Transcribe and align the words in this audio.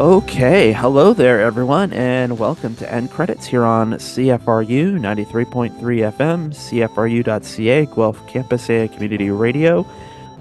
Okay, 0.00 0.72
hello 0.72 1.12
there, 1.12 1.42
everyone, 1.42 1.92
and 1.92 2.38
welcome 2.38 2.74
to 2.76 2.90
End 2.90 3.10
Credits 3.10 3.44
here 3.44 3.64
on 3.64 3.92
CFRU 3.92 4.98
93.3 4.98 5.76
FM, 5.78 6.54
CFRU.ca, 6.54 7.84
Guelph 7.84 8.26
Campus 8.26 8.70
AA 8.70 8.86
Community 8.94 9.28
Radio. 9.30 9.86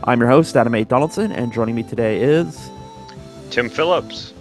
I'm 0.05 0.21
your 0.21 0.29
host, 0.29 0.55
Adam 0.55 0.73
A. 0.75 0.85
Donaldson, 0.85 1.33
and 1.33 1.51
joining 1.51 1.75
me 1.75 1.83
today 1.83 2.21
is 2.21 2.69
Tim 3.49 3.67
Phillips. 3.69 4.33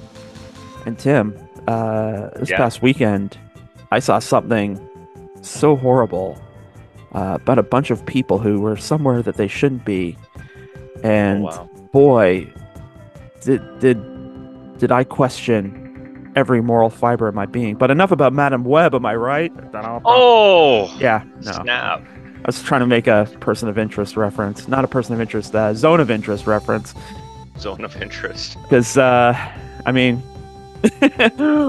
And 0.87 0.97
Tim, 0.97 1.37
uh, 1.67 2.29
this 2.37 2.51
Yeah. 2.51 2.59
past 2.59 2.81
weekend, 2.81 3.37
I 3.91 3.99
saw 3.99 4.21
something 4.21 4.79
so 5.43 5.75
horrible 5.75 6.39
uh, 7.13 7.39
about 7.43 7.59
a 7.59 7.63
bunch 7.65 7.91
of 7.91 8.07
people 8.07 8.39
who 8.39 8.61
were 8.61 8.77
somewhere 8.77 9.23
that 9.23 9.35
they 9.37 9.49
shouldn't 9.49 9.85
be, 9.85 10.17
and 11.03 11.43
Oh, 11.43 11.47
wow. 11.47 11.69
boy, 11.91 12.47
did 13.43 13.63
did 13.81 13.97
did 14.79 14.93
I 14.93 15.05
question 15.05 16.33
every 16.37 16.61
moral 16.63 16.89
fiber 16.91 17.27
of 17.29 17.35
my 17.35 17.47
being. 17.47 17.75
But 17.75 17.91
enough 17.91 18.13
about 18.13 18.33
Madame 18.33 18.65
Web, 18.65 18.95
am 18.95 19.05
I 19.05 19.17
right? 19.17 19.53
Oh, 20.05 20.95
yeah, 20.99 21.25
no. 21.43 21.53
snap. 21.53 22.05
I 22.05 22.47
was 22.47 22.63
trying 22.63 22.81
to 22.81 22.87
make 22.87 23.07
a 23.09 23.29
person 23.41 23.69
of 23.69 23.77
interest 23.77 24.17
reference, 24.17 24.69
not 24.69 24.85
a 24.85 24.89
person 24.89 25.15
of 25.15 25.21
interest, 25.21 25.55
uh, 25.55 25.75
zone 25.75 25.99
of 26.01 26.11
interest 26.11 26.47
reference, 26.47 26.95
Zone 27.59 27.85
of 27.85 28.01
interest. 28.01 28.57
because 28.63 28.97
uh, 28.97 29.35
I 29.85 29.91
mean, 29.93 30.19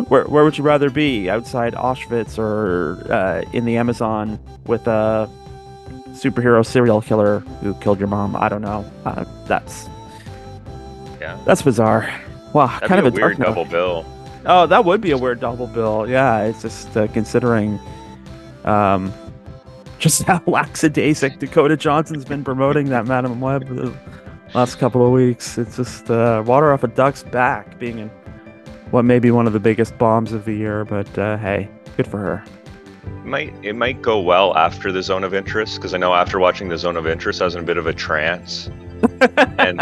where 0.07 0.25
where 0.25 0.43
would 0.43 0.57
you 0.57 0.63
rather 0.63 0.91
be, 0.91 1.29
outside 1.29 1.73
Auschwitz 1.73 2.37
or 2.37 3.01
uh, 3.11 3.41
in 3.53 3.65
the 3.65 3.75
Amazon 3.77 4.39
with 4.67 4.85
a 4.87 5.27
superhero 6.11 6.63
serial 6.63 7.01
killer 7.01 7.39
who 7.61 7.73
killed 7.75 7.97
your 7.97 8.07
mom? 8.07 8.35
I 8.35 8.49
don't 8.49 8.61
know. 8.61 8.85
Uh, 9.05 9.25
that's 9.47 9.89
Yeah. 11.19 11.37
that's 11.45 11.63
bizarre. 11.63 12.07
Wow, 12.53 12.67
That'd 12.67 12.89
kind 12.89 13.05
of 13.05 13.13
a 13.13 13.15
weird 13.15 13.37
double 13.37 13.65
bill. 13.65 14.05
Oh, 14.45 14.65
that 14.65 14.85
would 14.85 15.01
be 15.01 15.11
a 15.11 15.17
weird 15.17 15.39
double 15.39 15.67
bill. 15.67 16.07
Yeah, 16.07 16.43
it's 16.43 16.61
just 16.61 16.95
uh, 16.95 17.07
considering 17.07 17.79
um, 18.65 19.13
just 19.99 20.23
how 20.27 20.39
lackadaisic 20.39 21.39
Dakota 21.39 21.77
Johnson's 21.77 22.25
been 22.25 22.43
promoting 22.43 22.89
that 22.89 23.05
Madame 23.05 23.39
Web 23.41 23.67
the 23.67 23.95
last 24.53 24.79
couple 24.79 25.05
of 25.05 25.11
weeks. 25.11 25.57
It's 25.57 25.75
just 25.75 26.09
uh, 26.09 26.43
water 26.45 26.73
off 26.73 26.83
a 26.83 26.87
duck's 26.87 27.23
back, 27.23 27.77
being 27.79 27.99
in 27.99 28.09
what 28.91 29.05
may 29.05 29.19
be 29.19 29.29
one 29.29 29.45
of 29.45 29.53
the 29.53 29.59
biggest 29.59 29.97
bombs 29.97 30.31
of 30.31 30.45
the 30.45 30.53
year. 30.53 30.85
But 30.85 31.17
uh, 31.17 31.37
hey, 31.37 31.69
good 31.97 32.07
for 32.07 32.17
her. 32.17 32.43
It 33.05 33.25
might 33.25 33.53
it 33.63 33.75
might 33.75 34.01
go 34.01 34.19
well 34.19 34.55
after 34.57 34.91
the 34.91 35.03
zone 35.03 35.23
of 35.23 35.33
interest 35.33 35.75
because 35.75 35.93
I 35.93 35.97
know 35.97 36.13
after 36.13 36.39
watching 36.39 36.69
the 36.69 36.77
zone 36.77 36.97
of 36.97 37.05
interest 37.05 37.41
I 37.41 37.45
was 37.45 37.55
in 37.55 37.61
a 37.61 37.65
bit 37.65 37.77
of 37.77 37.85
a 37.85 37.93
trance 37.93 38.69
and 39.57 39.79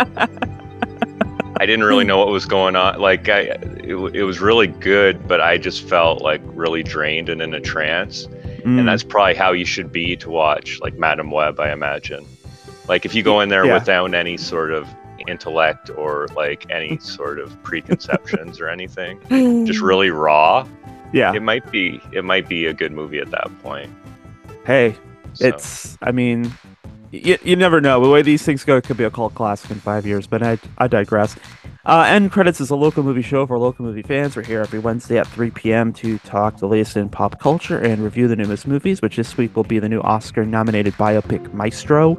I 1.59 1.65
didn't 1.65 1.85
really 1.85 2.05
know 2.05 2.17
what 2.19 2.27
was 2.27 2.45
going 2.45 2.75
on. 2.75 2.99
Like 2.99 3.29
I, 3.29 3.39
it, 3.81 3.95
it 4.15 4.23
was 4.23 4.39
really 4.39 4.67
good, 4.67 5.27
but 5.27 5.41
I 5.41 5.57
just 5.57 5.87
felt 5.87 6.21
like 6.21 6.41
really 6.45 6.83
drained 6.83 7.29
and 7.29 7.41
in 7.41 7.53
a 7.53 7.59
trance. 7.59 8.27
Mm, 8.27 8.79
And 8.79 8.87
that's 8.87 9.03
probably 9.03 9.33
how 9.35 9.51
you 9.53 9.65
should 9.65 9.91
be 9.91 10.15
to 10.17 10.29
watch 10.29 10.79
like 10.81 10.95
Madame 10.97 11.31
Web, 11.31 11.59
I 11.59 11.71
imagine. 11.71 12.25
Like 12.87 13.05
if 13.05 13.15
you 13.15 13.23
go 13.23 13.39
in 13.41 13.49
there 13.49 13.65
Yeah. 13.65 13.73
without 13.75 14.13
any 14.13 14.37
sort 14.37 14.71
of 14.71 14.87
intellect 15.27 15.89
or 15.89 16.27
like 16.35 16.69
any 16.69 16.97
sort 17.01 17.39
of 17.39 17.61
preconceptions 17.63 18.59
or 18.59 18.69
anything, 18.69 19.19
just 19.65 19.79
really 19.91 20.09
raw, 20.11 20.67
yeah. 21.11 21.33
it 21.33 21.41
might 21.41 21.69
be 21.71 21.99
it 22.13 22.23
might 22.23 22.47
be 22.47 22.65
a 22.67 22.73
good 22.73 22.91
movie 22.91 23.19
at 23.19 23.31
that 23.31 23.49
point. 23.63 23.91
Hey, 24.65 24.95
So, 25.33 25.47
it's. 25.47 25.97
I 26.01 26.11
mean, 26.11 26.51
you, 27.11 27.37
you 27.43 27.55
never 27.55 27.81
know. 27.81 28.01
The 28.01 28.09
way 28.09 28.21
these 28.21 28.43
things 28.43 28.63
go, 28.63 28.77
it 28.77 28.83
could 28.83 28.97
be 28.97 29.03
a 29.03 29.11
cult 29.11 29.35
classic 29.35 29.71
in 29.71 29.79
five 29.79 30.05
years. 30.05 30.27
But 30.27 30.43
I 30.43 30.57
I 30.77 30.87
digress. 30.87 31.35
Uh, 31.85 32.01
End 32.01 32.33
Credits 32.33 32.59
is 32.59 32.69
a 32.69 32.75
local 32.75 33.01
movie 33.01 33.21
show 33.21 33.47
for 33.47 33.57
local 33.57 33.85
movie 33.85 34.01
fans. 34.01 34.35
We're 34.35 34.43
here 34.43 34.59
every 34.59 34.79
Wednesday 34.79 35.17
at 35.17 35.27
3 35.27 35.51
p.m. 35.51 35.93
to 35.93 36.17
talk 36.19 36.57
the 36.57 36.67
latest 36.67 36.97
in 36.97 37.07
pop 37.07 37.39
culture 37.39 37.79
and 37.79 38.03
review 38.03 38.27
the 38.27 38.35
newest 38.35 38.67
movies, 38.67 39.01
which 39.01 39.15
this 39.15 39.37
week 39.37 39.55
will 39.55 39.63
be 39.63 39.79
the 39.79 39.87
new 39.87 40.01
Oscar 40.01 40.45
nominated 40.45 40.95
biopic 40.95 41.53
Maestro, 41.53 42.15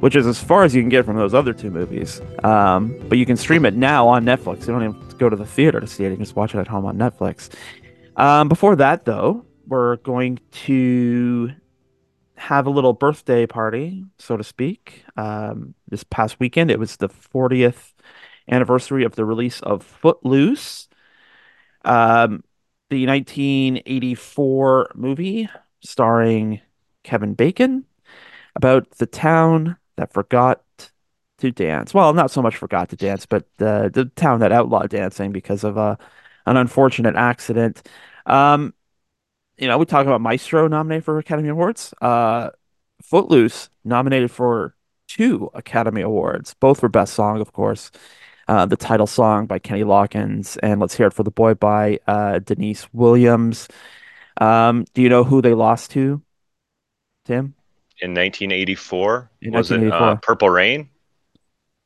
which 0.00 0.14
is 0.14 0.26
as 0.26 0.38
far 0.38 0.64
as 0.64 0.74
you 0.74 0.82
can 0.82 0.90
get 0.90 1.06
from 1.06 1.16
those 1.16 1.32
other 1.32 1.54
two 1.54 1.70
movies. 1.70 2.20
Um, 2.42 2.94
but 3.08 3.16
you 3.16 3.24
can 3.24 3.38
stream 3.38 3.64
it 3.64 3.74
now 3.74 4.06
on 4.06 4.26
Netflix. 4.26 4.60
You 4.60 4.74
don't 4.74 4.82
even 4.84 5.00
have 5.00 5.08
to 5.08 5.16
go 5.16 5.30
to 5.30 5.36
the 5.36 5.46
theater 5.46 5.80
to 5.80 5.86
see 5.86 6.04
it. 6.04 6.10
You 6.10 6.16
can 6.16 6.24
just 6.26 6.36
watch 6.36 6.54
it 6.54 6.58
at 6.58 6.68
home 6.68 6.84
on 6.84 6.98
Netflix. 6.98 7.48
Um, 8.16 8.50
before 8.50 8.76
that, 8.76 9.06
though, 9.06 9.46
we're 9.66 9.96
going 9.96 10.40
to 10.66 11.52
have 12.36 12.66
a 12.66 12.70
little 12.70 12.92
birthday 12.92 13.46
party, 13.46 14.04
so 14.18 14.36
to 14.36 14.44
speak. 14.44 15.04
Um, 15.16 15.74
this 15.88 16.04
past 16.04 16.40
weekend, 16.40 16.70
it 16.70 16.78
was 16.78 16.96
the 16.96 17.08
40th 17.08 17.92
anniversary 18.50 19.04
of 19.04 19.14
the 19.14 19.24
release 19.24 19.60
of 19.60 19.82
Footloose, 19.82 20.88
um, 21.84 22.42
the 22.90 23.06
1984 23.06 24.90
movie 24.94 25.48
starring 25.82 26.60
Kevin 27.02 27.34
Bacon 27.34 27.84
about 28.56 28.90
the 28.92 29.06
town 29.06 29.76
that 29.96 30.12
forgot 30.12 30.62
to 31.38 31.50
dance. 31.50 31.92
Well, 31.92 32.12
not 32.14 32.30
so 32.30 32.42
much 32.42 32.56
forgot 32.56 32.88
to 32.90 32.96
dance, 32.96 33.26
but 33.26 33.46
the 33.58 33.90
the 33.92 34.06
town 34.16 34.40
that 34.40 34.52
outlawed 34.52 34.90
dancing 34.90 35.32
because 35.32 35.64
of 35.64 35.76
a 35.76 35.98
an 36.46 36.56
unfortunate 36.56 37.16
accident. 37.16 37.86
Um, 38.26 38.74
you 39.56 39.68
know, 39.68 39.78
we 39.78 39.84
talk 39.84 40.06
about 40.06 40.20
Maestro 40.20 40.68
nominated 40.68 41.04
for 41.04 41.18
Academy 41.18 41.48
Awards. 41.48 41.94
Uh, 42.00 42.50
Footloose 43.02 43.70
nominated 43.84 44.30
for 44.30 44.74
two 45.08 45.50
Academy 45.54 46.00
Awards, 46.00 46.54
both 46.54 46.80
for 46.80 46.88
Best 46.88 47.14
Song, 47.14 47.40
of 47.40 47.52
course. 47.52 47.90
Uh, 48.46 48.66
the 48.66 48.76
title 48.76 49.06
song 49.06 49.46
by 49.46 49.58
Kenny 49.58 49.84
Loggins, 49.84 50.58
and 50.62 50.78
Let's 50.78 50.94
Hear 50.94 51.06
It 51.06 51.14
for 51.14 51.22
the 51.22 51.30
Boy 51.30 51.54
by 51.54 51.98
uh, 52.06 52.40
Deniece 52.40 52.86
Williams. 52.92 53.68
Um, 54.36 54.84
do 54.92 55.00
you 55.00 55.08
know 55.08 55.24
who 55.24 55.40
they 55.40 55.54
lost 55.54 55.92
to, 55.92 56.20
Tim? 57.24 57.54
in 58.00 58.10
1984 58.10 59.30
In 59.42 59.52
was 59.52 59.70
it 59.70 59.90
uh, 59.90 60.16
Purple 60.16 60.50
Rain? 60.50 60.90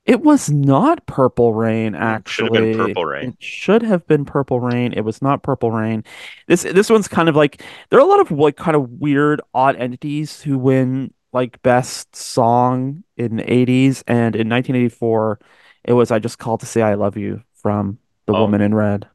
It 0.08 0.22
was 0.22 0.50
not 0.50 1.06
Purple 1.06 1.54
Rain, 1.54 1.94
Hmm, 1.94 2.18
should 2.26 2.46
have 2.46 2.52
been 2.54 2.64
actually. 2.70 2.74
Purple 2.74 3.04
Rain. 3.04 3.28
It 3.30 3.36
should 3.40 3.82
have 3.82 4.06
been 4.08 4.24
Purple 4.24 4.58
Rain. 4.60 4.92
It 4.94 5.02
was 5.02 5.22
not 5.22 5.42
Purple 5.44 5.70
Rain. 5.70 6.02
This 6.48 6.62
this 6.62 6.90
one's 6.90 7.08
kind 7.08 7.28
of 7.28 7.36
like 7.36 7.62
there 7.90 7.98
are 8.00 8.02
a 8.02 8.06
lot 8.08 8.20
of 8.20 8.30
like 8.32 8.56
kind 8.56 8.74
of 8.76 8.90
weird, 8.92 9.40
odd 9.54 9.76
entities 9.76 10.40
who 10.42 10.58
win 10.58 11.12
like 11.32 11.60
best 11.62 12.16
song 12.16 13.04
in 13.18 13.36
the 13.36 13.44
80s, 13.44 14.02
and 14.08 14.34
in 14.34 14.48
1984, 14.48 15.38
it 15.84 15.92
was 15.92 16.10
I 16.10 16.18
Just 16.18 16.38
Called 16.38 16.60
to 16.60 16.66
Say 16.66 16.82
I 16.82 16.94
Love 16.94 17.16
You 17.18 17.42
from 17.54 17.98
The 18.26 18.32
Oh. 18.34 18.40
Woman 18.42 18.62
in 18.62 18.74
Red, 18.74 19.06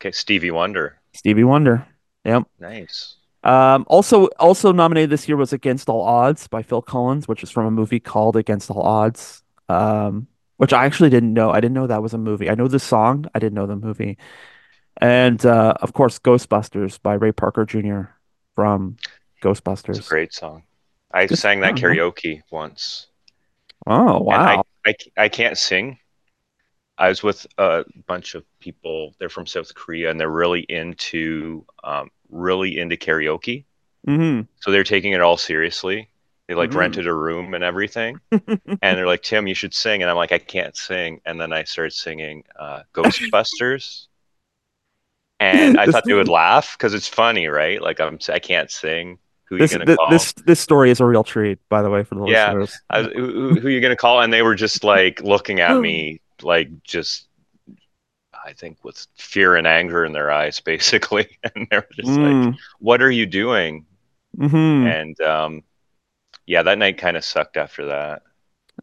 Okay, 0.00 0.12
Stevie 0.12 0.50
Wonder. 0.50 0.98
Stevie 1.12 1.44
Wonder. 1.44 1.86
Yep. 2.24 2.44
Nice. 2.58 3.16
Um, 3.44 3.84
also 3.88 4.26
also 4.38 4.72
nominated 4.72 5.10
this 5.10 5.28
year 5.28 5.36
was 5.36 5.52
Against 5.52 5.90
All 5.90 6.00
Odds 6.02 6.48
by 6.48 6.62
Phil 6.62 6.80
Collins, 6.82 7.28
which 7.28 7.42
is 7.42 7.50
from 7.50 7.66
a 7.66 7.70
movie 7.70 8.00
called 8.00 8.36
Against 8.36 8.70
All 8.70 8.82
Odds. 8.82 9.42
Um, 9.68 10.28
which 10.56 10.72
I 10.72 10.84
actually 10.86 11.10
didn't 11.10 11.34
know. 11.34 11.50
I 11.50 11.60
didn't 11.60 11.74
know 11.74 11.86
that 11.86 12.02
was 12.02 12.14
a 12.14 12.18
movie. 12.18 12.50
I 12.50 12.54
know 12.54 12.68
the 12.68 12.78
song, 12.78 13.26
I 13.34 13.38
didn't 13.38 13.54
know 13.54 13.66
the 13.66 13.76
movie. 13.76 14.18
And 14.98 15.44
uh, 15.46 15.74
of 15.82 15.92
course, 15.94 16.18
Ghostbusters 16.20 17.00
by 17.02 17.14
Ray 17.14 17.32
Parker 17.32 17.66
Jr. 17.66 18.16
from 18.56 18.98
It's 19.88 19.98
Ghostbusters. 19.98 20.00
a 20.00 20.02
great 20.02 20.34
song. 20.34 20.64
I 21.10 21.26
Good 21.28 21.40
sang 21.40 21.60
that 21.60 21.76
song, 21.76 21.82
huh? 21.82 21.96
karaoke 21.96 22.42
once. 22.50 23.06
Oh, 23.86 24.20
wow. 24.22 24.64
I, 24.86 24.86
I, 24.86 24.94
I 25.16 25.28
can't 25.28 25.56
sing. 25.58 25.98
I 26.96 27.08
was 27.08 27.22
with 27.22 27.46
a 27.58 27.84
bunch 28.06 28.34
of 28.34 28.44
people. 28.60 29.14
They're 29.18 29.28
from 29.28 29.46
South 29.46 29.74
Korea 29.74 30.10
and 30.10 30.20
they're 30.20 30.30
really 30.30 30.60
into 30.62 31.66
um, 31.82 32.10
really 32.30 32.78
into 32.78 32.96
karaoke. 32.96 33.64
hmm 34.06 34.46
So 34.60 34.70
they're 34.72 34.84
taking 34.84 35.12
it 35.12 35.20
all 35.22 35.36
seriously. 35.38 36.10
They 36.48 36.54
like 36.54 36.70
Mhm. 36.70 36.74
rented 36.74 37.06
a 37.06 37.14
room 37.14 37.54
and 37.54 37.64
everything. 37.64 38.20
and 38.82 38.98
they're 38.98 39.06
like, 39.06 39.22
Tim, 39.22 39.46
you 39.46 39.54
should 39.54 39.74
sing. 39.74 40.02
And 40.02 40.10
I'm 40.10 40.16
like, 40.16 40.32
I 40.32 40.38
can't 40.38 40.76
sing. 40.76 41.20
And 41.26 41.40
then 41.40 41.52
I 41.52 41.64
started 41.64 41.92
singing 41.92 42.44
uh, 42.58 42.82
Ghostbusters. 42.94 44.06
And 45.40 45.76
I 45.76 45.86
thought 45.86 46.04
they 46.06 46.14
would 46.14 46.28
laugh 46.28 46.76
because 46.76 46.94
it's 46.94 47.08
funny, 47.08 47.48
right? 47.48 47.80
Like 47.80 48.00
I'm, 48.00 48.18
I 48.28 48.38
can't 48.38 48.70
sing. 48.70 49.18
Who 49.46 49.56
are 49.56 49.58
you 49.58 49.68
This, 49.68 49.70
gonna 49.70 49.86
call? 49.86 50.08
this 50.10 50.32
this 50.32 50.60
story 50.60 50.90
is 50.90 51.00
a 51.00 51.04
real 51.06 51.22
treat, 51.22 51.58
by 51.68 51.82
the 51.82 51.90
way, 51.90 52.02
for 52.02 52.16
the 52.16 52.22
Yeah. 52.24 52.54
listeners. 52.54 52.82
I 52.90 53.02
who, 53.02 53.58
who 53.60 53.66
are 53.66 53.70
you 53.70 53.80
gonna 53.80 53.96
call? 53.96 54.20
And 54.20 54.32
they 54.32 54.42
were 54.42 54.54
just 54.54 54.84
like 54.84 55.20
looking 55.22 55.60
at 55.60 55.80
me, 55.80 56.20
like 56.42 56.70
just, 56.82 57.28
I 58.44 58.52
think 58.52 58.84
with 58.84 59.06
fear 59.16 59.56
and 59.56 59.66
anger 59.66 60.04
in 60.04 60.12
their 60.12 60.30
eyes, 60.30 60.60
basically. 60.60 61.38
And 61.54 61.66
they 61.70 61.76
were 61.78 61.88
just 61.94 62.20
like, 62.20 62.38
Mm, 62.38 62.54
"What 62.78 63.02
are 63.02 63.10
you 63.10 63.26
doing?" 63.26 63.86
mhm. 64.36 64.94
And 64.94 65.20
um, 65.20 65.62
yeah, 66.46 66.62
that 66.62 66.78
night 66.78 66.98
kind 66.98 67.16
of 67.16 67.24
sucked 67.24 67.56
after 67.56 67.86
that. 67.86 68.22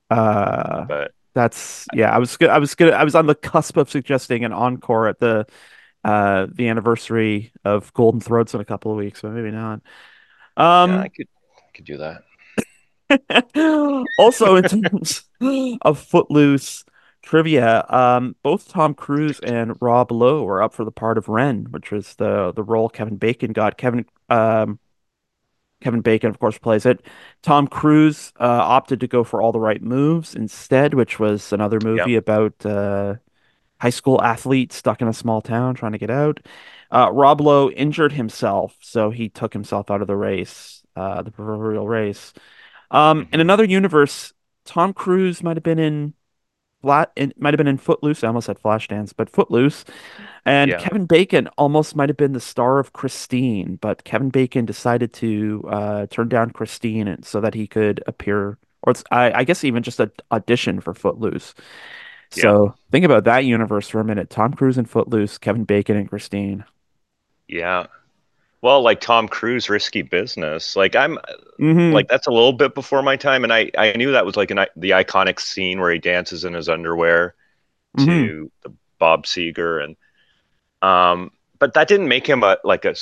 Uh, 0.10 0.88
But 0.88 1.14
That's 1.34 1.90
yeah. 1.94 2.12
I 2.16 2.20
was 2.20 2.38
gonna, 2.38 2.54
I 2.54 2.60
was 2.60 2.76
gonna, 2.76 2.92
I 2.94 3.04
was 3.04 3.16
on 3.16 3.28
the 3.28 3.36
cusp 3.36 3.78
of 3.78 3.90
suggesting 3.90 4.46
an 4.46 4.54
encore 4.54 5.08
at 5.08 5.20
the 5.20 5.48
uh 6.04 6.48
the 6.52 6.70
anniversary 6.70 7.54
of 7.66 7.94
Golden 7.94 8.22
Throats 8.22 8.54
in 8.56 8.62
a 8.62 8.66
couple 8.66 8.92
of 8.92 8.98
weeks, 8.98 9.22
but 9.22 9.32
maybe 9.32 9.52
not. 9.52 9.82
yeah, 10.84 10.84
Um, 10.84 11.00
I 11.00 11.10
could 11.10 11.28
could 11.74 11.86
do 11.86 11.98
that. 11.98 12.24
also 14.18 14.56
in 14.56 14.64
terms 14.66 15.24
of 15.82 16.00
Footloose 16.00 16.84
trivia. 17.22 17.86
Um, 17.90 18.36
both 18.44 18.68
Tom 18.70 18.94
Cruise 18.94 19.40
and 19.40 19.76
Rob 19.82 20.12
Lowe 20.12 20.44
were 20.44 20.62
up 20.62 20.74
for 20.74 20.86
the 20.86 20.92
part 20.92 21.18
of 21.18 21.28
Ren, 21.30 21.66
which 21.72 21.92
was 21.92 22.16
the 22.16 22.52
the 22.54 22.64
role 22.64 22.90
Kevin 22.90 23.18
Bacon 23.18 23.54
got. 23.54 23.78
Kevin 23.78 24.06
um, 24.30 24.80
Kevin 25.82 26.02
Bacon, 26.02 26.30
of 26.30 26.40
course, 26.40 26.58
plays 26.58 26.86
it. 26.86 27.06
Tom 27.42 27.68
Cruise 27.68 28.34
uh, 28.40 28.44
opted 28.46 29.00
to 29.02 29.08
go 29.08 29.24
for 29.24 29.42
All 29.42 29.52
the 29.52 29.60
Right 29.60 29.82
Moves 29.82 30.36
instead, 30.36 30.94
which 30.94 31.20
was 31.20 31.52
another 31.54 31.80
Yep. 31.94 32.12
movie 32.12 32.16
about 32.16 32.66
uh, 32.66 33.16
high 33.80 33.90
school 33.90 34.22
athlete 34.22 34.74
stuck 34.74 35.02
in 35.02 35.08
a 35.08 35.14
small 35.14 35.42
town 35.42 35.76
trying 35.76 35.94
to 35.94 35.98
get 35.98 36.10
out. 36.12 36.40
Uh, 36.92 37.10
Rob 37.14 37.42
Lowe 37.42 37.70
injured 37.72 38.14
himself, 38.14 38.78
so 38.82 39.12
he 39.12 39.30
took 39.30 39.54
himself 39.54 39.92
out 39.92 40.02
of 40.02 40.08
the 40.08 40.16
race, 40.16 40.84
uh, 40.96 41.22
the 41.22 41.32
proverbial 41.32 41.88
race. 41.88 42.34
Um, 42.92 43.28
in 43.34 43.40
hmm 43.40 43.42
another 43.42 43.66
universe, 43.66 44.34
Tom 44.66 44.94
Cruise 44.94 45.44
might 45.44 45.58
have 45.58 45.64
been 45.64 45.80
in 45.80 46.14
Flat. 46.82 47.12
It 47.16 47.40
might 47.40 47.54
have 47.54 47.58
been 47.58 47.68
in 47.68 47.78
Footloose. 47.78 48.24
I 48.24 48.28
almost 48.28 48.48
said 48.48 48.60
Flashdance, 48.60 49.14
but 49.16 49.30
Footloose. 49.30 49.86
And 50.46 50.72
Yeah. 50.72 50.78
Kevin 50.78 51.06
Bacon 51.06 51.48
almost 51.58 51.96
might 51.96 52.10
have 52.10 52.18
been 52.18 52.34
the 52.34 52.40
star 52.40 52.80
of 52.80 52.94
Christine, 52.94 53.78
but 53.78 54.04
Kevin 54.04 54.30
Bacon 54.30 54.66
decided 54.66 55.14
to 55.14 55.64
uh, 55.70 56.06
turn 56.08 56.30
down 56.30 56.52
Christine 56.52 57.22
so 57.24 57.42
that 57.42 57.54
he 57.54 57.68
could 57.68 58.04
appear, 58.08 58.58
or 58.84 58.92
it's, 58.92 59.04
I, 59.12 59.32
I 59.32 59.44
guess 59.44 59.64
even 59.64 59.84
just 59.84 60.00
a 60.00 60.12
audition 60.32 60.82
for 60.82 60.94
Footloose. 60.94 61.54
Yeah. 62.36 62.42
So 62.44 62.76
think 62.92 63.06
about 63.06 63.26
that 63.26 63.46
universe 63.46 63.90
for 63.90 64.00
a 64.00 64.06
minute. 64.06 64.30
Tom 64.30 64.54
Cruise 64.54 64.78
and 64.78 64.90
Footloose, 64.90 65.38
Kevin 65.38 65.66
Bacon 65.66 65.98
and 65.98 66.10
Christine. 66.10 66.66
Yeah. 67.48 67.88
Well, 68.62 68.82
like 68.82 69.02
Tom 69.02 69.28
Cruise, 69.28 69.70
Risky 69.70 70.02
Business. 70.04 70.76
Like 70.76 70.96
I'm 70.96 71.18
hmm 71.60 71.92
like 71.92 72.08
that's 72.10 72.28
a 72.28 72.32
little 72.32 72.54
bit 72.54 72.76
before 72.76 73.02
my 73.04 73.18
time, 73.18 73.44
and 73.44 73.54
I 73.54 73.72
I 73.78 73.94
knew 73.94 74.12
that 74.12 74.26
was 74.26 74.38
like 74.38 74.52
an, 74.52 74.66
the 74.76 74.92
iconic 74.92 75.40
scene 75.40 75.80
where 75.80 75.92
he 75.92 76.00
dances 76.00 76.46
in 76.46 76.54
his 76.54 76.70
underwear 76.70 77.36
hmm 77.96 78.34
to 78.38 78.52
the 78.64 78.74
Bob 79.00 79.26
Seger, 79.26 79.84
and 79.84 79.98
um, 80.82 81.32
but 81.60 81.74
that 81.76 81.88
didn't 81.90 82.10
make 82.10 82.28
him 82.28 82.44
a 82.44 82.58
like 82.64 82.86
a 82.86 82.96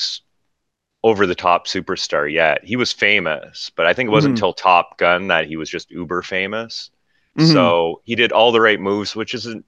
over 1.03 1.25
the 1.25 1.35
top 1.35 1.67
superstar 1.67 2.31
yet. 2.31 2.63
He 2.63 2.75
was 2.75 2.91
famous, 2.91 3.71
but 3.75 3.85
I 3.85 3.93
think 3.93 4.07
it 4.07 4.11
wasn't 4.11 4.31
hmm 4.31 4.39
until 4.39 4.53
Top 4.53 4.97
Gun 4.97 5.27
that 5.27 5.47
he 5.47 5.55
was 5.55 5.69
just 5.69 5.89
uber 5.91 6.21
famous. 6.21 6.91
hmm 7.37 7.69
So 7.69 8.01
he 8.05 8.15
did 8.15 8.31
all 8.31 8.51
the 8.51 8.61
right 8.61 8.79
moves, 8.79 9.15
which 9.15 9.33
isn't. 9.33 9.65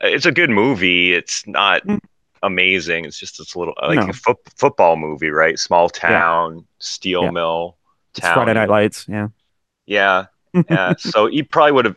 It's 0.00 0.26
a 0.26 0.32
good 0.32 0.50
movie. 0.50 1.14
It's 1.14 1.46
not 1.46 1.82
amazing. 2.42 3.04
It's 3.04 3.18
just 3.18 3.38
this 3.38 3.56
little 3.56 3.74
like 3.82 4.08
a 4.08 4.12
fo- 4.12 4.40
football 4.56 4.96
movie, 4.96 5.30
right? 5.30 5.58
Small 5.58 5.90
Yeah. 6.08 6.18
town, 6.18 6.66
steel 6.78 7.24
Yeah. 7.24 7.30
mill 7.30 7.78
It's 8.16 8.28
Friday. 8.28 8.54
Night 8.54 8.68
Lights. 8.68 9.06
Yeah. 9.08 9.28
yeah, 9.86 10.26
yeah. 10.68 10.94
So 10.98 11.26
he 11.26 11.42
probably 11.42 11.72
would 11.72 11.84
have 11.86 11.96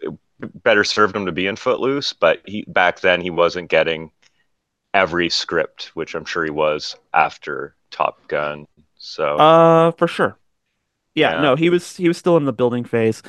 better 0.63 0.83
served 0.83 1.15
him 1.15 1.25
to 1.25 1.31
be 1.31 1.47
in 1.47 1.55
Footloose, 1.55 2.13
but 2.13 2.41
he 2.45 2.63
back 2.67 2.99
then 3.01 3.21
he 3.21 3.29
wasn't 3.29 3.69
getting 3.69 4.11
every 4.93 5.29
script, 5.29 5.91
which 5.93 6.15
I'm 6.15 6.25
sure 6.25 6.43
he 6.45 6.51
was 6.51 6.95
after 7.13 7.75
Top 7.91 8.27
Gun. 8.27 8.65
So 8.97 9.37
Uh, 9.37 9.91
for 9.91 10.07
sure. 10.07 10.37
Yeah, 11.15 11.35
yeah, 11.35 11.41
no, 11.41 11.55
he 11.55 11.69
was 11.69 11.95
he 11.95 12.07
was 12.07 12.17
still 12.17 12.35
in 12.37 12.45
the 12.45 12.53
building 12.53 12.83
phase. 12.83 13.23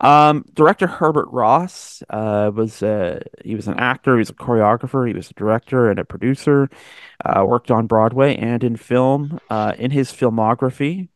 Um, 0.00 0.44
director 0.54 0.86
Herbert 0.86 1.28
Ross 1.30 2.02
uh, 2.08 2.52
was 2.54 2.82
uh, 2.82 3.20
he 3.44 3.56
was 3.56 3.66
an 3.66 3.78
actor, 3.78 4.14
he 4.14 4.20
was 4.20 4.30
a 4.30 4.34
choreographer, 4.34 5.06
he 5.08 5.14
was 5.14 5.30
a 5.30 5.34
director 5.34 5.90
and 5.90 5.98
a 5.98 6.04
producer. 6.04 6.70
Uh, 7.24 7.44
worked 7.44 7.70
on 7.70 7.86
Broadway 7.86 8.36
and 8.36 8.62
in 8.62 8.76
film. 8.76 9.40
Uh, 9.50 9.74
in 9.76 9.90
his 9.90 10.12
filmography, 10.12 11.08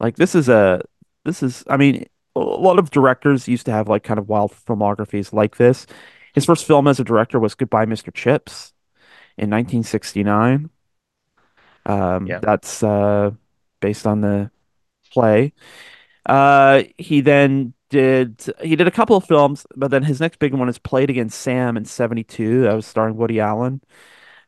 like 0.00 0.16
this 0.16 0.34
is 0.34 0.48
a 0.48 0.82
this 1.24 1.42
is 1.42 1.62
I 1.68 1.76
mean 1.76 2.06
a 2.34 2.40
lot 2.40 2.78
of 2.78 2.90
directors 2.90 3.48
used 3.48 3.66
to 3.66 3.72
have 3.72 3.88
like 3.88 4.02
kind 4.02 4.18
of 4.18 4.28
wild 4.28 4.52
filmographies 4.52 5.32
like 5.32 5.56
this. 5.56 5.86
His 6.34 6.44
first 6.44 6.66
film 6.66 6.86
as 6.88 7.00
a 7.00 7.04
director 7.04 7.38
was 7.38 7.54
Goodbye, 7.54 7.86
Mr. 7.86 8.12
Chips 8.12 8.74
in 9.38 9.50
1969. 9.50 10.68
Um, 11.86 12.26
yeah, 12.26 12.40
that's 12.40 12.82
uh, 12.82 13.30
based 13.80 14.06
on 14.06 14.20
the 14.20 14.50
play. 15.12 15.52
Uh, 16.26 16.82
he 16.98 17.20
then 17.20 17.72
did 17.90 18.44
he 18.62 18.76
did 18.76 18.88
a 18.88 18.90
couple 18.90 19.16
of 19.16 19.24
films, 19.24 19.66
but 19.76 19.90
then 19.90 20.02
his 20.02 20.20
next 20.20 20.38
big 20.38 20.54
one 20.54 20.68
is 20.68 20.78
Play 20.78 21.04
It 21.04 21.10
Again, 21.10 21.28
Sam 21.28 21.76
in 21.76 21.84
72. 21.84 22.62
That 22.62 22.74
was 22.74 22.86
starring 22.86 23.16
Woody 23.16 23.40
Allen. 23.40 23.80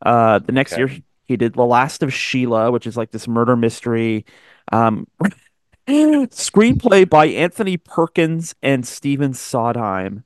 Uh, 0.04 0.38
the 0.38 0.52
next 0.52 0.72
okay. 0.72 0.80
year 0.80 1.02
he 1.26 1.36
did 1.36 1.54
The 1.54 1.64
Last 1.64 2.02
of 2.02 2.12
Sheila, 2.12 2.70
which 2.70 2.86
is 2.86 2.96
like 2.96 3.10
this 3.10 3.28
murder 3.28 3.56
mystery. 3.56 4.24
Um, 4.72 5.06
screenplay 5.88 7.08
by 7.08 7.26
Anthony 7.26 7.76
Perkins 7.76 8.54
and 8.62 8.86
Stephen 8.86 9.34
Sondheim. 9.34 10.24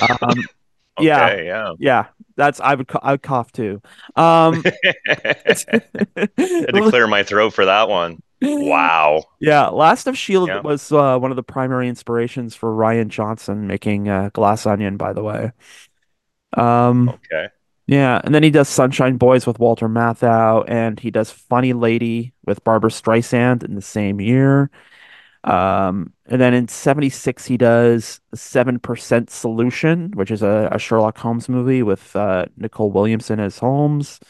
Um, 0.00 0.34
yeah, 0.98 1.26
Okay, 1.26 1.46
yeah. 1.46 1.72
yeah, 1.78 2.06
that's 2.36 2.60
I 2.60 2.74
would 2.74 2.90
I 3.02 3.12
would 3.12 3.22
cough 3.22 3.52
too. 3.52 3.80
Um, 4.16 4.62
Had 5.06 6.74
to 6.74 6.86
clear 6.88 7.06
my 7.06 7.22
throat 7.22 7.54
for 7.54 7.64
that 7.64 7.88
one. 7.88 8.22
Wow. 8.42 9.24
Yeah, 9.40 9.68
Last 9.68 10.06
of 10.06 10.16
Sheila 10.16 10.46
Yeah. 10.48 10.60
was 10.60 10.90
uh, 10.92 11.18
one 11.18 11.30
of 11.30 11.36
the 11.36 11.42
primary 11.42 11.88
inspirations 11.88 12.54
for 12.54 12.70
Rian 12.70 13.08
Johnson 13.08 13.66
making 13.66 14.08
uh, 14.08 14.30
Glass 14.32 14.66
Onion, 14.66 14.96
by 14.96 15.12
the 15.12 15.22
way. 15.22 15.52
Um, 16.56 17.08
Okay. 17.08 17.48
yeah, 17.86 18.20
and 18.24 18.34
then 18.34 18.42
he 18.42 18.50
does 18.50 18.68
Sunshine 18.68 19.16
Boys 19.16 19.46
with 19.46 19.58
Walter 19.58 19.88
Matthau, 19.88 20.64
and 20.68 20.98
he 21.00 21.10
does 21.10 21.30
Funny 21.30 21.72
Lady 21.72 22.32
with 22.46 22.62
Barbra 22.64 22.90
Streisand 22.90 23.64
in 23.64 23.74
the 23.74 23.82
same 23.82 24.20
year. 24.20 24.70
Um, 25.44 26.12
and 26.26 26.40
then 26.40 26.54
in 26.54 26.68
76, 26.68 27.46
he 27.46 27.56
does 27.56 28.20
7% 28.34 29.30
Solution, 29.30 30.12
which 30.12 30.30
is 30.30 30.42
a, 30.42 30.68
a 30.72 30.78
Sherlock 30.78 31.18
Holmes 31.18 31.48
movie 31.48 31.82
with 31.82 32.14
uh, 32.16 32.46
Nicol 32.56 32.92
Williamson 32.92 33.40
as 33.40 33.58
Holmes. 33.58 34.20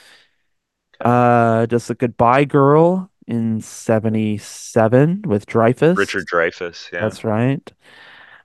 Okay. 1.00 1.10
Uh, 1.10 1.66
does 1.66 1.86
The 1.88 1.94
Goodbye 1.94 2.44
Girl 2.44 3.10
in 3.26 3.60
77 3.60 5.22
with 5.26 5.46
Dreyfuss. 5.46 5.96
Richard 5.96 6.26
Dreyfuss. 6.26 6.90
Yeah. 6.92 7.00
That's 7.00 7.24
right. 7.24 7.72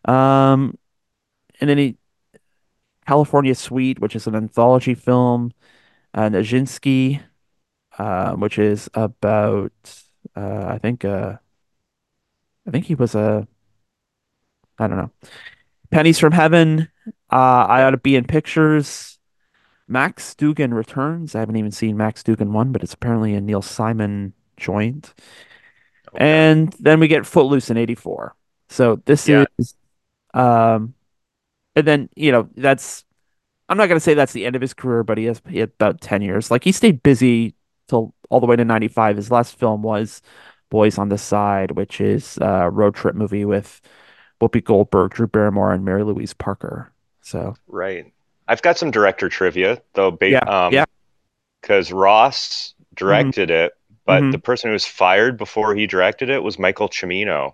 Um, 0.06 0.78
and 1.60 1.70
then 1.70 1.78
he 1.78 1.98
California 3.06 3.56
Suite, 3.56 4.00
which 4.00 4.16
is 4.16 4.28
an 4.28 4.36
anthology 4.36 4.94
film, 4.94 5.54
uh, 6.14 6.30
Nijinsky, 6.30 7.22
uh, 7.98 8.34
which 8.34 8.60
is 8.60 8.90
about 8.94 9.72
uh, 10.36 10.66
I 10.68 10.78
think 10.78 11.06
uh, 11.06 11.38
I 12.68 12.72
think 12.72 12.86
he 12.86 12.96
was 12.96 13.16
a 13.16 13.48
I 14.78 14.88
don't 14.88 14.98
know. 14.98 15.12
Pennies 15.90 16.20
from 16.20 16.34
Heaven. 16.34 16.90
Uh, 17.32 17.66
I 17.68 17.84
ought 17.84 17.92
to 17.92 17.98
be 17.98 18.16
in 18.16 18.26
pictures. 18.26 19.18
Max 19.88 20.36
Dugan 20.36 20.74
returns. 20.74 21.34
I 21.34 21.40
haven't 21.40 21.56
even 21.56 21.72
seen 21.72 21.96
Max 21.96 22.24
Dugan 22.24 22.52
one, 22.52 22.74
but 22.74 22.84
it's 22.84 22.94
apparently 22.94 23.34
a 23.34 23.42
Neil 23.42 23.62
Simon 23.62 24.34
joint. 24.58 25.14
Okay. 26.14 26.48
And 26.48 26.74
then 26.80 27.00
we 27.00 27.08
get 27.08 27.26
Footloose 27.26 27.70
in 27.70 27.78
84. 27.78 28.36
So 28.70 28.98
this 29.06 29.30
is 29.30 29.48
um 30.34 30.96
and 31.76 31.88
then, 31.88 32.10
you 32.16 32.32
know, 32.32 32.50
that's 32.58 33.06
I'm 33.70 33.78
not 33.78 33.88
gonna 33.88 34.00
say 34.00 34.14
that's 34.16 34.34
the 34.34 34.46
end 34.46 34.56
of 34.56 34.62
his 34.64 34.74
career, 34.74 35.04
but 35.04 35.18
he 35.20 35.26
has 35.26 35.42
he 35.50 35.60
had 35.60 35.72
about 35.72 36.02
10 36.02 36.22
years. 36.22 36.52
Like 36.52 36.64
he 36.64 36.74
stayed 36.74 37.04
busy 37.04 37.56
till 37.90 38.16
all 38.30 38.40
the 38.42 38.48
way 38.48 38.56
to 38.58 38.66
95. 38.66 39.18
His 39.18 39.32
last 39.32 39.58
film 39.60 39.84
was 39.84 40.22
Boys 40.70 40.98
on 40.98 41.10
the 41.10 41.18
Side, 41.18 41.72
which 41.74 42.02
is 42.02 42.38
a 42.42 42.70
road 42.72 42.96
trip 42.96 43.16
movie 43.16 43.46
with 43.46 43.82
Whoopi 44.42 44.64
Goldberg, 44.64 45.14
Drew 45.14 45.28
Barrymore, 45.28 45.74
and 45.74 45.86
Mary 45.86 46.04
Louise 46.04 46.34
Parker. 46.34 46.94
So 47.22 47.58
Right. 47.68 48.14
I've 48.48 48.62
got 48.62 48.78
some 48.78 48.92
director 48.92 49.30
trivia 49.30 49.82
though, 49.94 50.12
ba 50.12 50.40
yeah, 50.40 50.50
yeah. 50.70 50.86
um, 50.86 50.88
because 51.62 51.92
Ross 51.94 52.76
hmm 53.08 53.30
directed 53.30 53.52
it, 53.52 53.74
but 54.08 54.22
hmm 54.24 54.32
the 54.32 54.40
person 54.40 54.70
who 54.70 54.74
was 54.74 54.86
fired 54.88 55.38
before 55.38 55.76
he 55.76 55.88
directed 55.88 56.30
it 56.32 56.44
was 56.44 56.60
Michael 56.60 56.90
Cimino. 56.90 57.54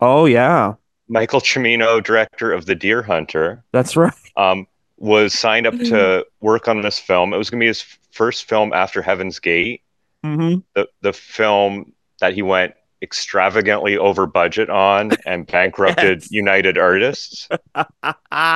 Oh 0.00 0.26
yeah, 0.26 0.74
Michael 1.08 1.40
Cimino, 1.40 2.02
director 2.02 2.52
of 2.52 2.66
The 2.66 2.74
Deer 2.74 3.02
Hunter, 3.02 3.64
that's 3.72 3.96
right. 3.96 4.14
um, 4.36 4.66
was 4.98 5.34
signed 5.34 5.66
up 5.66 5.74
to 5.80 6.26
work 6.40 6.68
on 6.68 6.80
this 6.82 6.98
film. 6.98 7.32
It 7.34 7.38
was 7.38 7.50
going 7.50 7.60
to 7.60 7.64
be 7.64 7.68
his 7.68 7.82
first 8.12 8.44
film 8.48 8.72
after 8.72 9.02
Heaven's 9.02 9.38
Gate, 9.40 9.82
hmm 10.24 10.56
the 10.74 10.88
the 11.02 11.12
film 11.12 11.92
that 12.20 12.34
he 12.34 12.42
went 12.42 12.74
extravagantly 13.02 13.96
over 13.98 14.26
budget 14.26 14.70
on 14.70 15.16
and 15.26 15.46
bankrupted 15.50 16.20
Yes. 16.20 16.30
United 16.30 16.78
Artists 16.78 17.48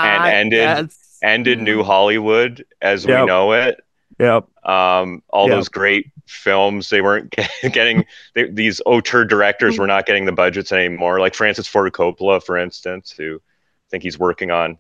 and 0.03 0.27
ended 0.27 0.61
Yes. 0.61 1.19
ended 1.23 1.61
New 1.61 1.83
Hollywood 1.83 2.65
as 2.81 3.07
we 3.07 3.13
know 3.13 3.53
it. 3.53 3.81
Yep. 4.19 4.49
Um, 4.67 5.23
all 5.29 5.49
Yep. 5.49 5.57
those 5.57 5.69
great 5.69 6.07
films, 6.31 6.89
they 6.89 7.01
weren't 7.01 7.35
getting 7.73 8.07
they, 8.35 8.49
these 8.49 8.81
auteur 8.87 9.25
directors 9.25 9.79
were 9.79 9.87
not 9.87 10.07
getting 10.07 10.25
the 10.25 10.33
budgets 10.33 10.73
anymore. 10.73 11.21
Like 11.21 11.35
Francis 11.35 11.67
Ford 11.67 11.93
Coppola, 11.93 12.43
for 12.43 12.57
instance, 12.57 13.11
who 13.11 13.37
I 13.37 13.87
think 13.91 14.03
he's 14.03 14.19
working 14.19 14.51
on 14.51 14.79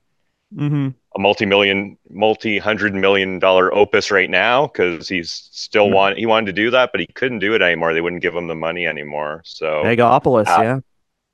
hmm 0.56 0.88
a 1.16 1.18
multi-million, 1.18 1.98
multi-hundred 2.08 2.94
million 2.94 3.38
dollar 3.40 3.74
opus 3.74 4.10
right 4.10 4.30
now 4.30 4.66
because 4.66 5.08
he's 5.08 5.48
still 5.50 5.88
Mm. 5.88 5.92
want 5.94 6.18
he 6.18 6.26
wanted 6.26 6.46
to 6.46 6.52
do 6.52 6.70
that, 6.70 6.92
but 6.92 7.00
he 7.00 7.06
couldn't 7.06 7.40
do 7.40 7.54
it 7.54 7.62
anymore. 7.62 7.94
They 7.94 8.00
wouldn't 8.00 8.22
give 8.22 8.34
him 8.34 8.46
the 8.46 8.54
money 8.54 8.86
anymore. 8.86 9.42
So 9.44 9.82
Megapolis, 9.84 10.46
uh, 10.46 10.62
yeah. 10.62 10.80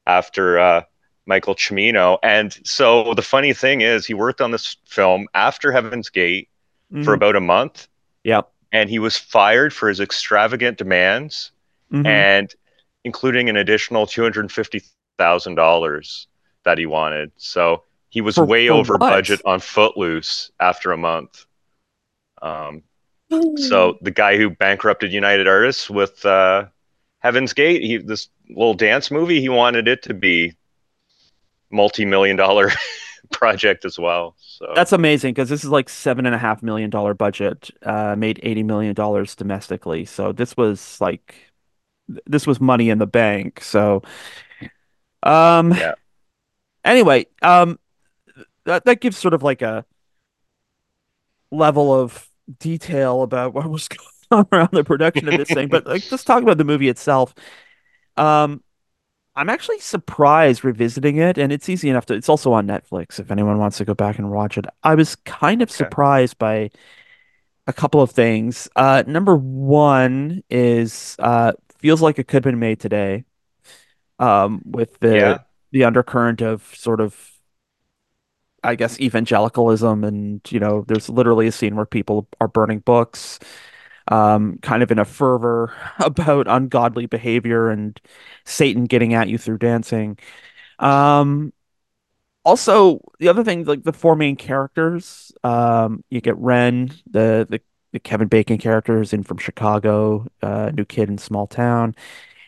after 0.06 0.58
uh, 0.58 0.82
Michael 1.26 1.54
Cimino. 1.54 2.18
And 2.22 2.56
so 2.64 3.12
the 3.14 3.22
funny 3.22 3.52
thing 3.52 3.82
is, 3.82 4.06
he 4.06 4.14
worked 4.14 4.40
on 4.40 4.50
this 4.50 4.76
film 4.86 5.28
after 5.34 5.72
Heaven's 5.72 6.08
Gate 6.08 6.48
mm-hmm. 6.92 7.04
for 7.04 7.12
about 7.12 7.36
a 7.36 7.40
month. 7.40 7.88
Yep. 8.24 8.50
And 8.72 8.90
he 8.90 8.98
was 8.98 9.16
fired 9.16 9.72
for 9.72 9.88
his 9.88 10.00
extravagant 10.00 10.78
demands 10.78 11.52
mm-hmm. 11.92 12.06
and 12.06 12.52
including 13.04 13.48
an 13.48 13.56
additional 13.56 14.06
$250,000 14.06 16.26
that 16.64 16.78
he 16.78 16.86
wanted. 16.86 17.30
So 17.36 17.84
he 18.08 18.20
was 18.20 18.34
for, 18.34 18.44
way 18.44 18.66
for 18.68 18.74
over 18.74 18.94
what? 18.94 19.10
budget 19.10 19.40
on 19.44 19.60
Footloose 19.60 20.50
after 20.60 20.92
a 20.92 20.96
month. 20.96 21.46
Um, 22.42 22.82
so 23.56 23.98
the 24.02 24.10
guy 24.10 24.36
who 24.36 24.50
bankrupted 24.50 25.12
United 25.12 25.48
Artists 25.48 25.90
with 25.90 26.24
uh, 26.24 26.66
Heaven's 27.20 27.52
Gate, 27.52 27.82
he 27.82 27.96
this 27.96 28.28
little 28.48 28.74
dance 28.74 29.10
movie, 29.10 29.40
he 29.40 29.48
wanted 29.48 29.88
it 29.88 30.02
to 30.04 30.14
be 30.14 30.54
multi-million 31.70 32.36
dollar 32.36 32.70
project 33.32 33.84
as 33.84 33.98
well. 33.98 34.34
So 34.38 34.72
that's 34.74 34.92
amazing 34.92 35.34
because 35.34 35.48
this 35.48 35.64
is 35.64 35.70
like 35.70 35.88
seven 35.88 36.26
and 36.26 36.34
a 36.34 36.38
half 36.38 36.62
million 36.62 36.90
dollar 36.90 37.14
budget, 37.14 37.70
uh, 37.82 38.16
made 38.16 38.40
eighty 38.42 38.62
million 38.62 38.94
dollars 38.94 39.34
domestically. 39.34 40.04
So 40.04 40.32
this 40.32 40.56
was 40.56 41.00
like 41.00 41.34
this 42.26 42.46
was 42.46 42.60
money 42.60 42.90
in 42.90 42.98
the 42.98 43.06
bank. 43.06 43.62
So 43.62 44.02
um 45.22 45.72
yeah. 45.72 45.94
anyway, 46.84 47.26
um 47.42 47.78
that 48.64 48.84
that 48.84 49.00
gives 49.00 49.16
sort 49.16 49.34
of 49.34 49.42
like 49.42 49.62
a 49.62 49.84
level 51.50 51.94
of 51.94 52.28
detail 52.58 53.22
about 53.22 53.54
what 53.54 53.68
was 53.68 53.88
going 53.88 54.08
on 54.30 54.46
around 54.52 54.70
the 54.72 54.84
production 54.84 55.28
of 55.28 55.38
this 55.38 55.48
thing. 55.48 55.68
But 55.68 55.86
like 55.86 56.02
just 56.02 56.26
talk 56.26 56.42
about 56.42 56.58
the 56.58 56.64
movie 56.64 56.88
itself. 56.88 57.34
Um 58.16 58.62
I'm 59.36 59.50
actually 59.50 59.78
surprised 59.80 60.64
revisiting 60.64 61.18
it, 61.18 61.36
and 61.36 61.52
it's 61.52 61.68
easy 61.68 61.90
enough 61.90 62.06
to. 62.06 62.14
It's 62.14 62.28
also 62.28 62.52
on 62.52 62.66
Netflix 62.66 63.20
if 63.20 63.30
anyone 63.30 63.58
wants 63.58 63.76
to 63.78 63.84
go 63.84 63.94
back 63.94 64.18
and 64.18 64.30
watch 64.30 64.56
it. 64.56 64.64
I 64.82 64.94
was 64.94 65.14
kind 65.16 65.60
of 65.60 65.68
okay. 65.68 65.76
surprised 65.76 66.38
by 66.38 66.70
a 67.66 67.72
couple 67.72 68.00
of 68.00 68.10
things. 68.10 68.68
Uh, 68.76 69.02
number 69.06 69.36
one 69.36 70.42
is 70.48 71.16
uh, 71.18 71.52
feels 71.78 72.00
like 72.00 72.18
it 72.18 72.28
could 72.28 72.36
have 72.36 72.50
been 72.50 72.58
made 72.58 72.80
today, 72.80 73.24
um, 74.18 74.62
with 74.64 74.98
the 75.00 75.14
yeah. 75.14 75.38
the 75.70 75.84
undercurrent 75.84 76.40
of 76.40 76.62
sort 76.74 77.02
of, 77.02 77.30
I 78.64 78.74
guess, 78.74 78.98
evangelicalism, 79.00 80.02
and 80.02 80.40
you 80.50 80.60
know, 80.60 80.84
there's 80.88 81.10
literally 81.10 81.46
a 81.46 81.52
scene 81.52 81.76
where 81.76 81.84
people 81.84 82.26
are 82.40 82.48
burning 82.48 82.78
books 82.78 83.38
um, 84.08 84.58
kind 84.62 84.82
of 84.82 84.90
in 84.90 84.98
a 84.98 85.04
fervor 85.04 85.72
about 85.98 86.46
ungodly 86.48 87.06
behavior 87.06 87.70
and 87.70 88.00
Satan 88.44 88.84
getting 88.84 89.14
at 89.14 89.28
you 89.28 89.38
through 89.38 89.58
dancing. 89.58 90.18
Um, 90.78 91.52
also, 92.44 93.00
the 93.18 93.28
other 93.28 93.42
thing, 93.42 93.64
like 93.64 93.82
the 93.82 93.92
four 93.92 94.14
main 94.14 94.36
characters, 94.36 95.32
um, 95.42 96.04
you 96.10 96.20
get 96.20 96.36
Ren, 96.36 96.92
the, 97.10 97.46
the, 97.48 97.60
the 97.92 97.98
Kevin 97.98 98.28
Bacon 98.28 98.58
character 98.58 99.00
is 99.00 99.12
in 99.12 99.24
from 99.24 99.38
Chicago, 99.38 100.26
uh, 100.42 100.70
new 100.72 100.84
kid 100.84 101.08
in 101.08 101.18
small 101.18 101.46
town. 101.48 101.96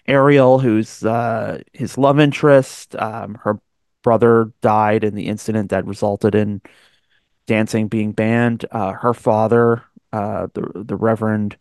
Ariel, 0.06 0.58
who's 0.60 1.04
uh, 1.04 1.60
his 1.72 1.98
love 1.98 2.20
interest, 2.20 2.94
um, 2.96 3.34
her 3.42 3.60
brother 4.02 4.52
died 4.62 5.04
in 5.04 5.14
the 5.14 5.26
incident 5.26 5.70
that 5.70 5.84
resulted 5.84 6.34
in 6.34 6.62
dancing 7.46 7.88
being 7.88 8.12
banned. 8.12 8.64
Uh, 8.70 8.92
her 8.92 9.14
father, 9.14 9.82
uh, 10.12 10.48
the 10.54 10.84
the 10.84 10.96
Reverend 10.96 11.56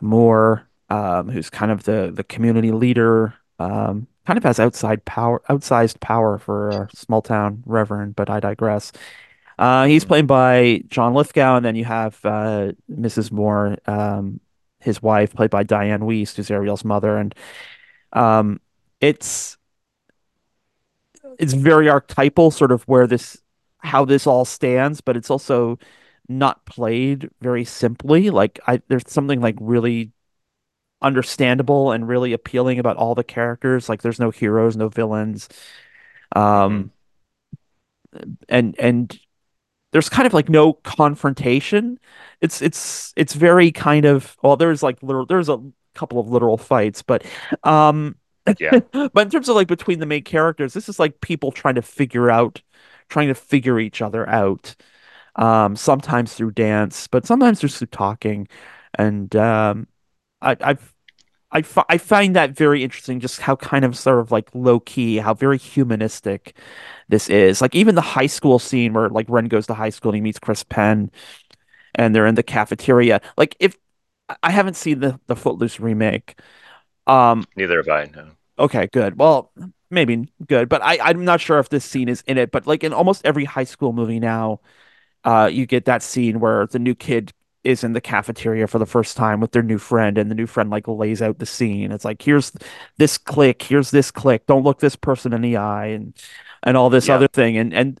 Moore, 0.00 0.68
um, 0.90 1.28
who's 1.28 1.50
kind 1.50 1.70
of 1.72 1.84
the 1.84 2.10
the 2.14 2.24
community 2.24 2.72
leader, 2.72 3.34
um, 3.58 4.06
kind 4.26 4.36
of 4.36 4.44
has 4.44 4.60
outside 4.60 5.04
power, 5.04 5.42
outsized 5.48 6.00
power 6.00 6.38
for 6.38 6.70
a 6.70 6.88
small 6.94 7.22
town 7.22 7.62
Reverend, 7.66 8.16
but 8.16 8.30
I 8.30 8.40
digress. 8.40 8.92
Uh, 9.58 9.84
he's 9.84 10.04
played 10.04 10.26
by 10.26 10.82
John 10.88 11.14
Lithgow, 11.14 11.56
and 11.56 11.64
then 11.64 11.76
you 11.76 11.84
have 11.84 12.18
uh, 12.24 12.72
Mrs. 12.90 13.30
Moore, 13.30 13.76
um, 13.86 14.40
his 14.80 15.02
wife, 15.02 15.34
played 15.34 15.50
by 15.50 15.62
Dianne 15.64 16.00
Wiest, 16.00 16.36
who's 16.36 16.50
Ariel's 16.50 16.84
mother, 16.84 17.16
and 17.18 17.34
um, 18.12 18.60
it's 19.00 19.56
it's 21.38 21.52
very 21.52 21.88
archetypal, 21.88 22.50
sort 22.50 22.72
of 22.72 22.82
where 22.84 23.06
this 23.06 23.40
how 23.78 24.04
this 24.04 24.26
all 24.26 24.44
stands, 24.44 25.00
but 25.00 25.16
it's 25.16 25.30
also 25.30 25.78
not 26.28 26.64
played 26.66 27.30
very 27.40 27.64
simply. 27.64 28.30
Like 28.30 28.60
I 28.66 28.82
there's 28.88 29.10
something 29.10 29.40
like 29.40 29.56
really 29.60 30.12
understandable 31.00 31.92
and 31.92 32.06
really 32.06 32.32
appealing 32.32 32.78
about 32.78 32.96
all 32.96 33.14
the 33.14 33.24
characters. 33.24 33.88
Like 33.88 34.02
there's 34.02 34.20
no 34.20 34.30
heroes, 34.30 34.76
no 34.76 34.88
villains. 34.88 35.48
Um 36.34 36.92
mm-hmm. 38.14 38.32
and 38.48 38.76
and 38.78 39.20
there's 39.92 40.08
kind 40.08 40.26
of 40.26 40.32
like 40.32 40.48
no 40.48 40.74
confrontation. 40.74 41.98
It's 42.40 42.62
it's 42.62 43.12
it's 43.16 43.34
very 43.34 43.72
kind 43.72 44.04
of 44.04 44.36
well 44.42 44.56
there's 44.56 44.82
like 44.82 45.02
literal 45.02 45.26
there's 45.26 45.48
a 45.48 45.60
couple 45.94 46.18
of 46.18 46.28
literal 46.28 46.56
fights, 46.56 47.02
but 47.02 47.24
um 47.64 48.16
yeah. 48.58 48.80
but 48.92 49.18
in 49.18 49.30
terms 49.30 49.48
of 49.48 49.56
like 49.56 49.68
between 49.68 49.98
the 49.98 50.06
main 50.06 50.24
characters, 50.24 50.72
this 50.72 50.88
is 50.88 50.98
like 50.98 51.20
people 51.20 51.52
trying 51.52 51.74
to 51.76 51.82
figure 51.82 52.30
out 52.30 52.62
trying 53.08 53.28
to 53.28 53.34
figure 53.34 53.78
each 53.78 54.00
other 54.00 54.28
out 54.28 54.74
um, 55.36 55.76
sometimes 55.76 56.34
through 56.34 56.52
dance, 56.52 57.08
but 57.08 57.26
sometimes 57.26 57.60
just 57.60 57.78
through 57.78 57.88
talking. 57.88 58.48
And 58.94 59.34
um, 59.36 59.88
I, 60.42 60.56
I've 60.60 60.94
I, 61.52 61.60
f- 61.60 61.84
I 61.88 61.98
find 61.98 62.36
that 62.36 62.52
very 62.52 62.82
interesting, 62.82 63.20
just 63.20 63.40
how 63.40 63.56
kind 63.56 63.84
of 63.84 63.96
sort 63.96 64.20
of 64.20 64.32
like 64.32 64.48
low 64.54 64.80
key, 64.80 65.18
how 65.18 65.34
very 65.34 65.58
humanistic 65.58 66.56
this 67.08 67.30
is. 67.30 67.60
Like 67.60 67.74
even 67.74 67.94
the 67.94 68.00
high 68.02 68.26
school 68.26 68.58
scene 68.58 68.94
where 68.94 69.08
like 69.10 69.26
Ren 69.28 69.46
goes 69.46 69.66
to 69.68 69.74
high 69.74 69.90
school 69.90 70.10
and 70.10 70.16
he 70.16 70.22
meets 70.22 70.38
Chris 70.38 70.64
Penn 70.64 71.10
and 71.94 72.14
they're 72.14 72.26
in 72.26 72.34
the 72.34 72.42
cafeteria. 72.42 73.20
Like 73.36 73.56
if 73.60 73.76
I 74.42 74.50
haven't 74.50 74.76
seen 74.76 75.00
the, 75.00 75.20
the 75.26 75.36
Footloose 75.36 75.80
remake. 75.80 76.38
Um, 77.06 77.46
Neither 77.56 77.78
have 77.78 77.88
I, 77.88 78.04
no. 78.14 78.30
Okay, 78.58 78.88
good. 78.92 79.18
Well, 79.18 79.52
maybe 79.90 80.32
good, 80.46 80.68
but 80.68 80.82
I, 80.82 80.98
I'm 81.02 81.24
not 81.24 81.40
sure 81.40 81.58
if 81.58 81.68
this 81.68 81.84
scene 81.84 82.08
is 82.08 82.22
in 82.26 82.38
it. 82.38 82.50
But 82.50 82.66
like 82.66 82.84
in 82.84 82.92
almost 82.92 83.24
every 83.24 83.44
high 83.44 83.64
school 83.64 83.92
movie 83.92 84.20
now, 84.20 84.60
uh, 85.24 85.48
you 85.52 85.66
get 85.66 85.84
that 85.84 86.02
scene 86.02 86.40
where 86.40 86.66
the 86.66 86.78
new 86.78 86.94
kid 86.94 87.32
is 87.64 87.84
in 87.84 87.92
the 87.92 88.00
cafeteria 88.00 88.66
for 88.66 88.78
the 88.78 88.86
first 88.86 89.16
time 89.16 89.40
with 89.40 89.52
their 89.52 89.62
new 89.62 89.78
friend 89.78 90.18
and 90.18 90.30
the 90.30 90.34
new 90.34 90.46
friend 90.46 90.70
like 90.70 90.88
lays 90.88 91.22
out 91.22 91.38
the 91.38 91.46
scene 91.46 91.92
it's 91.92 92.04
like 92.04 92.20
here's 92.20 92.52
this 92.98 93.16
click 93.16 93.62
here's 93.62 93.90
this 93.92 94.10
click 94.10 94.44
don't 94.46 94.64
look 94.64 94.80
this 94.80 94.96
person 94.96 95.32
in 95.32 95.42
the 95.42 95.56
eye 95.56 95.86
and 95.86 96.14
and 96.64 96.76
all 96.76 96.90
this 96.90 97.08
yeah. 97.08 97.14
other 97.14 97.28
thing 97.28 97.56
and 97.56 97.72
and 97.72 98.00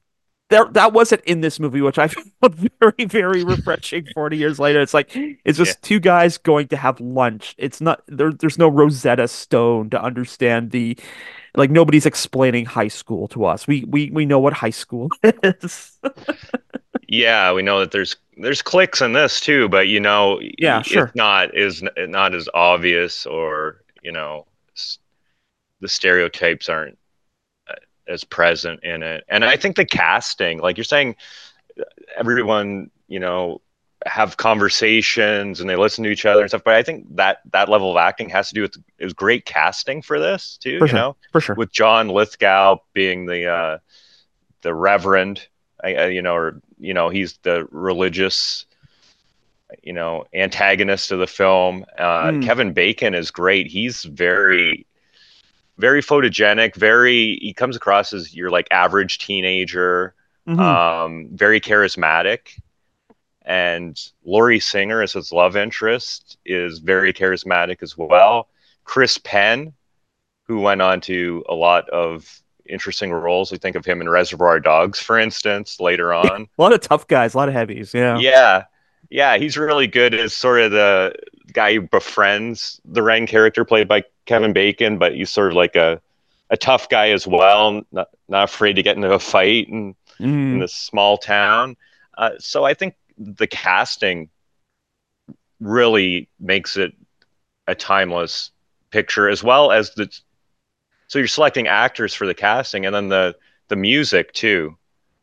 there 0.50 0.66
that 0.72 0.92
wasn't 0.92 1.22
in 1.24 1.42
this 1.42 1.60
movie 1.60 1.80
which 1.80 1.98
i 1.98 2.08
found 2.40 2.70
very 2.80 3.04
very 3.06 3.44
refreshing 3.44 4.04
40 4.14 4.36
years 4.36 4.58
later 4.58 4.80
it's 4.80 4.94
like 4.94 5.10
it's 5.14 5.58
just 5.58 5.78
yeah. 5.78 5.88
two 5.88 6.00
guys 6.00 6.38
going 6.38 6.66
to 6.68 6.76
have 6.76 7.00
lunch 7.00 7.54
it's 7.56 7.80
not 7.80 8.02
there 8.08 8.32
there's 8.32 8.58
no 8.58 8.68
rosetta 8.68 9.28
stone 9.28 9.90
to 9.90 10.02
understand 10.02 10.72
the 10.72 10.98
like 11.56 11.70
nobody's 11.70 12.06
explaining 12.06 12.64
high 12.64 12.88
school 12.88 13.28
to 13.28 13.44
us 13.44 13.66
we 13.66 13.84
we 13.84 14.10
we 14.10 14.24
know 14.24 14.38
what 14.38 14.52
high 14.52 14.70
school 14.70 15.08
is 15.22 15.98
yeah, 17.12 17.52
we 17.52 17.60
know 17.60 17.80
that 17.80 17.90
there's 17.90 18.16
there's 18.38 18.62
clicks 18.62 19.02
in 19.02 19.12
this 19.12 19.38
too, 19.38 19.68
but 19.68 19.86
you 19.86 20.00
know, 20.00 20.40
yeah, 20.58 20.80
sure. 20.80 21.04
it's 21.04 21.14
not 21.14 21.54
is 21.54 21.82
not 21.94 22.34
as 22.34 22.48
obvious, 22.54 23.26
or 23.26 23.82
you 24.02 24.12
know, 24.12 24.46
the 25.80 25.88
stereotypes 25.88 26.70
aren't 26.70 26.96
uh, 27.68 27.74
as 28.08 28.24
present 28.24 28.82
in 28.82 29.02
it. 29.02 29.24
And 29.28 29.44
I 29.44 29.58
think 29.58 29.76
the 29.76 29.84
casting, 29.84 30.58
like 30.60 30.78
you're 30.78 30.84
saying, 30.84 31.16
everyone, 32.16 32.90
you 33.08 33.20
know, 33.20 33.60
have 34.06 34.36
conversations 34.36 35.60
and 35.60 35.68
they 35.68 35.76
listen 35.76 36.04
to 36.04 36.10
each 36.10 36.26
other 36.26 36.40
and 36.40 36.50
stuff. 36.50 36.64
But 36.64 36.74
I 36.74 36.82
think 36.82 37.06
that 37.16 37.40
that 37.52 37.68
level 37.68 37.90
of 37.90 37.96
acting 37.96 38.28
has 38.30 38.48
to 38.48 38.54
do 38.54 38.62
with 38.62 38.76
it 38.98 39.04
was 39.04 39.12
great 39.12 39.44
casting 39.44 40.02
for 40.02 40.18
this 40.18 40.58
too. 40.60 40.78
For 40.78 40.84
you 40.84 40.90
sure. 40.90 40.98
know, 40.98 41.16
for 41.32 41.40
sure. 41.40 41.54
With 41.54 41.72
John 41.72 42.08
Lithgow 42.08 42.78
being 42.92 43.26
the 43.26 43.46
uh, 43.46 43.78
the 44.62 44.74
Reverend, 44.74 45.46
I, 45.82 46.06
you 46.06 46.22
know, 46.22 46.34
or 46.34 46.60
you 46.78 46.94
know 46.94 47.08
he's 47.08 47.38
the 47.42 47.66
religious 47.70 48.66
you 49.82 49.92
know 49.92 50.24
antagonist 50.34 51.12
of 51.12 51.18
the 51.18 51.26
film 51.26 51.84
uh, 51.98 52.24
mm. 52.24 52.44
kevin 52.44 52.74
bacon 52.74 53.14
is 53.14 53.30
great 53.30 53.66
he's 53.66 54.02
very 54.02 54.86
very 55.78 56.02
photogenic 56.02 56.74
very 56.76 57.38
he 57.40 57.54
comes 57.54 57.74
across 57.74 58.12
as 58.12 58.34
your 58.34 58.50
like 58.50 58.68
average 58.70 59.18
teenager 59.18 60.14
mm-hmm. 60.46 60.60
um, 60.60 61.28
very 61.32 61.58
charismatic 61.58 62.60
and 63.44 63.98
Lori 64.24 64.60
Singer 64.60 65.02
as 65.02 65.12
his 65.12 65.32
love 65.32 65.56
interest 65.56 66.38
is 66.44 66.78
very 66.78 67.12
charismatic 67.12 67.82
as 67.82 67.96
well. 67.96 68.48
Chris 68.84 69.18
Penn, 69.18 69.72
who 70.44 70.60
went 70.60 70.82
on 70.82 71.00
to 71.02 71.44
a 71.48 71.54
lot 71.54 71.88
of 71.90 72.40
interesting 72.68 73.12
roles. 73.12 73.50
We 73.52 73.58
think 73.58 73.76
of 73.76 73.84
him 73.84 74.00
in 74.00 74.08
Reservoir 74.08 74.60
Dogs, 74.60 75.00
for 75.00 75.18
instance, 75.18 75.80
later 75.80 76.12
on. 76.14 76.48
a 76.56 76.62
lot 76.62 76.72
of 76.72 76.80
tough 76.80 77.06
guys, 77.08 77.34
a 77.34 77.36
lot 77.36 77.48
of 77.48 77.54
heavies. 77.54 77.92
Yeah. 77.94 78.18
Yeah. 78.18 78.64
Yeah. 79.10 79.36
He's 79.38 79.56
really 79.56 79.86
good 79.86 80.14
as 80.14 80.32
sort 80.32 80.60
of 80.60 80.70
the 80.72 81.14
guy 81.52 81.74
who 81.74 81.82
befriends 81.82 82.80
the 82.84 83.02
Ren 83.02 83.26
character 83.26 83.64
played 83.64 83.88
by 83.88 84.04
Kevin 84.26 84.52
Bacon, 84.52 84.98
but 84.98 85.14
he's 85.14 85.30
sort 85.30 85.48
of 85.50 85.56
like 85.56 85.76
a, 85.76 86.00
a 86.50 86.56
tough 86.56 86.88
guy 86.88 87.10
as 87.10 87.26
well, 87.26 87.82
not, 87.92 88.08
not 88.28 88.44
afraid 88.44 88.74
to 88.76 88.82
get 88.82 88.96
into 88.96 89.12
a 89.12 89.18
fight 89.18 89.68
in, 89.68 89.94
in 90.20 90.56
Mm, 90.58 90.60
this 90.60 90.74
small 90.74 91.16
town. 91.18 91.76
Uh, 92.16 92.32
so 92.38 92.62
I 92.64 92.74
think 92.74 92.94
the 93.18 93.46
casting 93.46 94.28
really 95.60 96.28
makes 96.40 96.76
it 96.76 96.92
a 97.66 97.74
timeless 97.74 98.50
picture, 98.90 99.28
as 99.28 99.42
well 99.42 99.70
as 99.72 99.94
the. 99.94 100.08
So 101.08 101.18
you're 101.18 101.28
selecting 101.28 101.66
actors 101.68 102.14
for 102.14 102.26
the 102.26 102.34
casting, 102.34 102.86
and 102.86 102.94
then 102.94 103.08
the 103.08 103.36
the 103.68 103.76
music 103.76 104.32
too. 104.32 104.76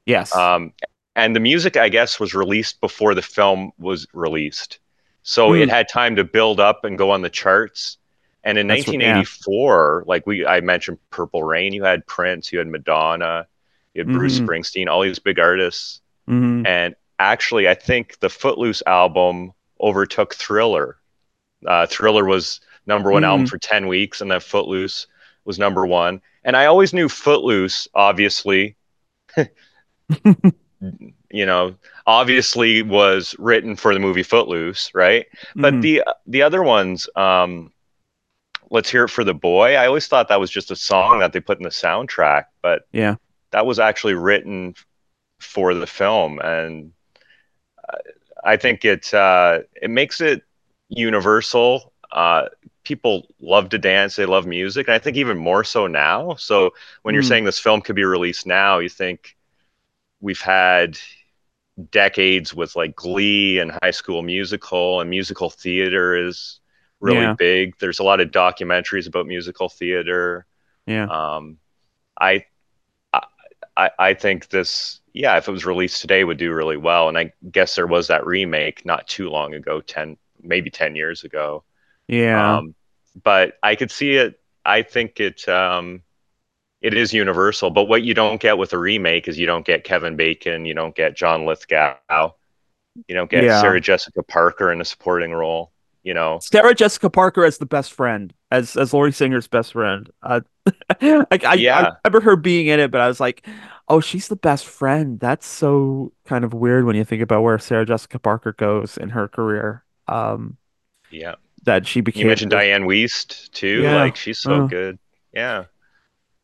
yes. 0.05 0.35
Um, 0.35 0.73
and 1.15 1.35
the 1.35 1.39
music, 1.39 1.75
I 1.77 1.89
guess, 1.89 2.19
was 2.19 2.33
released 2.33 2.79
before 2.81 3.13
the 3.13 3.21
film 3.21 3.71
was 3.77 4.07
released, 4.13 4.79
so 5.23 5.49
Hmm. 5.49 5.61
it 5.61 5.69
had 5.69 5.89
time 5.89 6.15
to 6.15 6.23
build 6.23 6.59
up 6.59 6.83
and 6.85 6.97
go 6.97 7.11
on 7.11 7.21
the 7.21 7.29
charts. 7.29 7.97
And 8.43 8.57
in 8.57 8.67
That's 8.67 8.87
what- 8.87 8.93
yeah. 8.93 9.15
1984, 9.17 10.05
like 10.07 10.25
we, 10.25 10.45
I 10.45 10.61
mentioned, 10.61 10.97
Purple 11.09 11.43
Rain. 11.43 11.73
You 11.73 11.83
had 11.83 12.07
Prince, 12.07 12.53
you 12.53 12.59
had 12.59 12.67
Madonna, 12.69 13.45
you 13.93 13.99
had 14.05 14.13
Bruce 14.13 14.39
Mhm. 14.39 14.47
Springsteen, 14.47 14.87
all 14.87 15.01
these 15.01 15.19
big 15.19 15.37
artists. 15.39 15.99
Mhm. 16.29 16.65
And 16.65 16.95
actually, 17.19 17.67
I 17.67 17.73
think 17.75 18.19
the 18.19 18.29
Footloose 18.29 18.81
album 18.87 19.51
overtook 19.81 20.33
Thriller. 20.35 20.97
Uh, 21.67 21.85
Thriller 21.85 22.25
was 22.25 22.61
number 22.85 23.11
one 23.11 23.23
album 23.23 23.45
Mhm. 23.45 23.49
for 23.49 23.57
10 23.57 23.87
weeks, 23.87 24.21
and 24.21 24.31
then 24.31 24.39
Footloose 24.39 25.07
was 25.45 25.59
number 25.59 25.85
one. 25.85 26.21
And 26.43 26.55
I 26.55 26.65
always 26.65 26.93
knew 26.93 27.09
Footloose, 27.09 27.87
obviously, 27.93 28.75
you 31.31 31.45
know, 31.45 31.75
obviously 32.07 32.81
was 32.81 33.35
written 33.37 33.75
for 33.75 33.93
the 33.93 33.99
movie 33.99 34.23
Footloose, 34.23 34.89
right? 34.95 35.25
But 35.55 35.73
Mhm. 35.75 35.81
the 35.81 36.03
the 36.25 36.41
other 36.41 36.63
ones, 36.63 37.09
um, 37.15 37.71
let's 38.71 38.89
hear 38.89 39.03
it 39.05 39.09
for 39.09 39.23
the 39.23 39.33
boy. 39.33 39.75
I 39.75 39.85
always 39.87 40.07
thought 40.07 40.27
that 40.29 40.39
was 40.39 40.49
just 40.51 40.71
a 40.71 40.75
song 40.75 41.19
that 41.19 41.33
they 41.33 41.39
put 41.39 41.57
in 41.57 41.63
the 41.63 41.69
soundtrack, 41.69 42.45
but 42.61 42.83
Yeah. 42.91 43.15
that 43.51 43.65
was 43.65 43.79
actually 43.79 44.13
written 44.13 44.75
for 45.39 45.73
the 45.73 45.87
film, 45.87 46.39
and 46.39 46.93
I 48.43 48.57
think 48.57 48.85
it 48.85 49.13
uh, 49.13 49.59
it 49.81 49.89
makes 49.89 50.21
it 50.21 50.43
universal. 50.89 51.93
Uh, 52.11 52.45
people 52.83 53.27
love 53.41 53.69
to 53.69 53.77
dance; 53.77 54.15
they 54.15 54.25
love 54.25 54.45
music, 54.45 54.87
and 54.87 54.95
I 54.95 54.99
think 54.99 55.17
even 55.17 55.37
more 55.37 55.63
so 55.63 55.87
now. 55.87 56.35
So 56.35 56.71
when 57.03 57.13
you're 57.13 57.21
Mm. 57.21 57.27
saying 57.27 57.43
this 57.45 57.59
film 57.59 57.81
could 57.81 57.95
be 57.95 58.03
released 58.05 58.45
now, 58.45 58.79
you 58.79 58.89
think 58.89 59.35
we've 60.21 60.41
had 60.41 60.97
decades 61.91 62.53
with 62.53 62.75
like 62.75 62.95
Glee 62.95 63.59
and 63.59 63.71
High 63.81 63.91
School 63.91 64.21
Musical, 64.21 65.01
and 65.01 65.09
musical 65.09 65.49
theater 65.49 66.15
is 66.15 66.59
really 66.99 67.27
Yeah. 67.27 67.35
big. 67.37 67.77
There's 67.79 67.99
a 67.99 68.03
lot 68.03 68.19
of 68.21 68.31
documentaries 68.31 69.07
about 69.07 69.27
musical 69.27 69.69
theater. 69.69 70.45
yeah. 70.85 71.09
Um, 71.09 71.57
I, 72.19 72.45
I, 73.79 73.91
I 73.97 74.13
think 74.13 74.49
this, 74.49 74.99
yeah, 75.13 75.37
if 75.37 75.47
it 75.47 75.51
was 75.51 75.65
released 75.65 76.01
today, 76.01 76.25
would 76.25 76.37
do 76.37 76.53
really 76.53 76.75
well. 76.77 77.07
And 77.07 77.17
I 77.17 77.31
guess 77.49 77.75
there 77.75 77.87
was 77.87 78.07
that 78.07 78.25
remake 78.25 78.85
not 78.85 79.07
too 79.07 79.29
long 79.29 79.53
ago, 79.53 79.79
ten, 79.79 80.17
maybe 80.43 80.69
ten 80.69 80.95
years 80.95 81.23
ago. 81.23 81.63
Yeah. 82.07 82.57
Um, 82.57 82.75
but 83.23 83.57
I 83.63 83.75
could 83.75 83.91
see 83.91 84.15
it. 84.15 84.39
I 84.65 84.81
think 84.81 85.19
it, 85.19 85.47
um, 85.47 86.01
it 86.81 86.93
is 86.93 87.13
universal. 87.13 87.69
But 87.69 87.85
what 87.85 88.03
you 88.03 88.13
don't 88.13 88.41
get 88.41 88.57
with 88.57 88.73
a 88.73 88.77
remake 88.77 89.27
is 89.29 89.39
you 89.39 89.45
don't 89.45 89.65
get 89.65 89.85
Kevin 89.85 90.15
Bacon, 90.15 90.65
you 90.65 90.73
don't 90.73 90.95
get 90.95 91.15
John 91.15 91.45
Lithgow, 91.45 92.33
you 93.07 93.15
don't 93.15 93.31
get 93.31 93.45
Yeah. 93.45 93.61
Sarah 93.61 93.81
Jessica 93.81 94.23
Parker 94.23 94.71
in 94.73 94.81
a 94.81 94.85
supporting 94.85 95.31
role. 95.31 95.71
You 96.03 96.13
know, 96.13 96.39
Sarah 96.41 96.73
Jessica 96.73 97.09
Parker 97.09 97.43
as 97.45 97.57
the 97.57 97.65
best 97.65 97.91
friend, 97.93 98.33
as 98.51 98.75
as 98.77 98.93
Lori 98.93 99.11
Singer's 99.11 99.47
best 99.47 99.73
friend. 99.73 100.09
Uh, 100.23 100.41
I, 101.01 101.25
I, 101.45 101.53
Yeah. 101.55 101.91
I 102.05 102.07
remember 102.07 102.21
her 102.25 102.35
being 102.35 102.67
in 102.67 102.79
it, 102.79 102.91
but 102.91 103.01
I 103.01 103.07
was 103.07 103.19
like, 103.19 103.45
oh, 103.89 103.99
she's 103.99 104.27
the 104.29 104.35
best 104.37 104.65
friend. 104.65 105.19
That's 105.19 105.45
so 105.45 106.13
kind 106.25 106.45
of 106.45 106.53
weird 106.53 106.85
when 106.85 106.95
you 106.95 107.03
think 107.03 107.21
about 107.21 107.43
where 107.43 107.59
Sarah 107.59 107.85
Jessica 107.85 108.17
Parker 108.19 108.53
goes 108.53 108.97
in 108.97 109.09
her 109.09 109.27
career. 109.27 109.83
Um, 110.07 110.57
yeah. 111.11 111.35
that 111.65 111.85
she 111.87 112.01
became 112.01 112.21
You 112.21 112.27
mentioned 112.27 112.51
Dianne 112.51 112.85
Wiest 112.85 113.51
too. 113.51 113.81
Yeah. 113.83 113.95
Like 113.95 114.15
she's 114.15 114.39
so 114.39 114.63
Uh. 114.63 114.67
good. 114.67 114.99
Yeah. 115.33 115.65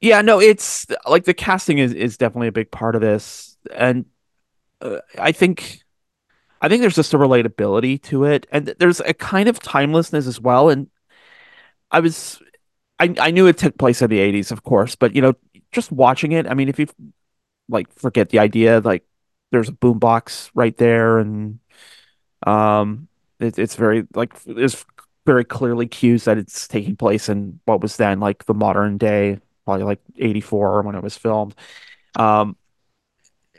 Yeah, 0.01 0.21
no, 0.21 0.39
it's 0.39 0.85
like 1.07 1.23
the 1.23 1.33
casting 1.33 1.79
is 1.79 1.93
is 1.93 2.17
definitely 2.17 2.47
a 2.49 2.51
big 2.51 2.69
part 2.69 2.95
of 2.95 3.01
this, 3.01 3.57
and 3.73 4.05
uh, 4.81 4.99
I 5.17 5.31
think 5.31 5.81
I 6.65 6.69
think 6.69 6.81
there's 6.81 6.95
just 6.95 7.13
a 7.13 7.17
relatability 7.17 8.01
to 8.03 8.25
it, 8.25 8.47
and 8.51 8.67
there's 8.79 8.99
a 9.01 9.13
kind 9.13 9.49
of 9.49 9.59
timelessness 9.59 10.27
as 10.27 10.41
well. 10.41 10.69
And 10.69 10.89
I 11.91 11.99
was, 11.99 12.41
I 12.99 13.13
I 13.19 13.31
knew 13.31 13.47
it 13.47 13.57
took 13.57 13.77
place 13.77 14.01
in 14.01 14.09
the 14.09 14.19
'80s, 14.19 14.51
of 14.51 14.63
course, 14.63 14.95
but 14.95 15.15
you 15.15 15.21
know, 15.21 15.33
just 15.71 15.91
watching 15.91 16.31
it, 16.33 16.47
I 16.47 16.53
mean, 16.53 16.69
if 16.69 16.79
you 16.79 16.87
like 17.69 17.91
forget 17.93 18.29
the 18.29 18.39
idea, 18.39 18.81
like 18.81 19.05
there's 19.51 19.69
a 19.69 19.73
boombox 19.73 20.51
right 20.55 20.75
there, 20.77 21.19
and 21.19 21.59
um, 22.47 23.07
it, 23.39 23.59
it's 23.59 23.75
very 23.75 24.07
like 24.15 24.41
there's 24.43 24.85
very 25.25 25.45
clearly 25.45 25.87
cues 25.87 26.25
that 26.25 26.37
it's 26.37 26.67
taking 26.67 26.95
place 26.95 27.29
in 27.29 27.59
what 27.65 27.81
was 27.81 27.97
then 27.97 28.19
like 28.19 28.45
the 28.45 28.53
modern 28.53 28.97
day, 28.97 29.39
probably 29.65 29.85
like 29.85 30.01
84 30.17 30.83
when 30.83 30.95
it 30.95 31.03
was 31.03 31.17
filmed. 31.17 31.55
Um, 32.17 32.57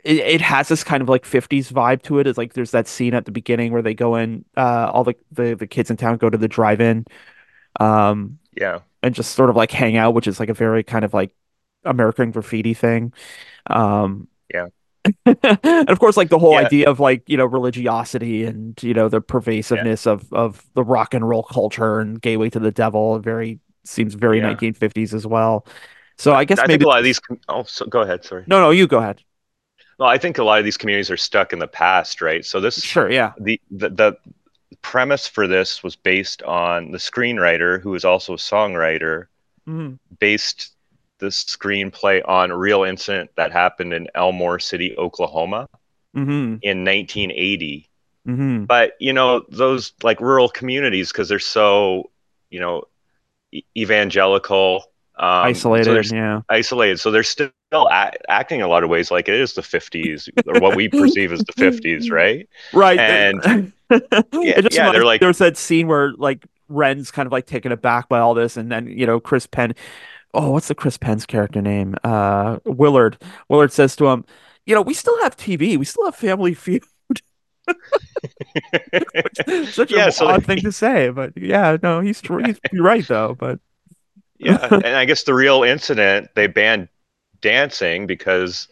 it, 0.03 0.17
it 0.17 0.41
has 0.41 0.67
this 0.67 0.83
kind 0.83 1.01
of 1.01 1.09
like 1.09 1.23
50s 1.25 1.71
vibe 1.71 2.01
to 2.03 2.19
it. 2.19 2.27
It's 2.27 2.37
like 2.37 2.53
there's 2.53 2.71
that 2.71 2.87
scene 2.87 3.13
at 3.13 3.25
the 3.25 3.31
beginning 3.31 3.71
where 3.71 3.81
they 3.81 3.93
go 3.93 4.15
in, 4.15 4.45
uh, 4.55 4.89
all 4.93 5.03
the, 5.03 5.15
the, 5.31 5.55
the 5.55 5.67
kids 5.67 5.89
in 5.89 5.97
town 5.97 6.17
go 6.17 6.29
to 6.29 6.37
the 6.37 6.47
drive-in, 6.47 7.05
um, 7.79 8.39
Yeah. 8.55 8.79
and 9.03 9.13
just 9.15 9.33
sort 9.35 9.49
of 9.49 9.55
like 9.55 9.71
hang 9.71 9.97
out, 9.97 10.13
which 10.13 10.27
is 10.27 10.39
like 10.39 10.49
a 10.49 10.53
very 10.53 10.83
kind 10.83 11.05
of 11.05 11.13
like 11.13 11.33
American 11.83 12.31
graffiti 12.31 12.73
thing. 12.73 13.13
Um, 13.67 14.27
Yeah. 14.53 14.67
and 15.25 15.89
of 15.89 15.99
course, 15.99 16.17
like 16.17 16.29
the 16.29 16.39
whole 16.39 16.53
Yeah. 16.53 16.65
idea 16.65 16.89
of 16.89 16.99
like, 16.99 17.23
you 17.29 17.37
know, 17.37 17.45
religiosity 17.45 18.43
and, 18.43 18.81
you 18.83 18.93
know, 18.93 19.07
the 19.09 19.21
pervasiveness 19.21 20.05
of, 20.05 20.31
of 20.33 20.65
the 20.73 20.83
rock 20.83 21.13
and 21.13 21.27
roll 21.27 21.43
culture 21.43 21.99
and 21.99 22.21
gateway 22.21 22.49
to 22.49 22.59
the 22.59 22.71
devil 22.71 23.19
very 23.19 23.59
seems 23.85 24.15
very 24.15 24.39
Yeah. 24.39 24.53
1950s 24.53 25.13
as 25.13 25.25
well. 25.25 25.65
So 26.17 26.33
I 26.33 26.43
guess 26.45 26.59
I 26.59 26.65
maybe 26.67 26.83
a 26.83 26.87
lot 26.87 26.97
of 26.97 27.03
these. 27.05 27.19
com- 27.19 27.39
Oh, 27.47 27.63
so 27.63 27.85
go 27.85 28.01
ahead. 28.01 28.25
Sorry. 28.25 28.43
no, 28.47 28.59
no, 28.59 28.71
you 28.71 28.87
go 28.87 28.97
ahead. 28.97 29.21
No, 29.99 30.05
I 30.05 30.17
think 30.17 30.37
a 30.37 30.43
lot 30.43 30.59
of 30.59 30.65
these 30.65 30.77
communities 30.77 31.09
are 31.09 31.17
stuck 31.17 31.53
in 31.53 31.59
the 31.59 31.67
past, 31.67 32.21
right? 32.21 32.45
So 32.45 32.59
this 32.59 32.81
Sure. 32.83 33.09
Yeah. 33.11 33.33
the 33.39 33.59
the, 33.71 33.89
the 33.89 34.17
premise 34.81 35.27
for 35.27 35.47
this 35.47 35.81
was 35.83 35.95
based 35.95 36.43
on 36.43 36.91
the 36.91 36.97
screenwriter, 36.99 37.81
who 37.81 37.95
is 37.95 38.05
also 38.05 38.33
a 38.33 38.37
songwriter, 38.37 39.25
Mhm. 39.67 39.97
based 40.19 40.73
the 41.19 41.27
screenplay 41.27 42.21
on 42.27 42.51
a 42.51 42.57
real 42.57 42.83
incident 42.83 43.31
that 43.37 43.51
happened 43.51 43.91
in 43.91 44.07
Elmore 44.13 44.59
City, 44.59 44.95
Oklahoma, 44.97 45.67
Mm-hmm. 46.15 46.57
in 46.61 46.83
1980. 46.85 47.89
Mm-hmm. 48.27 48.65
But 48.65 48.93
you 48.99 49.13
know 49.13 49.45
those 49.49 49.93
like 50.03 50.19
rural 50.21 50.49
communities 50.49 51.11
because 51.11 51.27
they're 51.29 51.39
so 51.39 52.11
you 52.51 52.59
know 52.59 52.83
e- 53.51 53.63
evangelical, 53.75 54.83
um, 55.17 55.45
Isolated. 55.47 55.85
there's- 55.93 56.11
yeah. 56.11 56.41
isolated. 56.49 56.99
So 56.99 57.09
they're 57.11 57.23
still 57.23 57.49
a- 57.71 58.11
acting 58.29 58.61
a 58.61 58.67
lot 58.67 58.83
of 58.83 58.89
ways 58.89 59.11
like 59.11 59.27
it 59.27 59.35
is 59.35 59.53
the 59.53 59.61
50s 59.61 60.29
or 60.47 60.59
what 60.59 60.75
we 60.75 60.87
perceive 60.87 61.31
as 61.31 61.39
the 61.39 61.53
50s, 61.53 62.09
right? 62.11 62.47
Right. 62.73 62.99
And- 62.99 63.71
just 63.91 64.75
yeah, 64.75 64.91
they're 64.91 65.05
like- 65.05 65.21
there's 65.21 65.37
that 65.39 65.57
scene 65.57 65.87
where 65.87 66.11
like 66.13 66.45
Ren's 66.69 67.11
kind 67.11 67.25
of 67.25 67.31
like 67.31 67.45
taken 67.45 67.71
aback 67.71 68.09
by 68.09 68.19
all 68.19 68.33
this, 68.33 68.57
and 68.57 68.69
then 68.71 68.87
you 68.87 69.05
know 69.05 69.19
Chris 69.19 69.47
Penn. 69.47 69.73
Oh, 70.33 70.51
what's 70.51 70.67
the 70.67 70.75
Chris 70.75 70.97
Penn's 70.97 71.25
character 71.25 71.61
name? 71.61 71.95
Uh, 72.03 72.59
Willard. 72.65 73.17
Willard 73.47 73.71
says 73.71 73.95
to 73.95 74.07
him, 74.07 74.25
"You 74.65 74.75
know, 74.75 74.81
we 74.81 74.93
still 74.93 75.17
have 75.23 75.37
TV. 75.37 75.77
We 75.77 75.85
still 75.85 76.03
have 76.05 76.15
Family 76.15 76.53
Feud." 76.53 76.83
Such 79.65 79.91
Yeah, 79.91 80.07
a 80.07 80.11
so- 80.11 80.27
odd 80.27 80.45
thing 80.45 80.59
to 80.61 80.71
say, 80.71 81.09
but 81.09 81.31
yeah, 81.37 81.77
no, 81.81 82.01
he's. 82.01 82.19
He's 82.21 82.59
right 82.73 83.07
though. 83.07 83.35
But 83.39 83.59
yeah, 84.37 84.67
and 84.71 84.85
I 84.85 85.05
guess 85.05 85.23
the 85.23 85.33
real 85.33 85.63
incident 85.63 86.29
they 86.35 86.47
banned 86.47 86.89
dancing 87.41 88.07
because 88.07 88.67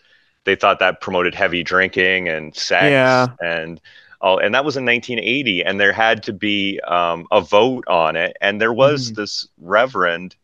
they 0.45 0.55
thought 0.55 0.79
that 0.79 1.01
promoted 1.01 1.33
heavy 1.35 1.63
drinking 1.63 2.29
and 2.29 2.55
sex 2.55 2.91
Yeah. 2.91 3.27
and 3.39 3.81
all, 4.21 4.39
and 4.39 4.55
that 4.55 4.65
was 4.65 4.77
in 4.77 4.85
1980, 4.85 5.63
and 5.63 5.79
there 5.79 5.91
had 5.93 6.23
to 6.23 6.33
be 6.33 6.79
um, 6.81 7.27
a 7.31 7.41
vote 7.41 7.85
on 7.87 8.15
it, 8.15 8.37
and 8.41 8.61
there 8.61 8.73
was 8.73 9.11
Mhm. 9.11 9.15
this 9.15 9.47
reverend 9.59 10.35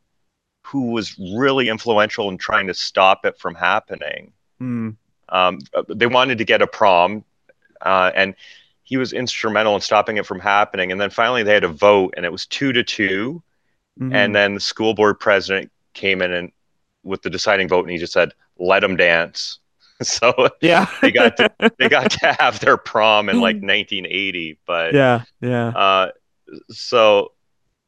who 0.63 0.91
was 0.91 1.17
really 1.35 1.69
influential 1.69 2.29
in 2.29 2.37
trying 2.37 2.67
to 2.67 2.73
stop 2.73 3.25
it 3.25 3.37
from 3.39 3.55
happening. 3.55 4.33
mm, 4.61 4.95
um, 5.29 5.59
they 5.89 6.05
wanted 6.07 6.37
to 6.37 6.45
get 6.45 6.61
a 6.61 6.67
prom, 6.67 7.23
uh, 7.81 8.11
and 8.15 8.35
he 8.83 8.97
was 8.97 9.13
instrumental 9.13 9.75
in 9.75 9.81
stopping 9.81 10.17
it 10.17 10.25
from 10.25 10.39
happening. 10.39 10.91
And 10.91 10.99
then 10.99 11.09
finally, 11.09 11.43
they 11.43 11.53
had 11.53 11.63
a 11.63 11.69
vote, 11.69 12.13
and 12.17 12.25
it 12.25 12.31
was 12.31 12.45
two 12.45 12.73
to 12.73 12.83
2 12.83 13.41
mhm. 13.99 14.13
And 14.13 14.35
then 14.35 14.53
the 14.53 14.59
school 14.59 14.93
board 14.93 15.19
president 15.19 15.71
came 15.93 16.21
in 16.21 16.31
and 16.31 16.51
with 17.03 17.21
the 17.21 17.29
deciding 17.29 17.67
vote, 17.67 17.81
and 17.85 17.91
he 17.91 17.97
just 17.97 18.13
said, 18.13 18.33
"Let 18.57 18.81
them 18.81 18.95
dance." 18.95 19.59
so 20.01 20.49
yeah, 20.61 20.87
they 21.01 21.11
got 21.11 21.37
to, 21.37 21.51
they 21.77 21.89
got 21.89 22.11
to 22.11 22.33
have 22.39 22.59
their 22.59 22.77
prom 22.77 23.29
in 23.29 23.35
like 23.39 23.57
1980, 23.57 24.59
but 24.65 24.93
yeah, 24.93 25.23
yeah, 25.41 25.67
uh, 25.69 26.11
so 26.69 27.31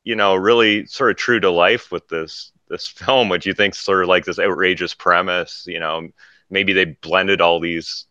you 0.03 0.15
know, 0.15 0.35
really 0.35 0.85
sort 0.85 1.11
of 1.11 1.17
true 1.17 1.39
to 1.39 1.49
life 1.49 1.91
with 1.91 2.07
this 2.09 2.51
this 2.69 2.87
film, 2.87 3.29
which 3.29 3.45
you 3.45 3.53
think 3.53 3.75
sort 3.75 4.03
of 4.03 4.09
like 4.09 4.25
this 4.25 4.39
outrageous 4.39 4.93
premise. 4.93 5.65
You 5.67 5.79
know, 5.79 6.09
maybe 6.49 6.73
they 6.73 6.85
blended 6.85 7.41
all 7.41 7.59
these 7.59 8.05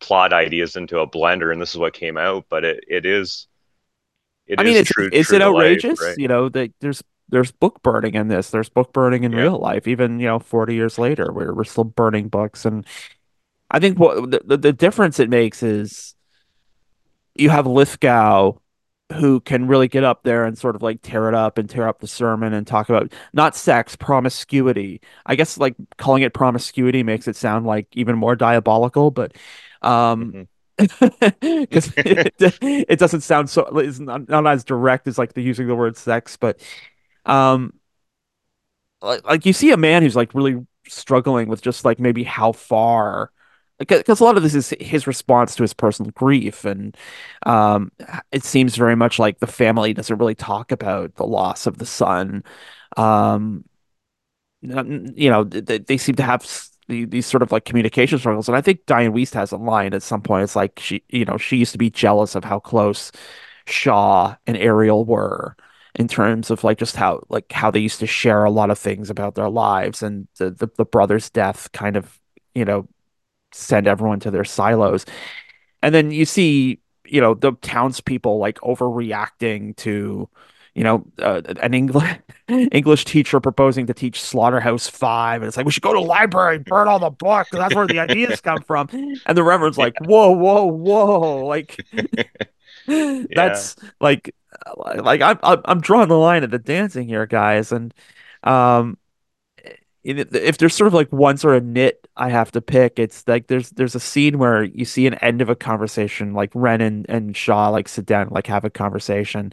plot 0.00 0.32
ideas 0.32 0.76
into 0.76 1.00
a 1.00 1.08
blender, 1.08 1.52
and 1.52 1.60
this 1.60 1.70
is 1.70 1.78
what 1.78 1.92
came 1.92 2.16
out. 2.16 2.46
But 2.48 2.64
it, 2.64 2.84
it 2.88 3.06
is. 3.06 3.46
It 4.46 4.60
I 4.60 4.62
mean, 4.62 4.76
it's 4.76 4.90
true, 4.90 5.10
is 5.12 5.26
true 5.28 5.36
it 5.36 5.42
outrageous? 5.42 6.00
Life, 6.00 6.08
right? 6.08 6.18
You 6.18 6.28
know, 6.28 6.48
that 6.50 6.72
there's 6.80 7.02
there's 7.28 7.50
book 7.50 7.82
burning 7.82 8.14
in 8.14 8.28
this. 8.28 8.50
There's 8.50 8.68
book 8.68 8.92
burning 8.92 9.24
in 9.24 9.32
yeah. 9.32 9.40
real 9.40 9.58
life, 9.58 9.88
even 9.88 10.20
you 10.20 10.26
know, 10.26 10.38
40 10.38 10.74
years 10.74 10.98
later, 10.98 11.32
where 11.32 11.52
we're 11.52 11.64
still 11.64 11.84
burning 11.84 12.28
books. 12.28 12.64
And 12.64 12.86
I 13.70 13.80
think 13.80 13.98
what 13.98 14.30
the, 14.30 14.56
the 14.56 14.72
difference 14.72 15.18
it 15.18 15.30
makes 15.30 15.62
is 15.62 16.14
you 17.34 17.50
have 17.50 17.66
Lithgow 17.66 18.52
who 19.12 19.40
can 19.40 19.68
really 19.68 19.86
get 19.86 20.02
up 20.02 20.24
there 20.24 20.44
and 20.44 20.58
sort 20.58 20.74
of 20.74 20.82
like 20.82 21.00
tear 21.00 21.28
it 21.28 21.34
up 21.34 21.58
and 21.58 21.70
tear 21.70 21.86
up 21.86 22.00
the 22.00 22.08
sermon 22.08 22.52
and 22.52 22.66
talk 22.66 22.88
about 22.88 23.12
not 23.32 23.54
sex, 23.54 23.94
promiscuity. 23.94 25.00
I 25.24 25.36
guess 25.36 25.58
like 25.58 25.76
calling 25.96 26.24
it 26.24 26.34
promiscuity 26.34 27.04
makes 27.04 27.28
it 27.28 27.36
sound 27.36 27.66
like 27.66 27.86
even 27.92 28.18
more 28.18 28.34
diabolical, 28.34 29.10
but 29.10 29.36
um 29.82 30.32
mm-hmm 30.32 30.42
because 30.78 31.90
it, 31.96 32.34
it, 32.60 32.98
doesn't 32.98 33.22
sound 33.22 33.48
so 33.48 33.62
it's 33.78 33.98
not, 33.98 34.28
not 34.28 34.46
as 34.46 34.62
direct 34.62 35.08
as 35.08 35.16
like 35.16 35.32
the 35.32 35.40
using 35.40 35.66
the 35.66 35.74
word 35.74 35.96
sex 35.96 36.36
but 36.36 36.60
um 37.26 37.72
like, 39.02 39.24
like 39.24 39.46
you 39.46 39.52
see 39.52 39.70
a 39.70 39.76
man 39.76 40.02
who's 40.02 40.16
like 40.16 40.34
really 40.34 40.66
struggling 40.88 41.48
with 41.48 41.62
just 41.62 41.84
like 41.84 41.98
maybe 41.98 42.22
how 42.24 42.52
far 42.52 43.30
because 43.78 44.20
a 44.20 44.24
lot 44.24 44.38
of 44.38 44.42
this 44.42 44.54
is 44.54 44.74
his 44.80 45.06
response 45.06 45.54
to 45.54 45.62
his 45.62 45.74
personal 45.74 46.10
grief 46.12 46.64
and 46.64 46.96
um, 47.44 47.92
it 48.32 48.42
seems 48.42 48.74
very 48.74 48.96
much 48.96 49.18
like 49.18 49.38
the 49.38 49.46
family 49.46 49.92
doesn't 49.92 50.16
really 50.16 50.34
talk 50.34 50.72
about 50.72 51.14
the 51.16 51.26
loss 51.26 51.66
of 51.66 51.76
the 51.76 51.84
son. 51.84 52.42
Um, 52.96 53.64
you 54.62 55.30
know 55.30 55.44
they, 55.44 55.78
they 55.78 55.96
seem 55.96 56.14
to 56.16 56.22
have 56.22 56.46
these 56.88 57.26
sort 57.26 57.42
of 57.42 57.52
like 57.52 57.64
communication 57.64 58.18
struggles. 58.18 58.48
And 58.48 58.56
i 58.56 58.60
think 58.60 58.86
dianne 58.86 59.12
wiest 59.12 59.34
has 59.34 59.52
a 59.52 59.56
line 59.56 59.94
at 59.94 60.02
some 60.02 60.22
point 60.22 60.44
it's 60.44 60.56
like 60.56 60.78
she 60.78 61.02
you 61.08 61.24
know 61.24 61.36
she 61.36 61.56
used 61.56 61.72
to 61.72 61.78
be 61.78 61.90
jealous 61.90 62.34
of 62.34 62.44
how 62.44 62.58
close 62.58 63.12
shaw 63.66 64.36
and 64.46 64.56
ariel 64.56 65.04
were 65.04 65.56
in 65.96 66.08
terms 66.08 66.50
of 66.50 66.62
like 66.62 66.78
just 66.78 66.96
how 66.96 67.22
like 67.28 67.50
how 67.52 67.70
they 67.70 67.80
used 67.80 68.00
to 68.00 68.06
share 68.06 68.44
a 68.44 68.50
lot 68.50 68.70
of 68.70 68.78
things 68.78 69.10
about 69.10 69.34
their 69.34 69.48
lives 69.48 70.02
and 70.02 70.28
the, 70.38 70.50
the, 70.50 70.68
the 70.76 70.84
brother's 70.84 71.30
death 71.30 71.70
kind 71.72 71.96
of 71.96 72.20
you 72.54 72.64
know 72.64 72.86
send 73.56 73.86
everyone 73.86 74.20
to 74.20 74.30
their 74.30 74.44
silos. 74.44 75.04
And 75.82 75.94
then 75.94 76.10
you 76.10 76.24
see, 76.24 76.80
you 77.06 77.20
know, 77.20 77.34
the 77.34 77.52
townspeople 77.62 78.38
like 78.38 78.58
overreacting 78.60 79.76
to, 79.76 80.28
you 80.74 80.84
know, 80.84 81.06
uh, 81.18 81.42
an 81.62 81.74
English 81.74 82.18
English 82.48 83.04
teacher 83.04 83.40
proposing 83.40 83.86
to 83.86 83.94
teach 83.94 84.20
Slaughterhouse 84.20 84.88
Five, 84.88 85.42
and 85.42 85.48
it's 85.48 85.56
like 85.56 85.64
we 85.64 85.72
should 85.72 85.82
go 85.82 85.94
to 85.94 86.00
library, 86.00 86.58
burn 86.58 86.86
all 86.86 86.98
the 86.98 87.10
books. 87.10 87.50
That's 87.50 87.74
where 87.74 87.86
the 87.86 87.98
ideas 87.98 88.40
come 88.40 88.60
from. 88.62 88.88
And 89.26 89.38
the 89.38 89.42
Reverend's 89.42 89.78
like, 89.78 89.94
whoa, 90.00 90.30
whoa, 90.32 90.64
whoa, 90.66 91.46
like 91.46 91.82
that's 93.34 93.76
like, 94.00 94.34
like 94.96 95.20
I'm 95.22 95.38
I'm 95.42 95.80
drawing 95.80 96.08
the 96.08 96.18
line 96.18 96.42
at 96.44 96.50
the 96.50 96.58
dancing 96.58 97.08
here, 97.08 97.26
guys, 97.26 97.72
and 97.72 97.92
um, 98.44 98.98
if 100.04 100.58
there's 100.58 100.74
sort 100.74 100.86
of 100.86 100.94
like 100.94 101.12
one 101.12 101.36
sort 101.36 101.56
of 101.56 101.64
nit 101.64 102.06
I 102.16 102.30
have 102.30 102.52
to 102.52 102.60
pick, 102.60 102.98
it's 102.98 103.26
like 103.26 103.48
there's 103.48 103.70
there's 103.70 103.94
a 103.96 104.00
scene 104.00 104.38
where 104.38 104.62
you 104.62 104.84
see 104.84 105.06
an 105.06 105.14
end 105.14 105.42
of 105.42 105.48
a 105.48 105.56
conversation, 105.56 106.32
like 106.32 106.50
Ren 106.54 106.80
and, 106.80 107.06
and 107.08 107.36
Shaw 107.36 107.70
like 107.70 107.88
sit 107.88 108.06
down, 108.06 108.28
like 108.30 108.46
have 108.46 108.64
a 108.64 108.70
conversation, 108.70 109.52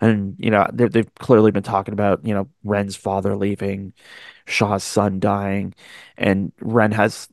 and 0.00 0.36
you 0.38 0.50
know 0.50 0.68
they 0.72 0.88
they've 0.88 1.14
clearly 1.16 1.50
been 1.52 1.62
talking 1.62 1.94
about 1.94 2.24
you 2.26 2.34
know 2.34 2.48
Ren's 2.64 2.96
father 2.96 3.34
leaving, 3.36 3.94
Shaw's 4.46 4.84
son 4.84 5.20
dying, 5.20 5.74
and 6.18 6.52
Ren 6.60 6.92
has 6.92 7.28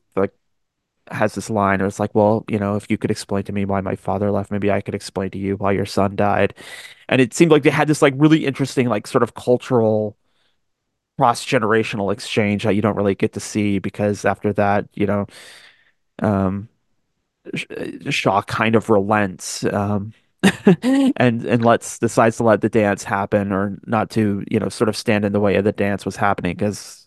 has 1.12 1.34
this 1.34 1.50
line, 1.50 1.82
or 1.82 1.86
it's 1.86 2.00
like, 2.00 2.14
well, 2.14 2.44
you 2.48 2.58
know, 2.58 2.76
if 2.76 2.90
you 2.90 2.98
could 2.98 3.10
explain 3.10 3.44
to 3.44 3.52
me 3.52 3.64
why 3.64 3.80
my 3.80 3.96
father 3.96 4.30
left, 4.30 4.50
maybe 4.50 4.70
I 4.70 4.80
could 4.80 4.94
explain 4.94 5.30
to 5.30 5.38
you 5.38 5.56
why 5.56 5.72
your 5.72 5.86
son 5.86 6.16
died, 6.16 6.54
and 7.08 7.20
it 7.20 7.34
seemed 7.34 7.50
like 7.52 7.62
they 7.62 7.70
had 7.70 7.88
this 7.88 8.02
like 8.02 8.14
really 8.16 8.46
interesting 8.46 8.88
like 8.88 9.06
sort 9.06 9.22
of 9.22 9.34
cultural 9.34 10.16
cross 11.18 11.44
generational 11.44 12.12
exchange 12.12 12.64
that 12.64 12.74
you 12.74 12.82
don't 12.82 12.96
really 12.96 13.14
get 13.14 13.32
to 13.34 13.40
see 13.40 13.78
because 13.78 14.24
after 14.24 14.52
that, 14.52 14.88
you 14.94 15.06
know, 15.06 15.26
um, 16.20 16.68
Shaw 18.08 18.42
kind 18.42 18.76
of 18.76 18.88
relents 18.88 19.64
um, 19.64 20.12
and 21.16 21.44
and 21.44 21.64
lets 21.64 21.98
decides 21.98 22.36
to 22.36 22.44
let 22.44 22.60
the 22.60 22.68
dance 22.68 23.02
happen 23.04 23.52
or 23.52 23.78
not 23.86 24.10
to 24.10 24.44
you 24.50 24.60
know 24.60 24.68
sort 24.68 24.88
of 24.88 24.96
stand 24.96 25.24
in 25.24 25.32
the 25.32 25.40
way 25.40 25.56
of 25.56 25.64
the 25.64 25.72
dance 25.72 26.04
was 26.04 26.16
happening 26.16 26.54
because 26.54 27.06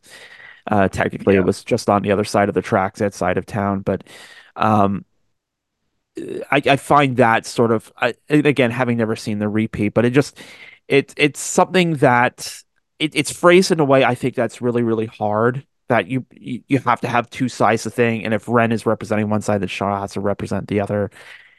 uh, 0.68 0.88
technically 0.88 1.36
yeah. 1.36 1.42
it 1.42 1.46
was 1.46 1.64
just 1.64 1.90
on 1.90 2.02
the 2.02 2.12
other 2.12 2.24
side 2.24 2.50
of 2.50 2.56
the 2.56 2.62
tracks 2.62 3.02
outside 3.02 3.38
of 3.38 3.46
town, 3.46 3.82
but 3.82 4.04
um, 4.56 5.06
I, 6.18 6.62
I 6.66 6.76
find 6.78 7.18
that 7.18 7.46
sort 7.46 7.72
of 7.72 7.92
I, 7.98 8.16
again 8.30 8.72
having 8.72 8.98
never 8.98 9.16
seen 9.16 9.40
the 9.40 9.50
repeat, 9.50 9.90
but 9.90 10.06
it 10.06 10.12
just 10.12 10.40
it 10.88 11.14
it's 11.18 11.40
something 11.40 11.96
that 11.96 12.64
it, 13.00 13.16
it's 13.16 13.32
phrased 13.32 13.72
in 13.72 13.80
a 13.80 13.86
way 13.86 14.04
I 14.04 14.16
think 14.16 14.36
that's 14.36 14.62
really 14.62 14.84
really 14.84 15.08
hard. 15.08 15.66
That 15.88 16.08
you 16.08 16.26
you 16.32 16.80
have 16.80 17.02
to 17.02 17.08
have 17.08 17.30
two 17.30 17.50
sides 17.50 17.84
to 17.84 17.92
thing, 17.92 18.26
and 18.26 18.34
if 18.34 18.48
Ren 18.48 18.72
is 18.72 18.86
representing 18.86 19.30
one 19.30 19.42
side, 19.42 19.62
then 19.62 19.68
Shaw 19.68 20.02
has 20.02 20.14
to 20.14 20.22
represent 20.22 20.68
the 20.68 20.80
other, 20.80 21.12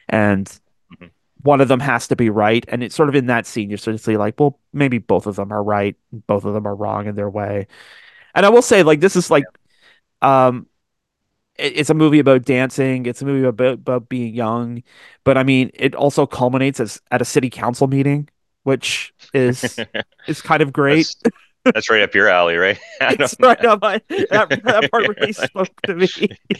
and 0.09 0.45
mm-hmm. 0.93 1.05
one 1.43 1.61
of 1.61 1.69
them 1.69 1.79
has 1.79 2.09
to 2.09 2.17
be 2.17 2.29
right. 2.29 2.65
And 2.67 2.83
it's 2.83 2.95
sort 2.95 3.07
of 3.09 3.15
in 3.15 3.27
that 3.27 3.45
scene 3.45 3.69
you're 3.69 3.77
sort 3.77 3.93
of 3.93 4.01
see 4.01 4.17
like, 4.17 4.37
well, 4.39 4.59
maybe 4.73 4.97
both 4.97 5.27
of 5.27 5.37
them 5.37 5.53
are 5.53 5.63
right, 5.63 5.95
both 6.11 6.43
of 6.43 6.53
them 6.53 6.67
are 6.67 6.75
wrong 6.75 7.07
in 7.07 7.15
their 7.15 7.29
way. 7.29 7.67
And 8.37 8.45
I 8.45 8.49
will 8.49 8.61
say, 8.61 8.83
like, 8.83 9.01
this 9.01 9.17
is 9.17 9.29
like, 9.29 9.43
um, 10.21 10.67
it's 11.57 11.89
a 11.89 11.93
movie 11.93 12.19
about 12.19 12.45
dancing. 12.45 13.05
It's 13.07 13.21
a 13.21 13.25
movie 13.25 13.45
about 13.45 13.73
about 13.73 14.07
being 14.07 14.33
young, 14.33 14.83
but 15.25 15.37
I 15.37 15.43
mean, 15.43 15.71
it 15.73 15.95
also 15.95 16.25
culminates 16.25 16.79
as 16.79 17.01
at 17.11 17.21
a 17.21 17.25
city 17.25 17.49
council 17.49 17.87
meeting 17.87 18.29
which 18.67 19.13
is 19.33 19.79
is 20.27 20.41
kind 20.41 20.61
of 20.61 20.73
great. 20.73 21.15
That's, 21.23 21.37
that's 21.63 21.89
right 21.89 22.01
up 22.01 22.13
your 22.13 22.27
alley, 22.27 22.57
right? 22.57 22.77
it's 23.01 23.33
right 23.39 23.63
up 23.63 23.81
my, 23.81 24.01
that, 24.09 24.49
that 24.65 24.91
part 24.91 25.07
really 25.17 25.31
spoke 25.31 25.69
to 25.83 25.95
me. 25.95 26.09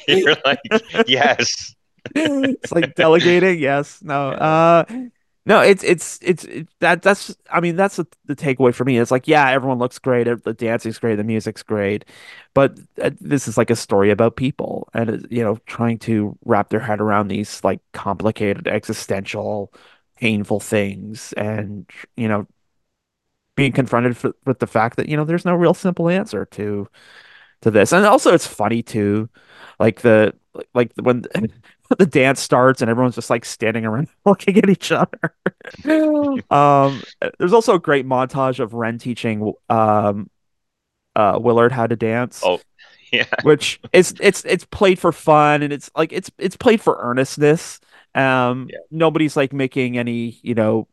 You're 0.07 0.37
like, 0.45 0.59
yes. 1.05 1.75
it's 2.15 2.71
like 2.71 2.95
delegating. 2.95 3.59
Yes. 3.59 4.01
No. 4.01 4.29
Uh, 4.29 4.85
no. 5.47 5.61
It's 5.61 5.83
it's 5.83 6.19
it's 6.21 6.43
it, 6.45 6.67
that 6.79 7.01
that's. 7.01 7.35
I 7.51 7.59
mean, 7.61 7.75
that's 7.75 7.95
the, 7.97 8.07
the 8.25 8.35
takeaway 8.35 8.73
for 8.73 8.85
me. 8.85 8.97
It's 8.99 9.11
like, 9.11 9.27
yeah, 9.27 9.49
everyone 9.49 9.79
looks 9.79 9.99
great. 9.99 10.25
The 10.43 10.53
dancing's 10.53 10.99
great. 10.99 11.15
The 11.15 11.23
music's 11.23 11.63
great, 11.63 12.05
but 12.53 12.79
uh, 13.01 13.11
this 13.19 13.47
is 13.47 13.57
like 13.57 13.69
a 13.71 13.75
story 13.75 14.11
about 14.11 14.35
people, 14.35 14.89
and 14.93 15.09
uh, 15.09 15.27
you 15.31 15.43
know, 15.43 15.57
trying 15.65 15.99
to 15.99 16.37
wrap 16.45 16.69
their 16.69 16.79
head 16.81 17.01
around 17.01 17.29
these 17.29 17.63
like 17.63 17.81
complicated 17.93 18.67
existential 18.67 19.73
painful 20.17 20.59
things 20.59 21.33
and 21.33 21.89
you 22.15 22.27
know 22.27 22.47
being 23.55 23.71
confronted 23.71 24.15
with 24.45 24.59
the 24.59 24.67
fact 24.67 24.97
that 24.97 25.09
you 25.09 25.17
know 25.17 25.25
there's 25.25 25.45
no 25.45 25.55
real 25.55 25.73
simple 25.73 26.09
answer 26.09 26.45
to 26.45 26.87
to 27.61 27.71
this 27.71 27.93
and 27.93 28.05
also 28.05 28.33
it's 28.33 28.47
funny 28.47 28.83
too 28.83 29.29
like 29.79 30.01
the 30.01 30.33
like 30.73 30.91
when 31.01 31.25
the 31.97 32.05
dance 32.05 32.41
starts 32.41 32.81
and 32.81 32.89
everyone's 32.89 33.15
just 33.15 33.29
like 33.29 33.45
standing 33.45 33.85
around 33.85 34.07
looking 34.25 34.57
at 34.57 34.69
each 34.69 34.91
other. 34.91 35.33
Um 36.49 37.03
there's 37.39 37.53
also 37.53 37.75
a 37.75 37.79
great 37.79 38.05
montage 38.05 38.59
of 38.59 38.73
Ren 38.73 38.97
teaching 38.97 39.53
um 39.69 40.29
uh 41.15 41.37
Willard 41.41 41.71
how 41.71 41.87
to 41.87 41.95
dance. 41.95 42.41
Oh 42.43 42.59
yeah. 43.11 43.25
Which 43.43 43.79
is 43.93 44.13
it's 44.19 44.45
it's 44.45 44.65
played 44.65 44.99
for 44.99 45.11
fun 45.11 45.63
and 45.63 45.73
it's 45.73 45.89
like 45.95 46.11
it's 46.13 46.31
it's 46.37 46.55
played 46.57 46.81
for 46.81 46.97
earnestness. 46.99 47.79
Um, 48.15 48.67
yeah. 48.71 48.79
nobody's 48.89 49.37
like 49.37 49.53
making 49.53 49.97
any, 49.97 50.39
you 50.41 50.55
know, 50.55 50.87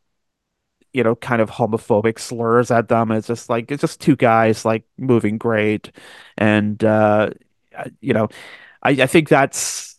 you 0.93 1.03
know, 1.03 1.17
kind 1.17 1.43
of 1.43 1.51
homophobic 1.51 2.19
slurs 2.19 2.71
at 2.71 2.89
them. 2.89 3.11
It's 3.11 3.27
just 3.27 3.49
like 3.49 3.71
it's 3.71 3.81
just 3.81 4.01
two 4.01 4.17
guys 4.17 4.65
like 4.65 4.85
moving 4.97 5.39
great, 5.39 5.91
and 6.39 6.83
uh, 6.85 7.31
you 8.01 8.13
know, 8.15 8.29
I, 8.83 8.91
I 8.91 9.07
think 9.07 9.29
that's 9.29 9.94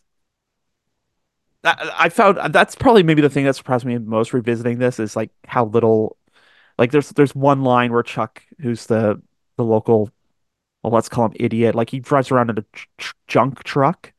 I 1.66 2.10
found 2.10 2.54
that's 2.54 2.76
probably 2.76 3.04
maybe 3.04 3.22
the 3.22 3.30
thing 3.30 3.46
that 3.46 3.56
surprised 3.56 3.86
me 3.86 3.98
most 3.98 4.34
revisiting 4.34 4.78
this 4.78 5.00
is 5.00 5.16
like 5.16 5.32
how 5.46 5.66
little 5.66 6.18
like 6.78 6.92
there's 6.92 7.10
there's 7.10 7.34
one 7.34 7.64
line 7.64 7.92
where 7.92 8.04
Chuck, 8.04 8.44
who's 8.60 8.86
the 8.86 9.22
the 9.58 9.64
local, 9.64 10.10
well, 10.84 10.94
let's 10.94 11.10
call 11.10 11.26
him 11.26 11.34
idiot, 11.36 11.76
like 11.76 11.90
he 11.90 12.00
drives 12.00 12.32
around 12.32 12.50
in 12.50 12.60
a 12.60 12.66
tr- 12.98 13.14
junk 13.28 13.64
truck 13.64 14.14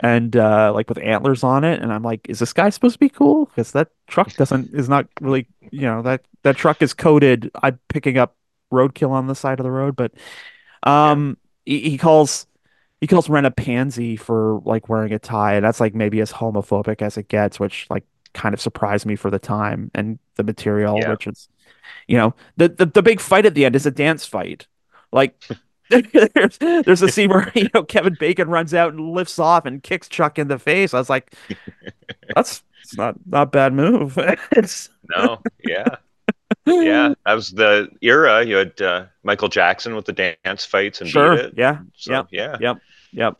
and 0.00 0.36
uh, 0.36 0.72
like 0.74 0.88
with 0.88 0.98
antlers 0.98 1.42
on 1.42 1.64
it. 1.64 1.80
And 1.80 1.92
I'm 1.92 2.02
like, 2.02 2.28
is 2.28 2.38
this 2.38 2.52
guy 2.52 2.68
supposed 2.70 2.94
to 2.94 2.98
be 2.98 3.08
cool? 3.08 3.46
Because 3.46 3.72
that 3.72 3.88
truck 4.06 4.32
doesn't 4.34 4.74
is 4.74 4.88
not 4.88 5.06
really 5.20 5.46
you 5.70 5.82
know 5.82 6.02
that 6.02 6.22
that 6.42 6.56
truck 6.56 6.82
is 6.82 6.94
coated. 6.94 7.50
I'm 7.62 7.78
picking 7.88 8.18
up 8.18 8.36
roadkill 8.72 9.10
on 9.10 9.26
the 9.26 9.34
side 9.34 9.60
of 9.60 9.64
the 9.64 9.70
road, 9.70 9.96
but 9.96 10.12
um, 10.82 11.38
yeah. 11.64 11.78
he, 11.78 11.90
he, 11.90 11.98
calls 11.98 12.46
he 13.00 13.06
calls 13.06 13.28
Ren 13.28 13.44
a 13.44 13.50
pansy 13.50 14.16
for 14.16 14.60
like 14.64 14.88
wearing 14.88 15.12
a 15.12 15.18
tie, 15.18 15.54
and 15.54 15.64
that's 15.64 15.80
like 15.80 15.94
maybe 15.94 16.20
as 16.20 16.32
homophobic 16.32 17.02
as 17.02 17.16
it 17.16 17.28
gets, 17.28 17.60
which 17.60 17.86
like 17.90 18.04
kind 18.34 18.54
of 18.54 18.60
surprised 18.60 19.06
me 19.06 19.16
for 19.16 19.30
the 19.30 19.38
time 19.38 19.90
and 19.94 20.18
the 20.36 20.44
material, 20.44 20.98
yeah. 20.98 21.10
which 21.10 21.26
is 21.26 21.48
you 22.06 22.16
know 22.16 22.34
the, 22.56 22.68
the 22.68 22.86
the 22.86 23.02
big 23.02 23.20
fight 23.20 23.46
at 23.46 23.54
the 23.54 23.64
end 23.64 23.76
is 23.76 23.86
a 23.86 23.90
dance 23.90 24.26
fight 24.26 24.66
Like 25.12 25.42
there's 25.90 26.58
there's 26.58 27.02
a 27.02 27.08
scene 27.08 27.30
where 27.30 27.50
you 27.54 27.68
know 27.74 27.82
Kevin 27.82 28.16
Bacon 28.18 28.48
runs 28.48 28.74
out 28.74 28.92
and 28.92 29.12
lifts 29.12 29.38
off 29.38 29.64
and 29.64 29.82
kicks 29.82 30.08
Chuck 30.08 30.38
in 30.38 30.48
the 30.48 30.58
face. 30.58 30.92
I 30.92 30.98
was 30.98 31.08
like, 31.10 31.34
that's 32.34 32.62
it's 32.82 32.96
not 32.96 33.16
not 33.26 33.52
bad 33.52 33.72
move. 33.72 34.18
It's 34.52 34.90
No, 35.16 35.40
yeah, 35.64 35.96
yeah. 36.66 37.14
That 37.24 37.34
was 37.34 37.50
the 37.50 37.88
era. 38.00 38.44
You 38.44 38.56
had 38.56 38.80
uh, 38.80 39.06
Michael 39.22 39.48
Jackson 39.48 39.94
with 39.94 40.06
the 40.06 40.36
dance 40.44 40.64
fights 40.64 41.00
and 41.00 41.10
sure, 41.10 41.32
Beat 41.32 41.34
It. 41.34 41.54
yeah, 41.56 41.80
So 41.94 42.12
yep, 42.12 42.28
yeah, 42.30 42.56
yep, 42.58 42.78
yep, 43.12 43.36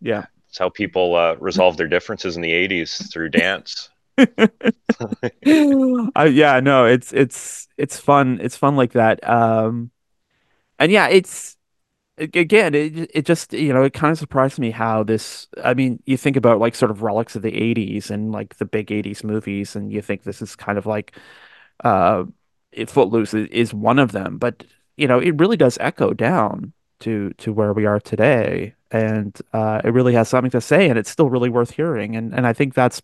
yeah. 0.00 0.26
it's 0.48 0.58
how 0.58 0.68
people 0.68 1.14
uh, 1.14 1.34
resolve 1.36 1.76
their 1.76 1.88
differences 1.88 2.36
in 2.36 2.42
the 2.42 2.52
'80s 2.52 3.10
through 3.12 3.30
dance. 3.30 3.88
I, 4.18 5.26
yeah, 6.26 6.60
no, 6.60 6.86
it's 6.86 7.12
it's 7.12 7.68
it's 7.76 7.98
fun. 7.98 8.38
It's 8.40 8.56
fun 8.56 8.76
like 8.76 8.92
that. 8.92 9.26
Um, 9.28 9.90
and 10.78 10.92
yeah, 10.92 11.08
it's 11.08 11.56
again, 12.18 12.74
it 12.74 13.10
it 13.14 13.26
just 13.26 13.52
you 13.54 13.72
know 13.74 13.84
it 13.84 13.94
kind 13.94 14.12
of 14.12 14.18
surprised 14.18 14.58
me 14.60 14.70
how 14.72 15.04
this. 15.04 15.48
I 15.62 15.74
mean, 15.74 16.02
you 16.06 16.16
think 16.16 16.36
about 16.36 16.60
like 16.60 16.74
sort 16.74 16.90
of 16.92 17.02
relics 17.02 17.36
of 17.36 17.42
the 17.42 17.52
'80s 17.56 18.10
and 18.10 18.32
like 18.32 18.56
the 18.58 18.66
big 18.66 18.90
'80s 18.92 19.24
movies, 19.24 19.76
and 19.76 19.92
you 19.92 20.02
think 20.02 20.24
this 20.24 20.42
is 20.42 20.56
kind 20.56 20.78
of 20.78 20.86
like 20.86 21.16
uh, 21.84 22.24
Footloose 22.86 23.34
is, 23.34 23.72
one 23.74 23.98
of 23.98 24.12
them, 24.12 24.38
but 24.38 24.64
you 24.96 25.06
know 25.08 25.18
it 25.18 25.38
really 25.38 25.56
does 25.56 25.78
echo 25.80 26.12
down 26.12 26.72
to 27.00 27.32
to 27.38 27.52
where 27.52 27.72
we 27.72 27.86
are 27.86 28.00
today, 28.00 28.74
and 28.90 29.36
uh, 29.52 29.80
it 29.84 29.90
really 29.90 30.14
has 30.14 30.28
something 30.28 30.50
to 30.52 30.60
say, 30.60 30.88
and 30.88 30.98
it's 30.98 31.10
still 31.10 31.30
really 31.30 31.50
worth 31.50 31.70
hearing, 31.72 32.16
and 32.16 32.34
and 32.34 32.46
I 32.46 32.52
think 32.52 32.74
that's 32.74 33.02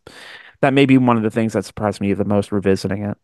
that 0.61 0.75
may 0.75 0.87
be 0.87 0.99
one 0.99 1.17
of 1.17 1.23
the 1.23 1.31
things 1.31 1.55
that 1.55 1.65
surprised 1.65 2.01
me 2.01 2.13
the 2.15 2.25
most 2.25 2.53
revisiting 2.53 3.05
it. 3.05 3.19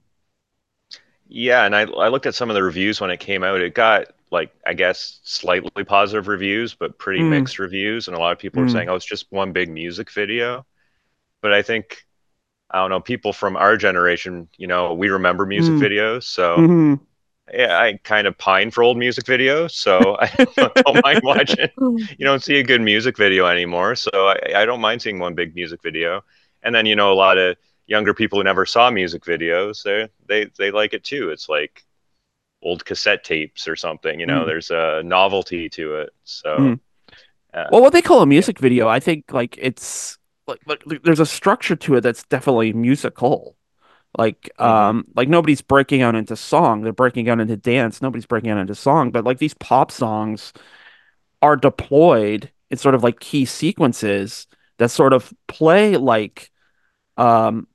Yeah, 1.28 1.64
and 1.64 1.76
I 1.76 1.82
I 1.82 2.08
looked 2.08 2.26
at 2.26 2.34
some 2.34 2.48
of 2.50 2.54
the 2.54 2.62
reviews 2.62 3.00
when 3.00 3.10
it 3.10 3.20
came 3.20 3.44
out. 3.44 3.60
It 3.60 3.74
got 3.74 4.06
like 4.30 4.52
I 4.66 4.74
guess 4.74 5.20
slightly 5.24 5.84
positive 5.84 6.26
reviews, 6.28 6.74
but 6.74 6.98
pretty 6.98 7.22
Mm, 7.22 7.22
mixed 7.22 7.58
reviews, 7.58 8.08
and 8.08 8.16
a 8.16 8.20
lot 8.20 8.32
of 8.32 8.38
people 8.38 8.60
were 8.62 8.66
mm, 8.66 8.68
saying, 8.68 8.88
"Oh, 8.88 8.94
it's 8.94 9.04
just 9.04 9.26
one 9.30 9.52
big 9.52 9.68
music 9.70 10.10
video." 10.10 10.66
But 11.42 11.52
I 11.54 11.62
think 11.62 12.04
I 12.70 12.78
don't 12.78 12.90
know, 12.90 13.00
people 13.00 13.32
from 13.32 13.56
our 13.56 13.76
generation, 13.76 14.48
you 14.58 14.66
know, 14.66 14.94
we 14.94 15.08
remember 15.08 15.46
music 15.46 15.76
mm, 15.76 15.78
videos, 15.78 16.24
so 16.24 16.66
mhm. 16.66 17.00
yeah, 17.52 17.78
I 17.78 17.98
kind 18.04 18.26
of 18.26 18.36
pine 18.38 18.70
for 18.70 18.82
old 18.82 18.98
music 18.98 19.24
videos, 19.24 19.72
so 19.72 20.16
I 20.20 20.30
don't 20.86 21.00
mind 21.04 21.20
watching. 21.22 21.68
You 22.18 22.26
don't 22.26 22.42
see 22.42 22.56
a 22.58 22.62
good 22.64 22.82
music 22.82 23.16
video 23.16 23.46
anymore, 23.46 23.94
so 23.96 24.10
I, 24.28 24.36
I 24.62 24.66
don't 24.66 24.80
mind 24.80 25.02
seeing 25.02 25.18
one 25.18 25.34
big 25.34 25.54
music 25.54 25.82
video. 25.82 26.22
And 26.62 26.74
then, 26.74 26.86
you 26.86 26.96
know, 26.96 27.12
a 27.12 27.14
lot 27.14 27.38
of 27.38 27.56
younger 27.86 28.12
people 28.14 28.38
who 28.38 28.44
never 28.44 28.66
saw 28.66 28.90
music 28.90 29.24
videos, 29.24 29.82
they 29.82 30.08
they 30.26 30.50
they 30.58 30.70
like 30.70 30.92
it 30.94 31.04
too. 31.04 31.30
It's 31.30 31.48
like 31.48 31.84
old 32.62 32.84
cassette 32.84 33.24
tapes 33.24 33.68
or 33.68 33.76
something, 33.76 34.20
you 34.20 34.26
know, 34.26 34.44
Mm, 34.44 34.46
there's 34.46 34.70
a 34.70 35.02
novelty 35.04 35.68
to 35.70 35.96
it. 35.96 36.10
So, 36.24 36.74
mm. 36.74 36.80
uh, 37.54 37.70
Well, 37.70 37.82
what 37.82 37.94
they 37.94 38.02
call 38.02 38.22
a 38.22 38.26
yeah, 38.34 38.46
music 38.46 38.60
video, 38.60 38.88
I 38.88 39.00
think 39.00 39.32
like 39.32 39.56
it's 39.60 40.17
like, 40.48 40.60
like 40.66 41.02
there's 41.02 41.20
a 41.20 41.26
structure 41.26 41.76
to 41.76 41.96
it 41.96 42.00
that's 42.02 42.24
definitely 42.24 42.72
musical. 42.72 43.56
Like 44.18 44.50
hmm 44.58 44.64
um 44.64 45.06
like 45.16 45.28
nobody's 45.28 45.62
breaking 45.62 46.02
out 46.02 46.14
into 46.16 46.36
song, 46.36 46.82
they're 46.82 46.92
breaking 46.92 47.28
out 47.30 47.40
into 47.40 47.56
dance, 47.56 48.02
nobody's 48.02 48.26
breaking 48.26 48.50
out 48.50 48.58
into 48.58 48.74
song, 48.74 49.10
but 49.12 49.24
like 49.24 49.38
these 49.38 49.54
pop 49.54 49.90
songs 49.92 50.52
are 51.42 51.56
deployed 51.56 52.50
in 52.70 52.78
sort 52.78 52.94
of 52.96 53.04
like 53.04 53.20
key 53.20 53.44
sequences 53.46 54.46
that 54.78 54.90
sort 54.90 55.12
of 55.14 55.32
play 55.48 55.96
like 55.96 56.50
um 57.18 57.68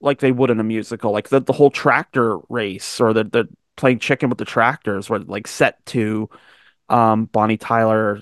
like 0.00 0.18
they 0.20 0.32
would 0.32 0.50
in 0.50 0.60
a 0.60 0.64
musical. 0.64 1.12
Like 1.12 1.28
the, 1.28 1.40
the 1.40 1.52
whole 1.52 1.70
tractor 1.70 2.38
race 2.48 3.00
or 3.00 3.12
the 3.12 3.24
the 3.24 3.48
playing 3.76 3.98
chicken 3.98 4.28
with 4.28 4.38
the 4.38 4.44
tractors 4.44 5.08
were 5.08 5.20
like 5.20 5.46
set 5.46 5.84
to 5.86 6.28
um 6.88 7.26
Bonnie 7.26 7.56
Tyler 7.58 8.20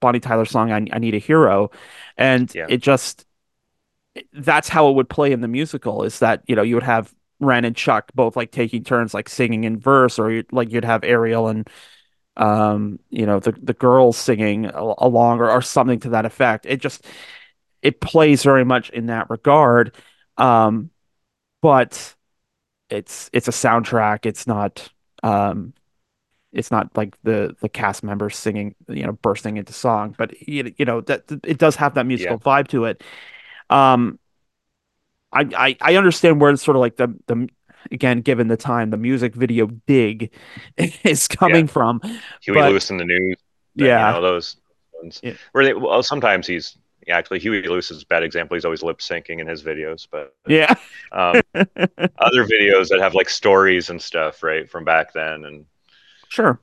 Bonnie 0.00 0.20
Tyler 0.20 0.44
song 0.44 0.72
I, 0.72 0.86
I 0.92 0.98
Need 0.98 1.14
a 1.14 1.18
Hero. 1.18 1.70
And 2.16 2.52
yeah, 2.54 2.66
it 2.68 2.78
just 2.78 3.24
that's 4.32 4.68
how 4.68 4.88
it 4.88 4.94
would 4.94 5.08
play 5.08 5.32
in 5.32 5.40
the 5.40 5.48
musical 5.48 6.02
is 6.02 6.20
that, 6.20 6.42
you 6.46 6.56
know, 6.56 6.62
you 6.62 6.74
would 6.74 6.82
have 6.82 7.14
Ren 7.40 7.64
and 7.64 7.76
Chuck 7.76 8.10
both 8.14 8.36
like 8.36 8.50
taking 8.50 8.82
turns 8.82 9.12
like 9.12 9.28
singing 9.28 9.64
in 9.64 9.78
verse 9.78 10.18
or 10.18 10.42
like 10.52 10.72
you'd 10.72 10.84
have 10.84 11.04
Ariel 11.04 11.48
and 11.48 11.68
um 12.38 12.98
you 13.08 13.24
know 13.24 13.40
the 13.40 13.52
the 13.52 13.72
girls 13.72 14.16
singing 14.16 14.66
along 14.66 15.40
or, 15.40 15.50
or 15.50 15.62
something 15.62 16.00
to 16.00 16.10
that 16.10 16.26
effect. 16.26 16.66
It 16.66 16.80
just 16.80 17.06
it 17.82 18.00
plays 18.00 18.42
very 18.42 18.64
much 18.64 18.90
in 18.90 19.06
that 19.06 19.30
regard. 19.30 19.94
Um 20.36 20.90
but 21.62 22.14
it's 22.88 23.30
it's 23.32 23.48
a 23.48 23.52
soundtrack. 23.52 24.26
It's 24.26 24.46
not 24.46 24.88
um 25.22 25.74
it's 26.56 26.70
not 26.70 26.96
like 26.96 27.16
the 27.22 27.54
the 27.60 27.68
cast 27.68 28.02
members 28.02 28.36
singing, 28.36 28.74
you 28.88 29.04
know, 29.04 29.12
bursting 29.12 29.58
into 29.58 29.72
song, 29.72 30.14
but 30.16 30.40
you, 30.48 30.72
you 30.76 30.84
know 30.84 31.02
that 31.02 31.24
it 31.44 31.58
does 31.58 31.76
have 31.76 31.94
that 31.94 32.04
yeah, 32.04 32.08
musical 32.08 32.38
vibe 32.38 32.68
to 32.68 32.86
it. 32.86 33.04
Um, 33.68 34.18
I, 35.32 35.48
I 35.56 35.76
I 35.80 35.96
understand 35.96 36.40
where 36.40 36.50
it's 36.50 36.62
sort 36.62 36.76
of 36.76 36.80
like 36.80 36.96
the 36.96 37.14
the 37.26 37.48
again, 37.92 38.22
given 38.22 38.48
the 38.48 38.56
time, 38.56 38.90
the 38.90 38.96
music 38.96 39.34
video 39.34 39.66
dig 39.86 40.32
is 40.76 41.28
yeah. 41.30 41.36
coming 41.36 41.66
from, 41.66 42.00
Huey 42.42 42.56
but 42.56 42.70
Lewis 42.70 42.90
in 42.90 42.96
the 42.96 43.04
news, 43.04 43.36
that, 43.76 43.84
you 43.84 43.90
yeah, 43.90 44.12
know, 44.12 44.22
those 44.22 44.56
ones 44.94 45.20
yeah, 45.22 45.34
where 45.52 45.64
they, 45.64 45.74
well, 45.74 46.02
sometimes 46.02 46.46
he's 46.46 46.78
yeah, 47.06 47.16
actually 47.16 47.38
Huey 47.38 47.62
Lewis 47.62 47.90
is 47.90 48.02
a 48.02 48.06
bad 48.06 48.22
example. 48.22 48.56
He's 48.56 48.64
always 48.64 48.82
lip 48.82 48.98
syncing 48.98 49.38
in 49.38 49.46
his 49.46 49.62
videos, 49.62 50.08
but 50.10 50.34
yeah. 50.48 50.74
um, 51.12 51.40
other 51.54 52.44
videos 52.44 52.88
that 52.88 52.98
have 53.00 53.14
like 53.14 53.28
stories 53.28 53.90
and 53.90 54.00
stuff, 54.00 54.42
right, 54.42 54.68
from 54.68 54.84
back 54.84 55.12
then. 55.12 55.44
And 55.44 55.66
Sure, 56.36 56.60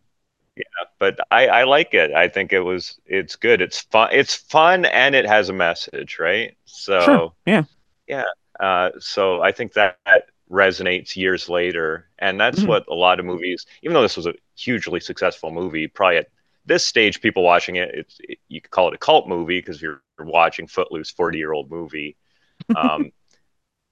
yeah, 0.56 0.64
but 1.00 1.20
I, 1.32 1.48
I 1.48 1.64
like 1.64 1.94
it. 1.94 2.12
I 2.12 2.28
think 2.28 2.54
it 2.54 2.60
was, 2.60 3.00
it's 3.06 3.36
good. 3.36 3.62
It's 3.62 3.82
fun. 3.82 4.10
It's 4.12 4.36
fun 4.36 4.86
and 4.86 5.16
it 5.16 5.26
has 5.26 5.50
a 5.50 5.54
message, 5.54 6.20
right? 6.20 6.56
sure, 6.98 7.24
So 7.24 7.34
yeah, 7.46 7.66
yeah, 8.08 8.26
uh, 8.60 8.92
so 9.00 9.42
I 9.42 9.52
think 9.52 9.74
that, 9.74 9.98
that 10.06 10.26
resonates 10.52 11.16
years 11.18 11.50
later, 11.50 12.10
and 12.20 12.40
that's 12.40 12.66
mhm, 12.66 12.68
what 12.68 12.86
a 12.90 12.96
lot 12.96 13.20
of 13.20 13.26
movies. 13.26 13.66
Even 13.84 13.94
though 13.96 14.04
this 14.04 14.18
was 14.18 14.28
a 14.28 14.36
hugely 14.58 15.00
successful 15.02 15.52
movie, 15.52 15.88
probably 15.88 16.18
at 16.20 16.28
this 16.66 16.86
stage, 16.86 17.22
people 17.22 17.44
watching 17.44 17.78
it, 17.78 17.92
it's 17.96 18.18
it, 18.22 18.40
you 18.50 18.62
could 18.62 18.72
call 18.72 18.90
it 18.90 18.96
a 18.96 18.98
cult 19.00 19.28
movie 19.28 19.60
because 19.60 19.82
you're 19.82 20.02
watching 20.20 20.68
Footloose, 20.68 21.12
forty 21.12 21.38
year 21.40 21.54
old 21.54 21.72
movie. 21.72 22.18
Um, 22.76 23.12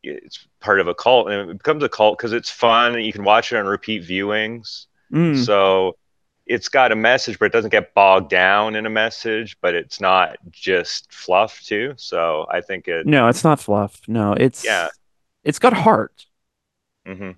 it's 0.03 0.47
part 0.59 0.79
of 0.79 0.87
a 0.87 0.95
cult 0.95 1.29
and 1.29 1.51
it 1.51 1.57
becomes 1.57 1.83
a 1.83 1.89
cult 1.89 2.17
because 2.17 2.33
it's 2.33 2.49
fun 2.49 2.95
and 2.95 3.05
you 3.05 3.13
can 3.13 3.23
watch 3.23 3.51
it 3.51 3.57
on 3.57 3.65
repeat 3.65 4.03
viewings 4.03 4.87
mm. 5.11 5.35
so 5.35 5.95
it's 6.45 6.69
got 6.69 6.91
a 6.91 6.95
message 6.95 7.39
but 7.39 7.45
it 7.45 7.51
doesn't 7.51 7.71
get 7.71 7.93
bogged 7.93 8.29
down 8.29 8.75
in 8.75 8.85
a 8.85 8.89
message 8.89 9.57
but 9.61 9.75
it's 9.75 10.01
not 10.01 10.37
just 10.49 11.11
fluff 11.13 11.61
too 11.61 11.93
so 11.97 12.45
i 12.51 12.61
think 12.61 12.87
it 12.87 13.05
No, 13.05 13.27
it's 13.27 13.43
not 13.43 13.59
fluff. 13.59 14.01
No, 14.07 14.33
it's 14.33 14.65
yeah 14.65 14.87
it's 14.87 14.99
it's 15.43 15.59
got 15.59 15.73
heart. 15.73 16.25
hmm 17.05 17.31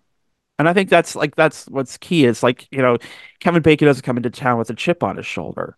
And 0.59 0.69
I 0.69 0.73
think 0.73 0.89
that's 0.89 1.15
like 1.15 1.36
that's 1.36 1.67
what's 1.67 1.97
key 1.97 2.25
is 2.25 2.43
like, 2.43 2.67
you 2.71 2.81
know, 2.81 2.97
Kevin 3.39 3.62
Bacon 3.62 3.88
doesn't 3.88 4.03
come 4.03 4.17
into 4.17 4.29
town 4.29 4.57
with 4.57 4.69
a 4.69 4.75
chip 4.75 5.03
on 5.03 5.17
his 5.17 5.25
shoulder. 5.25 5.75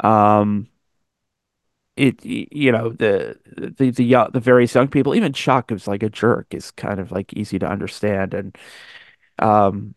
Um, 0.00 0.68
it 1.96 2.24
you 2.24 2.72
know, 2.72 2.90
the 2.90 3.38
the 3.56 3.90
the 3.90 4.28
the 4.32 4.40
various 4.40 4.74
young 4.74 4.88
people, 4.88 5.14
even 5.14 5.32
Chuck, 5.32 5.70
who's 5.70 5.88
like 5.88 6.02
a 6.02 6.08
jerk, 6.08 6.54
is 6.54 6.70
kind 6.70 7.00
of 7.00 7.12
like 7.12 7.32
easy 7.34 7.58
to 7.58 7.66
understand. 7.66 8.34
And 8.34 8.58
um, 9.38 9.94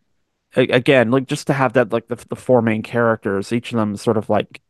again, 0.56 1.12
like 1.12 1.28
just 1.28 1.48
to 1.48 1.54
have 1.54 1.74
that 1.74 1.92
like 1.94 2.08
the 2.08 2.16
the 2.30 2.36
four 2.36 2.62
main 2.62 2.84
characters, 2.84 3.52
each 3.54 3.72
of 3.72 3.78
them 3.78 3.96
sort 3.98 4.18
of 4.18 4.30
like 4.30 4.62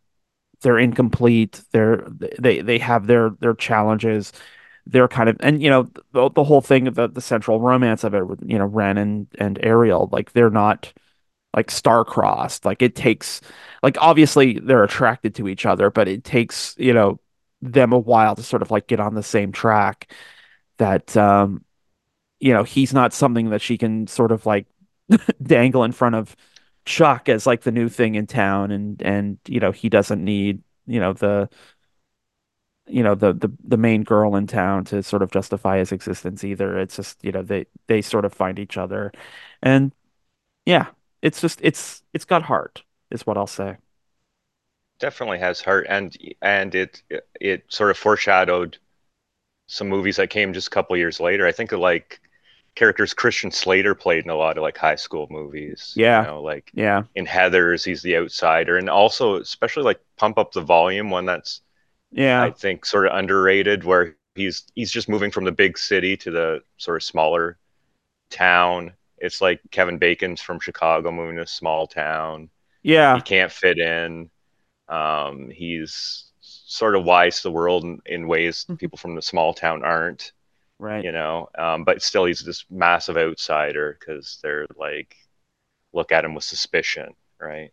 they're 0.62 0.80
incomplete. 0.80 1.62
They're 1.72 2.08
they 2.40 2.62
they 2.62 2.80
have 2.80 3.08
their 3.08 3.32
their 3.40 3.56
challenges. 3.56 4.34
They're 4.88 5.08
kind 5.08 5.30
of 5.30 5.38
and 5.42 5.62
you 5.62 5.70
know 5.70 5.90
the 6.14 6.30
the 6.32 6.44
whole 6.44 6.62
thing 6.62 6.86
the 6.86 7.08
the 7.10 7.22
central 7.22 7.60
romance 7.62 8.04
of 8.04 8.16
it 8.16 8.28
with 8.28 8.42
you 8.46 8.58
know 8.60 8.66
Ren 8.66 8.98
and 8.98 9.28
and 9.40 9.60
Ariel 9.64 10.10
like 10.12 10.34
they're 10.34 10.50
not 10.52 10.94
like 11.56 11.72
star-crossed. 11.72 12.66
Like 12.66 12.82
it 12.82 12.96
takes 12.96 13.42
like 13.84 13.98
obviously 14.00 14.60
they're 14.60 14.84
attracted 14.84 15.36
to 15.36 15.48
each 15.48 15.66
other, 15.66 15.90
but 15.92 16.08
it 16.08 16.24
takes, 16.24 16.76
you 16.78 16.94
know, 16.94 17.20
them 17.62 17.94
a 17.94 18.00
while 18.00 18.36
to 18.36 18.44
sort 18.44 18.62
of 18.62 18.72
like 18.72 18.88
get 18.88 19.00
on 19.00 19.16
the 19.16 19.24
same 19.24 19.52
track 19.52 20.12
that 20.78 21.16
um, 21.18 21.64
you 22.40 22.54
know, 22.54 22.64
he's 22.64 22.94
not 22.94 23.14
something 23.14 23.50
that 23.52 23.62
she 23.62 23.78
can 23.78 24.08
sort 24.08 24.32
of 24.32 24.46
like 24.46 24.66
dangle 25.44 25.84
in 25.84 25.92
front 25.92 26.16
of 26.16 26.36
Chuck 26.86 27.30
as 27.30 27.46
like 27.48 27.62
the 27.62 27.72
new 27.72 27.90
thing 27.90 28.16
in 28.16 28.28
town 28.28 28.72
and 28.72 29.02
and 29.04 29.38
you 29.48 29.60
know, 29.60 29.72
he 29.72 29.90
doesn't 29.90 30.24
need, 30.24 30.64
you 30.88 31.00
know, 31.00 31.14
the 31.14 31.50
you 32.88 33.04
know 33.04 33.16
the 33.16 33.34
the 33.34 33.50
the 33.64 33.78
main 33.78 34.04
girl 34.04 34.36
in 34.36 34.48
town 34.48 34.84
to 34.86 35.04
sort 35.04 35.22
of 35.22 35.32
justify 35.32 35.78
his 35.78 35.92
existence 35.92 36.44
either. 36.44 36.80
It's 36.80 36.96
just, 36.96 37.24
you 37.24 37.32
know, 37.32 37.44
they 37.44 37.66
they 37.88 38.02
sort 38.02 38.26
of 38.26 38.34
find 38.34 38.60
each 38.60 38.78
other. 38.78 39.12
And 39.62 39.94
yeah, 40.66 40.88
it's 41.22 41.42
just 41.42 41.60
it's 41.64 42.04
it's 42.14 42.26
got 42.26 42.44
heart, 42.44 42.84
is 43.12 43.26
what 43.28 43.38
I'll 43.38 43.48
say. 43.48 43.78
definitely 45.00 45.40
has 45.40 45.62
heart 45.62 45.86
and 45.90 46.16
and 46.42 46.76
it 46.76 47.02
it 47.40 47.64
sort 47.70 47.90
of 47.90 47.98
foreshadowed 47.98 48.78
some 49.68 49.90
movies 49.90 50.18
that 50.18 50.30
came 50.30 50.54
just 50.54 50.68
a 50.68 50.72
couple 50.72 50.98
years 50.98 51.20
later 51.20 51.48
i 51.48 51.52
think 51.52 51.72
like 51.74 52.22
characters 52.76 53.14
Christian 53.14 53.52
Slater 53.52 53.96
played 53.96 54.24
in 54.24 54.30
a 54.30 54.36
lot 54.36 54.58
of 54.58 54.62
like 54.64 54.78
high 54.78 54.96
school 54.96 55.28
movies. 55.30 55.94
Yeah. 55.96 56.22
You 56.22 56.28
know, 56.28 56.42
like 56.42 56.72
Yeah. 56.74 57.04
in 57.16 57.26
Heathers, 57.26 57.86
he's 57.86 58.02
the 58.02 58.18
outsider, 58.18 58.78
and 58.78 58.90
also 58.90 59.36
especially 59.36 59.84
like 59.84 60.00
Pump 60.18 60.38
Up 60.38 60.52
the 60.54 60.62
Volume, 60.62 61.10
one 61.10 61.26
that's 61.26 61.62
Yeah. 62.12 62.42
I 62.44 62.52
think 62.52 62.86
sort 62.86 63.08
of 63.08 63.18
underrated, 63.18 63.84
where 63.84 64.16
he's 64.36 64.64
he's 64.76 64.92
just 64.92 65.10
moving 65.10 65.32
from 65.32 65.44
the 65.46 65.52
big 65.52 65.78
city 65.78 66.18
to 66.18 66.32
the 66.32 66.64
sort 66.78 66.98
of 66.98 67.04
smaller 67.04 67.58
town. 68.30 68.94
It's 69.18 69.42
like 69.42 69.62
Kevin 69.72 69.98
Bacon's 69.98 70.42
from 70.42 70.60
Chicago 70.60 71.12
moving 71.12 71.36
to 71.36 71.44
a 71.44 71.48
small 71.48 71.88
town. 71.88 72.50
Yeah. 72.84 73.16
He 73.16 73.22
can't 73.22 73.52
fit 73.52 73.78
in. 73.78 74.30
Um, 74.88 75.50
he's 75.50 76.32
sort 76.42 76.96
of 76.96 77.04
wise 77.06 77.38
to 77.38 77.44
the 77.44 77.52
world 77.52 77.84
in, 77.84 78.00
in 78.06 78.28
ways 78.28 78.66
people 78.78 78.98
from 78.98 79.16
the 79.16 79.22
small 79.22 79.54
town 79.54 79.84
aren't 79.84 80.32
Right. 80.82 81.06
you 81.06 81.12
know 81.12 81.48
um, 81.58 81.84
but 81.84 82.02
still 82.02 82.26
he's 82.26 82.42
this 82.42 82.66
massive 82.72 83.18
outsider 83.18 83.98
because 84.00 84.40
they're 84.42 84.68
like 84.76 85.16
look 85.94 86.12
at 86.12 86.26
him 86.26 86.34
with 86.34 86.44
suspicion 86.44 87.14
right 87.40 87.72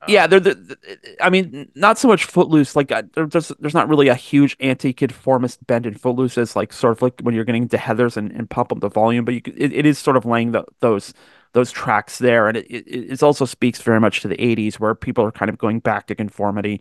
Um, 0.00 0.06
Yeah, 0.08 0.26
they're 0.28 0.40
the, 0.40 0.78
I 1.20 1.30
mean, 1.30 1.70
not 1.74 1.98
so 1.98 2.08
much 2.08 2.24
Footloose. 2.24 2.76
Like, 2.76 2.92
uh, 2.92 3.02
there's 3.14 3.48
there's 3.60 3.74
not 3.74 3.88
really 3.88 4.08
a 4.08 4.14
huge 4.14 4.56
anti-conformist 4.60 5.66
bend 5.66 5.86
in 5.86 5.94
Footloose 5.94 6.38
as 6.38 6.54
like 6.56 6.72
sort 6.72 6.92
of 6.92 7.02
like 7.02 7.20
when 7.22 7.34
you're 7.34 7.44
getting 7.44 7.64
into 7.64 7.76
Heathers 7.78 8.16
and, 8.16 8.30
and 8.32 8.48
pump 8.48 8.72
up 8.72 8.80
the 8.80 8.88
volume, 8.88 9.24
but 9.24 9.34
you 9.34 9.42
it, 9.56 9.72
it 9.72 9.86
is 9.86 9.98
sort 9.98 10.16
of 10.16 10.24
laying 10.24 10.52
the, 10.52 10.64
those 10.80 11.12
those 11.52 11.72
tracks 11.72 12.18
there, 12.18 12.48
and 12.48 12.56
it, 12.58 12.66
it 12.70 13.12
it 13.12 13.22
also 13.22 13.44
speaks 13.44 13.82
very 13.82 14.00
much 14.00 14.20
to 14.22 14.28
the 14.28 14.36
'80s 14.36 14.76
where 14.78 14.94
people 14.94 15.24
are 15.24 15.32
kind 15.32 15.48
of 15.48 15.58
going 15.58 15.80
back 15.80 16.06
to 16.08 16.14
conformity, 16.14 16.80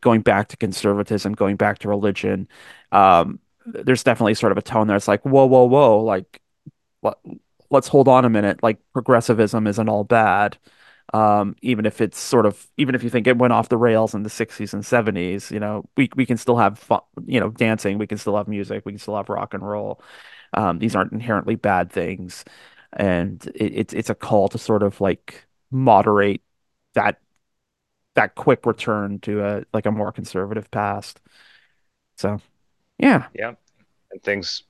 going 0.00 0.22
back 0.22 0.48
to 0.48 0.56
conservatism, 0.56 1.34
going 1.34 1.56
back 1.56 1.78
to 1.80 1.88
religion. 1.88 2.48
Um, 2.92 3.38
there's 3.66 4.04
definitely 4.04 4.34
sort 4.34 4.52
of 4.52 4.58
a 4.58 4.62
tone 4.62 4.86
there. 4.86 4.96
It's 4.96 5.08
like 5.08 5.22
whoa, 5.24 5.46
whoa, 5.46 5.64
whoa, 5.64 6.00
like 6.02 6.40
let, 7.02 7.16
let's 7.70 7.88
hold 7.88 8.08
on 8.08 8.24
a 8.24 8.30
minute. 8.30 8.62
Like 8.62 8.78
progressivism 8.92 9.66
isn't 9.66 9.88
all 9.88 10.04
bad 10.04 10.58
um, 11.14 11.56
even 11.62 11.86
if 11.86 12.02
it's 12.02 12.18
sort 12.20 12.46
of 12.46 12.66
even 12.76 12.94
if 12.94 13.02
you 13.04 13.10
think 13.10 13.26
it 13.26 13.38
went 13.38 13.52
off 13.54 13.70
the 13.70 13.78
rails 13.78 14.14
in 14.14 14.24
the 14.24 14.30
60s 14.30 14.74
and 14.74 14.84
70s, 14.86 15.50
you 15.52 15.60
know, 15.60 15.88
we 15.96 16.10
we 16.16 16.26
can 16.26 16.36
still 16.36 16.58
have 16.58 16.78
fun, 16.78 17.00
you 17.26 17.40
know, 17.40 17.50
dancing, 17.50 17.98
we 17.98 18.06
can 18.08 18.18
still 18.18 18.36
have 18.36 18.48
music, 18.48 18.84
we 18.86 18.92
can 18.92 18.98
still 19.00 19.16
have 19.16 19.30
rock 19.30 19.54
and 19.54 19.66
roll. 19.68 20.02
Um, 20.54 20.78
these 20.80 20.96
aren't 20.96 21.12
inherently 21.12 21.56
bad 21.56 21.92
things, 21.92 22.44
and 22.94 23.44
it, 23.56 23.72
it's 23.74 23.94
it's 23.94 24.10
a 24.10 24.14
call 24.16 24.48
to 24.50 24.58
sort 24.58 24.82
of 24.82 25.00
like 25.00 25.46
moderate 25.70 26.42
that 26.94 27.20
that 28.14 28.34
quick 28.34 28.66
return 28.66 29.20
to 29.20 29.44
a 29.44 29.64
like 29.74 29.86
a 29.86 29.90
more 29.92 30.12
conservative 30.12 30.70
past. 30.70 31.20
So, 32.16 32.40
yeah, 32.98 33.26
yeah. 33.34 33.52
And 34.10 34.22
things 34.22 34.62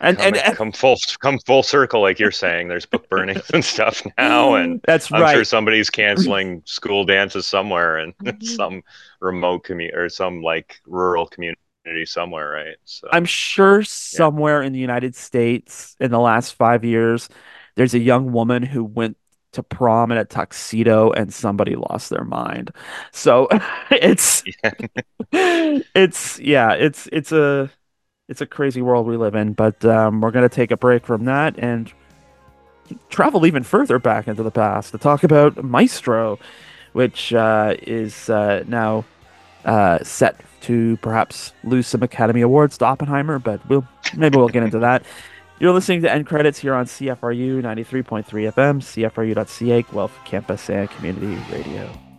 and 0.00 0.16
come, 0.16 0.26
and, 0.26 0.36
and 0.36 0.56
come 0.56 0.72
full 0.72 0.96
come 1.20 1.38
full 1.40 1.62
circle 1.62 2.00
like 2.00 2.18
you're 2.18 2.30
saying. 2.30 2.68
There's 2.68 2.86
book 2.86 3.08
burnings 3.08 3.50
and 3.52 3.64
stuff 3.64 4.02
now 4.18 4.54
and 4.54 4.80
that's 4.84 5.12
i'm 5.12 5.22
right. 5.22 5.34
sure 5.34 5.44
somebody's 5.44 5.90
canceling 5.90 6.62
school 6.64 7.04
dances 7.04 7.46
somewhere 7.46 7.98
in 7.98 8.12
mm-hmm. 8.24 8.44
some 8.44 8.82
remote 9.20 9.64
community 9.64 9.96
or 9.96 10.08
some 10.08 10.42
like 10.42 10.80
rural 10.86 11.26
community 11.26 11.60
somewhere 12.04 12.50
right? 12.50 12.76
So 12.84 13.08
I'm 13.12 13.24
sure 13.24 13.82
somewhere 13.82 14.62
in 14.62 14.72
the 14.72 14.78
United 14.78 15.14
States 15.16 15.96
in 15.98 16.10
the 16.10 16.20
last 16.20 16.54
five 16.54 16.84
years, 16.84 17.28
there's 17.74 17.94
a 17.94 17.98
young 17.98 18.32
woman 18.32 18.62
who 18.62 18.84
went 18.84 19.16
to 19.52 19.62
prom 19.62 20.12
in 20.12 20.18
a 20.18 20.24
tuxedo 20.24 21.10
and 21.12 21.32
somebody 21.32 21.76
lost 21.76 22.10
their 22.10 22.24
mind. 22.24 22.70
So 23.12 23.48
it's 23.90 24.42
it's 25.32 26.38
yeah, 26.38 26.72
it's 26.72 27.08
it's 27.12 27.32
a 27.32 27.70
it's 28.28 28.40
a 28.40 28.46
crazy 28.46 28.82
world 28.82 29.06
we 29.06 29.16
live 29.16 29.34
in. 29.34 29.52
But 29.52 29.84
um, 29.84 30.20
we're 30.20 30.30
gonna 30.30 30.48
take 30.48 30.70
a 30.70 30.76
break 30.76 31.06
from 31.06 31.24
that 31.24 31.58
and 31.58 31.92
travel 33.08 33.46
even 33.46 33.62
further 33.62 33.98
back 33.98 34.28
into 34.28 34.42
the 34.42 34.50
past 34.50 34.92
to 34.92 34.98
talk 34.98 35.22
about 35.22 35.62
Maestro, 35.62 36.38
which 36.92 37.32
uh, 37.32 37.74
is 37.82 38.28
uh, 38.30 38.64
now 38.66 39.04
uh, 39.64 40.02
set 40.02 40.40
to 40.62 40.96
perhaps 40.98 41.52
lose 41.64 41.86
some 41.86 42.02
Academy 42.02 42.40
Awards 42.40 42.78
to 42.78 42.84
Oppenheimer, 42.84 43.38
but 43.38 43.66
we'll 43.68 43.86
maybe 44.16 44.36
we'll 44.36 44.48
get 44.48 44.62
into 44.62 44.78
that. 44.80 45.04
You're 45.60 45.74
listening 45.74 46.00
to 46.02 46.10
End 46.10 46.26
Credits 46.26 46.58
here 46.58 46.72
on 46.72 46.86
CFRU 46.86 47.60
93.3 47.60 48.24
FM, 48.24 48.80
CFRU.ca, 48.80 49.82
Guelph 49.92 50.18
Campus 50.24 50.70
and 50.70 50.88
Community 50.88 51.38
Radio. 51.52 52.09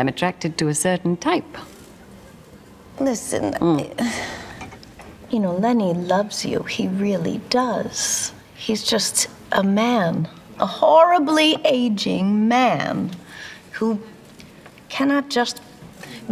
I'm 0.00 0.08
attracted 0.08 0.56
to 0.58 0.68
a 0.68 0.74
certain 0.74 1.16
type. 1.18 1.58
Listen, 2.98 3.54
you 5.30 5.38
know, 5.38 5.54
Lenny 5.54 5.92
loves 5.94 6.44
you. 6.44 6.62
He 6.62 6.88
really 6.88 7.38
does. 7.50 8.32
He's 8.54 8.82
just 8.82 9.28
a 9.52 9.62
man, 9.62 10.28
a 10.58 10.66
horribly 10.66 11.56
aging 11.66 12.48
man 12.48 13.10
who 13.72 14.00
cannot 14.88 15.28
just 15.28 15.60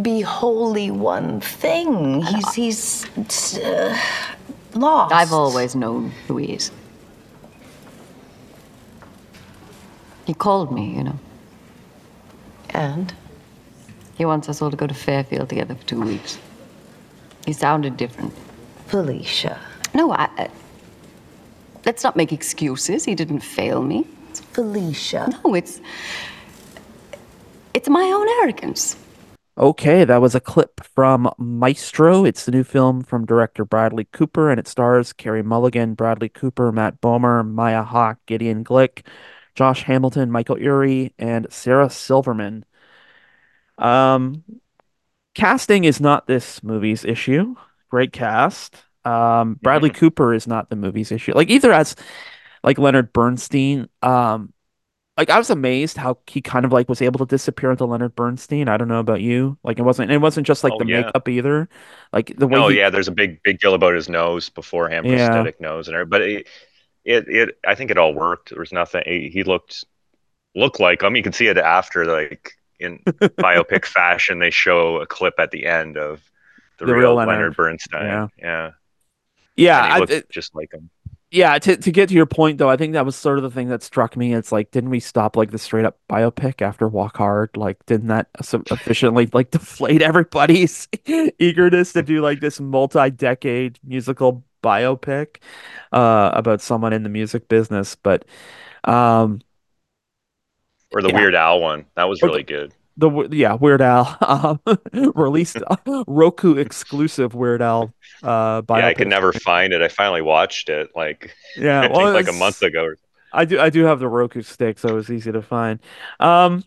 be 0.00 0.22
wholly 0.22 0.90
one 0.90 1.40
thing. 1.40 2.22
He's 2.22 2.54
he's 2.54 3.58
uh, 3.58 3.98
lost. 4.74 5.14
I've 5.14 5.32
always 5.32 5.76
known 5.76 6.10
who 6.26 6.38
he 6.38 6.54
is. 6.54 6.70
He 10.26 10.34
called 10.34 10.72
me, 10.72 10.96
you 10.96 11.04
know. 11.04 11.18
and 12.70 13.14
He 14.18 14.24
wants 14.24 14.48
us 14.48 14.60
all 14.60 14.70
to 14.70 14.76
go 14.76 14.88
to 14.88 14.94
Fairfield 14.94 15.48
together 15.48 15.76
for 15.76 15.86
two 15.86 16.00
weeks. 16.02 16.38
He 17.46 17.52
sounded 17.52 17.96
different. 17.96 18.34
Felicia. 18.86 19.58
No, 19.94 20.12
I. 20.12 20.28
I 20.36 20.50
let's 21.86 22.02
not 22.02 22.16
make 22.16 22.32
excuses. 22.32 23.04
He 23.04 23.14
didn't 23.14 23.40
fail 23.40 23.82
me. 23.82 24.06
It's 24.28 24.40
Felicia. 24.40 25.32
No, 25.44 25.54
it's. 25.54 25.80
It's 27.74 27.88
my 27.88 28.02
own 28.02 28.28
arrogance. 28.42 28.96
Okay, 29.56 30.04
that 30.04 30.20
was 30.20 30.34
a 30.34 30.40
clip 30.40 30.80
from 30.82 31.30
Maestro. 31.38 32.24
It's 32.24 32.44
the 32.44 32.52
new 32.52 32.64
film 32.64 33.02
from 33.02 33.24
director 33.24 33.64
Bradley 33.64 34.04
Cooper, 34.12 34.50
and 34.50 34.58
it 34.58 34.68
stars 34.68 35.12
Carey 35.12 35.42
Mulligan, 35.42 35.94
Bradley 35.94 36.28
Cooper, 36.28 36.72
Matt 36.72 37.00
Bomer, 37.00 37.48
Maya 37.48 37.82
Hawke, 37.82 38.18
Gideon 38.26 38.64
Glick, 38.64 39.04
Josh 39.54 39.84
Hamilton, 39.84 40.30
Michael 40.30 40.60
Urie, 40.60 41.12
and 41.18 41.46
Sarah 41.50 41.90
Silverman. 41.90 42.64
Um, 43.78 44.44
casting 45.34 45.84
is 45.84 46.00
not 46.00 46.26
this 46.26 46.62
movie's 46.62 47.04
issue. 47.04 47.54
Great 47.90 48.12
cast. 48.12 48.76
Um, 49.04 49.54
Bradley 49.62 49.90
Cooper 49.90 50.34
is 50.34 50.46
not 50.46 50.70
the 50.70 50.76
movie's 50.76 51.12
issue. 51.12 51.32
Like 51.34 51.50
either 51.50 51.72
as 51.72 51.96
like 52.64 52.78
Leonard 52.78 53.12
Bernstein. 53.12 53.88
Um, 54.02 54.52
like 55.16 55.30
I 55.30 55.38
was 55.38 55.50
amazed 55.50 55.96
how 55.98 56.18
he 56.28 56.40
kind 56.42 56.64
of 56.64 56.72
like 56.72 56.88
was 56.88 57.02
able 57.02 57.18
to 57.20 57.26
disappear 57.26 57.70
into 57.72 57.86
Leonard 57.86 58.14
Bernstein. 58.16 58.68
I 58.68 58.76
don't 58.78 58.88
know 58.88 59.00
about 59.00 59.20
you. 59.22 59.58
Like 59.64 59.78
it 59.78 59.82
wasn't 59.82 60.12
it 60.12 60.18
wasn't 60.18 60.46
just 60.46 60.64
like 60.64 60.74
Oh, 60.74 60.78
the 60.78 60.84
yeah. 60.84 61.00
makeup 61.06 61.28
either. 61.28 61.68
Like 62.12 62.36
the 62.36 62.48
way 62.48 62.62
no, 62.62 62.68
he, 62.68 62.78
yeah, 62.78 62.90
there's 62.90 63.08
a 63.08 63.12
big 63.12 63.42
big 63.42 63.58
deal 63.58 63.74
about 63.74 63.94
his 63.94 64.08
nose 64.08 64.48
beforehand, 64.48 65.06
Yeah. 65.06 65.08
prosthetic 65.08 65.60
nose 65.60 65.88
and 65.88 65.94
everything. 65.94 66.10
But 66.10 66.22
it, 66.22 66.48
it, 67.04 67.28
it, 67.28 67.58
I 67.66 67.74
think 67.74 67.90
it 67.90 67.98
all 67.98 68.14
worked. 68.14 68.50
There 68.50 68.60
was 68.60 68.72
nothing. 68.72 69.02
He, 69.06 69.30
he 69.30 69.44
looked 69.44 69.84
looked 70.56 70.80
like. 70.80 71.04
I 71.04 71.08
mean, 71.08 71.16
you 71.18 71.24
can 71.24 71.34
see 71.34 71.48
it 71.48 71.58
after, 71.58 72.06
like 72.06 72.54
in 72.80 72.98
biopic 73.06 73.84
fashion. 73.98 74.38
They 74.38 74.50
show 74.50 74.96
a 75.00 75.06
clip 75.06 75.34
at 75.38 75.50
the 75.50 75.66
end 75.66 75.96
of 75.96 76.22
the, 76.78 76.86
The 76.86 76.92
real, 76.94 77.00
real 77.00 77.14
Leonard, 77.16 77.34
Leonard. 77.34 77.56
Bernstein. 77.56 78.06
Yeah. 78.06 78.28
Yeah, 78.38 78.70
yeah, 79.56 79.80
I- 79.96 80.02
it- 80.08 80.30
just 80.30 80.54
like 80.54 80.72
him. 80.72 80.90
yeah. 81.30 81.58
To 81.58 81.76
to 81.76 81.90
get 81.92 82.08
to 82.10 82.14
your 82.14 82.26
point 82.26 82.58
though, 82.58 82.70
I 82.70 82.76
think 82.76 82.92
that 82.92 83.04
was 83.04 83.16
sort 83.16 83.38
of 83.38 83.42
the 83.42 83.50
thing 83.50 83.68
that 83.70 83.82
struck 83.82 84.16
me. 84.16 84.32
It's 84.34 84.52
like, 84.52 84.70
didn't 84.70 84.90
we 84.90 85.00
stop 85.00 85.36
like 85.36 85.50
the 85.50 85.58
straight 85.58 85.84
up 85.84 85.98
biopic 86.08 86.62
after 86.62 86.86
Walk 86.88 87.16
Hard? 87.16 87.56
Like, 87.56 87.84
didn't 87.86 88.06
that 88.08 88.28
so 88.42 88.62
efficiently 88.70 89.28
like 89.32 89.50
deflate 89.58 90.00
everybody's 90.02 90.86
eagerness 91.38 91.92
to 91.94 92.02
do 92.02 92.20
like 92.20 92.40
this 92.40 92.60
multi-decade 92.60 93.78
musical 93.84 94.44
biopic 94.62 95.36
uh 95.92 96.30
about 96.34 96.60
someone 96.60 96.92
in 96.92 97.02
the 97.02 97.08
music 97.08 97.48
business? 97.48 97.96
But 97.96 98.24
um 98.84 99.40
or 100.92 101.02
the 101.02 101.08
Yeah. 101.08 101.16
Weird 101.16 101.34
Al 101.34 101.60
one. 101.60 101.86
That 101.96 102.04
was 102.08 102.22
really 102.22 102.42
good. 102.42 102.72
The 102.96 103.28
yeah 103.30 103.54
Weird 103.54 103.80
Al 103.80 104.16
um, 104.20 104.60
released 105.14 105.58
Roku 106.06 106.56
exclusive 106.56 107.34
Weird 107.34 107.62
Al 107.62 107.92
uh 108.22 108.62
Yeah, 108.68 108.86
I 108.86 108.94
could 108.94 109.08
never 109.08 109.32
find 109.32 109.72
it. 109.72 109.82
I 109.82 109.88
finally 109.88 110.22
watched 110.22 110.68
it 110.68 110.90
like 110.96 111.34
Yeah, 111.56 111.80
I 111.84 111.88
think 111.88 112.14
like 112.14 112.28
a 112.28 112.32
month 112.32 112.62
ago. 112.62 112.94
I 113.32 113.44
do 113.44 113.60
I 113.60 113.70
do 113.70 113.84
have 113.84 114.00
the 114.00 114.08
Roku 114.08 114.42
stick, 114.42 114.78
so 114.78 114.88
it 114.88 114.92
was 114.94 115.10
easy 115.10 115.30
to 115.32 115.42
find. 115.42 115.80
Um, 116.18 116.64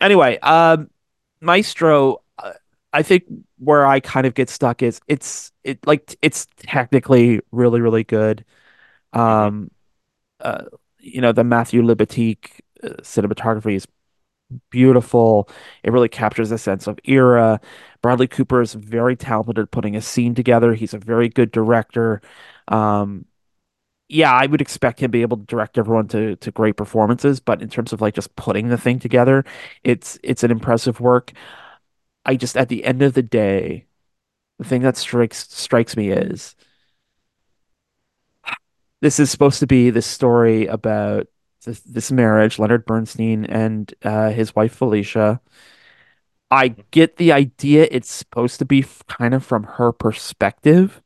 anyway, 0.00 0.38
um, 0.40 0.90
Maestro, 1.40 2.22
uh, 2.38 2.52
I 2.92 3.02
think 3.02 3.24
where 3.58 3.86
I 3.86 4.00
kind 4.00 4.26
of 4.26 4.34
get 4.34 4.50
stuck 4.50 4.82
is 4.82 5.00
it's 5.06 5.52
it 5.64 5.86
like 5.86 6.16
it's 6.22 6.46
technically 6.58 7.40
really 7.52 7.80
really 7.80 8.04
good. 8.04 8.44
Um, 9.12 9.70
uh, 10.40 10.64
you 10.98 11.20
know 11.20 11.32
the 11.32 11.44
Matthew 11.44 11.82
Libatique 11.82 12.50
uh, 12.50 12.71
cinematography 12.82 13.76
is 13.76 13.86
beautiful. 14.70 15.48
It 15.82 15.92
really 15.92 16.08
captures 16.08 16.50
a 16.50 16.58
sense 16.58 16.86
of 16.86 16.98
era. 17.04 17.60
Bradley 18.02 18.28
Cooper 18.28 18.60
is 18.62 18.74
very 18.74 19.16
talented 19.16 19.58
at 19.58 19.70
putting 19.70 19.96
a 19.96 20.02
scene 20.02 20.34
together. 20.34 20.74
He's 20.74 20.94
a 20.94 20.98
very 20.98 21.28
good 21.28 21.50
director. 21.52 22.20
Um, 22.68 23.26
yeah, 24.08 24.32
I 24.32 24.46
would 24.46 24.60
expect 24.60 25.00
him 25.00 25.10
to 25.10 25.16
be 25.16 25.22
able 25.22 25.38
to 25.38 25.44
direct 25.44 25.78
everyone 25.78 26.08
to 26.08 26.36
to 26.36 26.50
great 26.50 26.76
performances, 26.76 27.40
but 27.40 27.62
in 27.62 27.68
terms 27.70 27.92
of 27.92 28.00
like 28.00 28.14
just 28.14 28.34
putting 28.36 28.68
the 28.68 28.76
thing 28.78 28.98
together, 28.98 29.44
it's 29.84 30.18
it's 30.22 30.44
an 30.44 30.50
impressive 30.50 31.00
work. 31.00 31.32
I 32.24 32.36
just 32.36 32.56
at 32.56 32.68
the 32.68 32.84
end 32.84 33.02
of 33.02 33.14
the 33.14 33.22
day, 33.22 33.86
the 34.58 34.64
thing 34.64 34.82
that 34.82 34.96
strikes 34.96 35.48
strikes 35.52 35.96
me 35.96 36.10
is 36.10 36.56
this 39.00 39.18
is 39.18 39.30
supposed 39.30 39.60
to 39.60 39.66
be 39.66 39.90
this 39.90 40.06
story 40.06 40.66
about 40.66 41.26
this, 41.64 41.80
this 41.80 42.12
marriage, 42.12 42.58
Leonard 42.58 42.86
Bernstein 42.86 43.44
and 43.46 43.92
uh, 44.04 44.30
his 44.30 44.54
wife 44.54 44.74
Felicia. 44.74 45.40
I 46.50 46.76
get 46.90 47.16
the 47.16 47.32
idea 47.32 47.88
it's 47.90 48.10
supposed 48.12 48.58
to 48.58 48.64
be 48.64 48.80
f- 48.82 49.02
kind 49.08 49.32
of 49.34 49.44
from 49.44 49.64
her 49.64 49.90
perspective, 49.92 51.02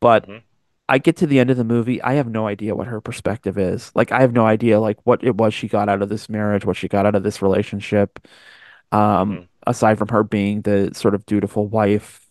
but 0.00 0.26
Mhm. 0.26 0.42
I 0.88 0.98
get 0.98 1.16
to 1.18 1.26
the 1.26 1.38
end 1.38 1.50
of 1.50 1.56
the 1.56 1.64
movie, 1.64 2.00
I 2.02 2.14
have 2.14 2.28
no 2.28 2.46
idea 2.46 2.74
what 2.74 2.86
her 2.86 3.00
perspective 3.00 3.58
is. 3.58 3.92
Like 3.94 4.12
I 4.12 4.20
have 4.22 4.32
no 4.32 4.46
idea 4.46 4.80
like 4.80 4.98
what 5.04 5.22
it 5.24 5.36
was 5.36 5.54
she 5.54 5.68
got 5.68 5.88
out 5.88 6.02
of 6.02 6.08
this 6.08 6.28
marriage, 6.28 6.64
what 6.64 6.76
she 6.76 6.88
got 6.88 7.06
out 7.06 7.14
of 7.14 7.22
this 7.22 7.42
relationship. 7.42 8.26
Um, 8.92 9.40
Mhm. 9.40 9.48
aside 9.66 9.98
from 9.98 10.08
her 10.10 10.24
being 10.24 10.62
the 10.62 10.92
sort 10.94 11.14
of 11.16 11.26
dutiful 11.26 11.68
wife, 11.68 12.26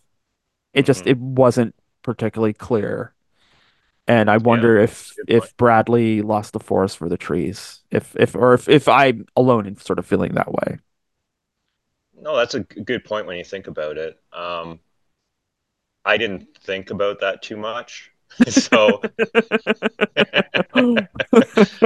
it 0.73 0.85
just 0.85 1.05
Mhm. 1.05 1.07
it 1.07 1.19
wasn't 1.19 1.75
particularly 2.03 2.53
clear. 2.53 3.13
And 4.07 4.29
I 4.29 4.37
wonder 4.37 4.77
if 4.77 5.13
if. 5.27 5.55
Bradley 5.57 6.21
lost 6.21 6.53
the 6.53 6.59
forest 6.59 6.97
for 6.97 7.09
the 7.09 7.17
trees, 7.17 7.81
if 7.91 8.15
if 8.15 8.35
or 8.35 8.53
if 8.53 8.69
if 8.69 8.87
I'm 8.87 9.25
alone 9.35 9.65
in 9.65 9.77
sort 9.77 9.99
of 9.99 10.05
feeling 10.05 10.35
that 10.35 10.51
way. 10.51 10.79
No, 12.19 12.35
that's 12.35 12.55
a 12.55 12.61
good 12.61 13.03
point 13.03 13.27
when 13.27 13.37
you 13.37 13.43
think 13.43 13.67
about 13.67 13.97
it. 13.97 14.19
Um, 14.33 14.79
I 16.05 16.17
didn't 16.17 16.57
think 16.63 16.89
about 16.89 17.19
that 17.21 17.41
too 17.41 17.57
much. 17.57 18.11
So 18.49 19.01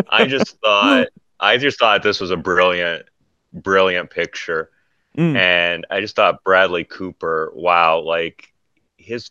I 0.10 0.26
just 0.28 0.60
thought 0.60 1.08
I 1.40 1.58
just 1.58 1.80
thought 1.80 2.04
this 2.04 2.20
was 2.20 2.32
a 2.32 2.38
brilliant, 2.38 3.06
brilliant 3.54 4.10
picture. 4.10 4.70
Mm. 5.18 5.36
And 5.36 5.88
I 5.90 6.02
just 6.02 6.16
thought 6.16 6.44
Bradley 6.44 6.84
Cooper, 6.84 7.52
wow, 7.56 8.00
like 8.00 8.54
his 8.98 9.30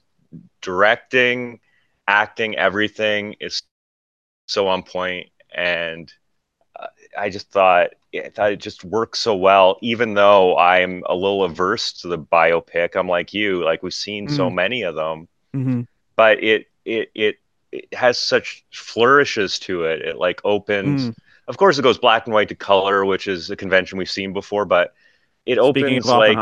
directing, 0.61 1.61
acting, 2.11 2.57
everything 2.57 3.37
is 3.41 3.63
so 4.47 4.69
on. 4.69 4.85
And 5.55 6.13
uh, 6.79 6.87
I 7.19 7.31
just 7.31 7.51
thought, 7.51 7.91
I 8.15 8.31
thought 8.31 8.53
it 8.53 8.61
just 8.61 8.85
works 8.85 9.21
so 9.21 9.37
well, 9.37 9.79
even 9.83 10.15
though 10.15 10.57
I'm 10.59 11.03
a 11.07 11.15
little 11.15 11.45
averse 11.45 11.93
to 12.03 12.09
the 12.09 12.19
biopic. 12.19 12.97
I'm 12.97 13.09
like 13.09 13.35
you, 13.35 13.65
like 13.65 13.83
we've 13.83 13.95
seen 13.95 14.29
so 14.29 14.51
Mm. 14.51 14.55
many 14.55 14.83
of 14.83 14.95
them, 14.95 15.29
Mhm. 15.55 15.87
but 16.17 16.43
it, 16.43 16.67
it, 16.85 17.11
it, 17.15 17.37
it 17.73 17.95
has 17.95 18.19
such 18.19 18.65
flourishes 18.73 19.59
to 19.61 19.85
it. 19.85 20.03
It 20.03 20.17
like 20.17 20.41
opens, 20.45 21.11
Mm. 21.11 21.15
of 21.49 21.57
course, 21.57 21.79
it 21.79 21.83
goes 21.83 21.99
black 21.99 22.27
and 22.27 22.35
white 22.35 22.49
to 22.49 22.57
color, 22.57 23.05
which 23.05 23.29
is 23.29 23.51
a 23.51 23.57
convention 23.57 23.99
we've 23.99 24.11
seen 24.11 24.33
before, 24.33 24.65
but 24.65 24.95
it 25.47 25.59
Speaking 25.59 25.99
opens 25.99 26.07
like 26.07 26.37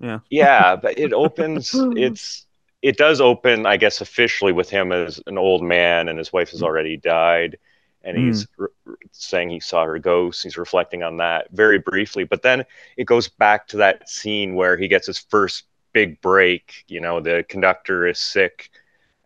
yeah. 0.00 0.18
yeah, 0.30 0.76
but 0.76 0.98
it 0.98 1.12
opens. 1.12 1.72
It's 1.96 2.46
it 2.82 2.96
does 2.96 3.20
open, 3.20 3.66
I 3.66 3.76
guess, 3.76 4.00
officially 4.00 4.52
with 4.52 4.70
him 4.70 4.92
as 4.92 5.20
an 5.26 5.38
old 5.38 5.62
man, 5.62 6.08
and 6.08 6.18
his 6.18 6.32
wife 6.32 6.50
has 6.50 6.62
already 6.62 6.96
died, 6.96 7.58
and 8.02 8.16
he's 8.16 8.46
r- 8.58 8.70
r- 8.86 8.94
saying 9.12 9.50
he 9.50 9.60
saw 9.60 9.84
her 9.84 9.98
ghost. 9.98 10.42
He's 10.42 10.56
reflecting 10.58 11.02
on 11.02 11.18
that 11.18 11.48
very 11.52 11.78
briefly, 11.78 12.24
but 12.24 12.42
then 12.42 12.64
it 12.96 13.04
goes 13.04 13.28
back 13.28 13.66
to 13.68 13.78
that 13.78 14.08
scene 14.08 14.54
where 14.54 14.76
he 14.76 14.88
gets 14.88 15.06
his 15.06 15.18
first 15.18 15.64
big 15.92 16.20
break. 16.20 16.84
You 16.88 17.00
know, 17.00 17.20
the 17.20 17.44
conductor 17.48 18.06
is 18.06 18.18
sick 18.18 18.70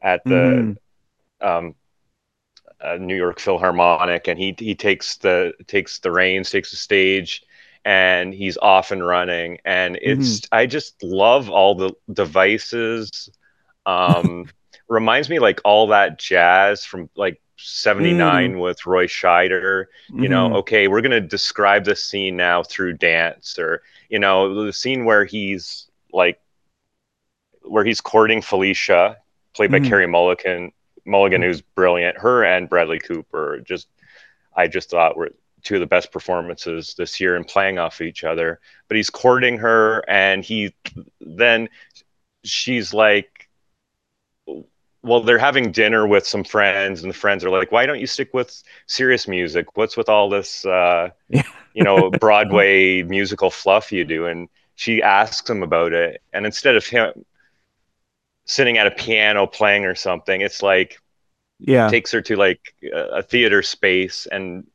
at 0.03 0.27
the 0.29 0.65
Mhm. 0.65 0.77
um, 1.41 1.75
uh, 2.81 2.97
New 2.97 3.17
York 3.17 3.41
Philharmonic, 3.41 4.29
and 4.29 4.39
he 4.39 4.55
he 4.59 4.75
takes 4.75 5.17
the 5.19 5.53
takes 5.67 5.99
the 6.01 6.11
reins, 6.11 6.51
takes 6.51 6.71
the 6.71 6.77
stage, 6.77 7.43
and 7.85 8.33
he's 8.35 8.57
off 8.59 8.91
and 8.91 9.05
running. 9.07 9.59
And 9.65 9.99
it's 10.03 10.43
I 10.53 10.67
just 10.67 11.03
love 11.03 11.51
all 11.51 11.75
the 11.75 11.93
devices. 12.13 13.31
Um, 13.87 14.49
reminds 14.89 15.28
me 15.28 15.39
like 15.39 15.61
all 15.64 15.89
that 15.89 16.18
jazz 16.18 16.85
from 16.85 17.09
like 17.16 17.41
'79 17.57 18.59
with 18.59 18.85
Roy 18.87 19.07
Scheider. 19.07 19.87
You 20.12 20.28
know, 20.28 20.51
Mhm. 20.51 20.57
okay, 20.57 20.89
we're 20.89 21.01
gonna 21.01 21.20
describe 21.20 21.85
this 21.85 22.05
scene 22.05 22.37
now 22.37 22.62
through 22.62 22.95
dance, 22.95 23.59
or 23.59 23.82
you 24.09 24.18
know, 24.18 24.64
the 24.64 24.72
scene 24.72 25.05
where 25.05 25.24
he's 25.24 25.89
like 26.12 26.41
where 27.62 27.85
he's 27.85 28.01
courting 28.01 28.43
Felicia, 28.43 29.16
played 29.55 29.70
by 29.70 29.78
Mhm. 29.78 29.89
Carey 29.89 30.07
Mulligan, 30.07 30.72
Mulligan, 31.07 31.41
who's 31.43 31.62
brilliant. 31.62 32.18
Her 32.18 32.45
and 32.45 32.68
Bradley 32.68 32.99
Cooper, 32.99 33.61
just 33.61 33.89
I 34.55 34.68
just 34.68 34.91
thought 34.91 35.16
were 35.16 35.30
two 35.62 35.76
of 35.76 35.80
the 35.80 35.87
best 35.87 36.12
performances 36.12 36.95
this 36.99 37.18
year 37.20 37.37
in 37.37 37.45
playing 37.45 37.78
off 37.78 38.03
each 38.03 38.22
other. 38.22 38.61
But 38.89 38.97
he's 38.99 39.09
courting 39.11 39.57
her, 39.59 40.05
and 40.09 40.45
he 40.45 40.74
then 41.20 41.70
she's 42.45 42.93
like, 42.93 43.34
well, 45.05 45.21
they're 45.23 45.39
having 45.39 45.73
dinner 45.73 46.07
with 46.07 46.27
some 46.27 46.45
friends, 46.45 47.03
and 47.03 47.11
the 47.11 47.17
friends 47.19 47.45
are 47.45 47.51
like, 47.51 47.73
"Why 47.73 47.87
don't 47.87 48.01
you 48.01 48.07
stick 48.07 48.35
with 48.35 48.63
serious 48.87 49.29
music? 49.29 49.77
What's 49.77 49.97
with 49.97 50.09
all 50.09 50.29
this, 50.31 50.65
uh, 50.67 51.11
you 51.75 51.85
know, 51.85 52.11
Broadway 52.21 53.03
musical 53.03 53.51
fluff 53.51 53.93
you 53.93 54.05
do?" 54.05 54.27
And 54.27 54.49
she 54.77 55.03
asks 55.03 55.49
him 55.49 55.63
about 55.63 55.93
it, 55.93 56.23
and 56.33 56.47
instead 56.47 56.77
of 56.77 56.87
him 56.87 57.25
sitting 58.47 58.79
at 58.79 58.87
a 58.87 58.91
piano 58.91 59.47
playing 59.47 59.85
or 59.85 59.95
something, 59.95 60.41
it's 60.41 60.63
like 60.63 60.99
Yeah. 61.59 61.89
takes 61.89 62.13
her 62.13 62.23
to 62.23 62.37
like 62.37 62.75
a 62.93 63.23
theater 63.23 63.63
space 63.63 64.27
and 64.27 64.67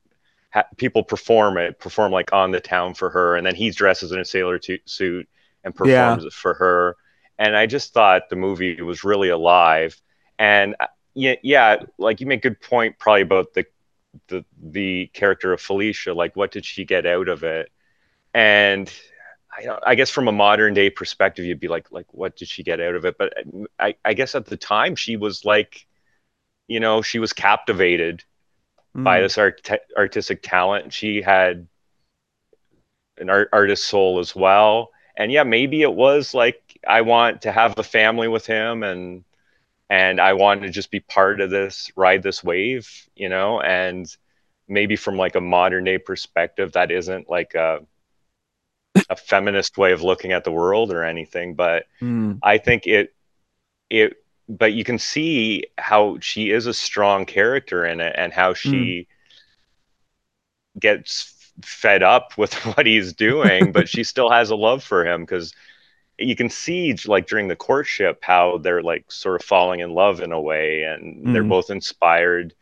ha- 0.54 0.68
people 0.78 1.04
perform 1.04 1.58
it, 1.58 1.80
perform 1.80 2.12
like 2.12 2.34
on 2.34 2.52
the 2.52 2.60
town 2.62 2.94
for 2.96 3.10
her, 3.12 3.36
and 3.36 3.46
then 3.46 3.56
he 3.56 3.72
dresses 3.72 4.12
in 4.12 4.20
a 4.20 4.26
sailor 4.26 4.60
tu- 4.60 4.80
suit 4.86 5.30
and 5.64 5.76
Yeah. 5.84 6.18
performs 6.18 6.26
it 6.26 6.34
for 6.34 6.54
her. 6.56 6.98
And 7.38 7.56
I 7.56 7.66
just 7.68 7.94
thought 7.94 8.30
the 8.30 8.36
movie 8.36 8.82
was 8.82 9.04
really 9.04 9.30
alive. 9.30 10.00
And 10.40 10.76
uh, 10.80 10.88
yeah, 11.14 11.36
yeah, 11.44 11.84
like 12.00 12.22
you 12.22 12.28
make 12.28 12.46
a 12.46 12.50
good 12.50 12.62
point 12.62 12.98
probably 12.98 13.22
about 13.22 13.54
the 13.54 13.66
the 14.30 14.46
the 14.60 15.08
character 15.14 15.54
of 15.54 15.62
Felicia. 15.62 16.14
Like, 16.14 16.36
what 16.36 16.52
did 16.52 16.66
she 16.66 16.86
get 16.86 17.06
out 17.06 17.28
of 17.30 17.44
it? 17.44 17.72
And 18.34 18.92
I, 19.52 19.78
I 19.86 19.96
guess 19.96 20.10
from 20.10 20.28
a 20.28 20.32
modern 20.32 20.74
day 20.74 20.90
perspective, 20.90 21.46
you'd 21.46 21.60
be 21.60 21.68
like, 21.68 21.92
like, 21.92 22.12
what 22.14 22.36
did 22.38 22.48
she 22.48 22.64
get 22.64 22.80
out 22.80 22.96
of 22.96 23.06
it? 23.06 23.18
But 23.18 23.34
I, 23.80 23.96
I 24.06 24.14
guess 24.14 24.34
at 24.36 24.46
the 24.46 24.58
time, 24.58 24.96
she 24.96 25.18
was 25.18 25.46
like, 25.46 25.86
you 26.68 26.80
know, 26.80 27.02
she 27.02 27.20
was 27.20 27.34
captivated 27.34 28.24
by 28.96 29.20
Mm. 29.20 29.24
this 29.24 29.38
art- 29.38 29.70
artistic 29.98 30.42
talent. 30.42 30.94
She 30.94 31.22
had 31.22 31.68
an 33.18 33.30
art- 33.30 33.50
artist 33.54 33.86
soul 33.86 34.20
as 34.20 34.36
well. 34.36 34.92
And 35.18 35.32
yeah, 35.32 35.44
maybe 35.44 35.82
it 35.82 35.94
was 35.94 36.34
like 36.34 36.62
I 36.88 37.02
want 37.02 37.42
to 37.42 37.52
have 37.52 37.78
a 37.78 37.84
family 37.84 38.28
with 38.28 38.46
him 38.46 38.84
and 38.84 39.24
and 39.90 40.20
I 40.20 40.34
want 40.34 40.62
to 40.64 40.70
just 40.70 40.92
be 40.92 41.00
part 41.00 41.42
of 41.42 41.50
this, 41.50 41.92
ride 41.96 42.24
this 42.24 42.44
wave, 42.44 42.90
you 43.16 43.30
know, 43.30 43.60
and 43.62 44.06
maybe 44.68 44.96
from 44.96 45.18
like 45.18 45.36
a 45.36 45.42
modern 45.42 45.84
day 45.84 45.98
perspective, 45.98 46.74
that 46.74 46.92
isn't 46.92 47.30
like 47.30 47.56
a 47.56 47.80
a 49.10 49.16
feminist 49.16 49.78
way 49.78 49.92
of 49.92 50.04
looking 50.04 50.32
at 50.34 50.44
the 50.44 50.52
world 50.52 50.92
or 50.92 51.04
anything, 51.04 51.56
but 51.56 51.86
Mm. 52.02 52.40
I 52.44 52.58
think 52.58 52.88
it 52.88 53.14
it 53.90 54.18
but 54.48 54.74
you 54.74 54.84
can 54.84 54.98
see 55.00 55.66
how 55.78 56.18
she 56.20 56.52
is 56.52 56.66
a 56.66 56.74
strong 56.74 57.26
character 57.26 57.86
in 57.86 58.00
it 58.02 58.16
and 58.18 58.34
how 58.34 58.54
she 58.54 59.08
gets 60.80 61.36
fed 61.62 62.04
up 62.04 62.38
with 62.38 62.54
what 62.76 62.86
he's 62.86 63.14
doing 63.14 63.72
but 63.72 63.90
she 63.90 64.04
still 64.04 64.30
has 64.30 64.50
a 64.50 64.56
love 64.56 64.84
for 64.84 65.06
him 65.06 65.22
because 65.22 65.54
you 66.20 66.36
can 66.36 66.50
see 66.50 66.96
like 67.08 67.28
during 67.28 67.48
the 67.48 67.56
courtship 67.56 68.20
how 68.24 68.58
they're 68.60 68.84
like 68.84 69.12
sort 69.12 69.42
of 69.42 69.48
falling 69.48 69.80
in 69.82 69.94
love 69.94 70.22
in 70.22 70.32
a 70.32 70.42
way 70.42 70.84
and 70.84 71.34
they're 71.34 71.44
Mhm. 71.44 71.46
both 71.46 71.70
inspired 71.70 72.54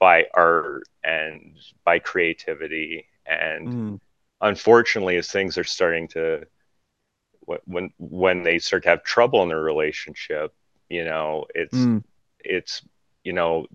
by 0.00 0.26
art 0.34 0.84
and 1.04 1.56
by 1.84 1.98
creativity. 2.00 3.06
And 3.26 3.74
Mm, 3.74 3.98
unfortunately 4.42 5.16
as 5.18 5.30
things 5.30 5.58
are 5.58 5.64
starting 5.64 6.08
to 6.08 6.46
when 7.64 7.90
when 7.98 8.42
they 8.42 8.58
start 8.58 8.82
to 8.82 8.88
have 8.88 9.02
trouble 9.04 9.42
in 9.42 9.48
their 9.48 9.62
relationship 9.62 10.52
you 10.88 11.04
know 11.04 11.44
it's 11.54 11.88
mm, 11.88 12.00
it's 12.40 12.82
you 13.24 13.32
know 13.32 13.66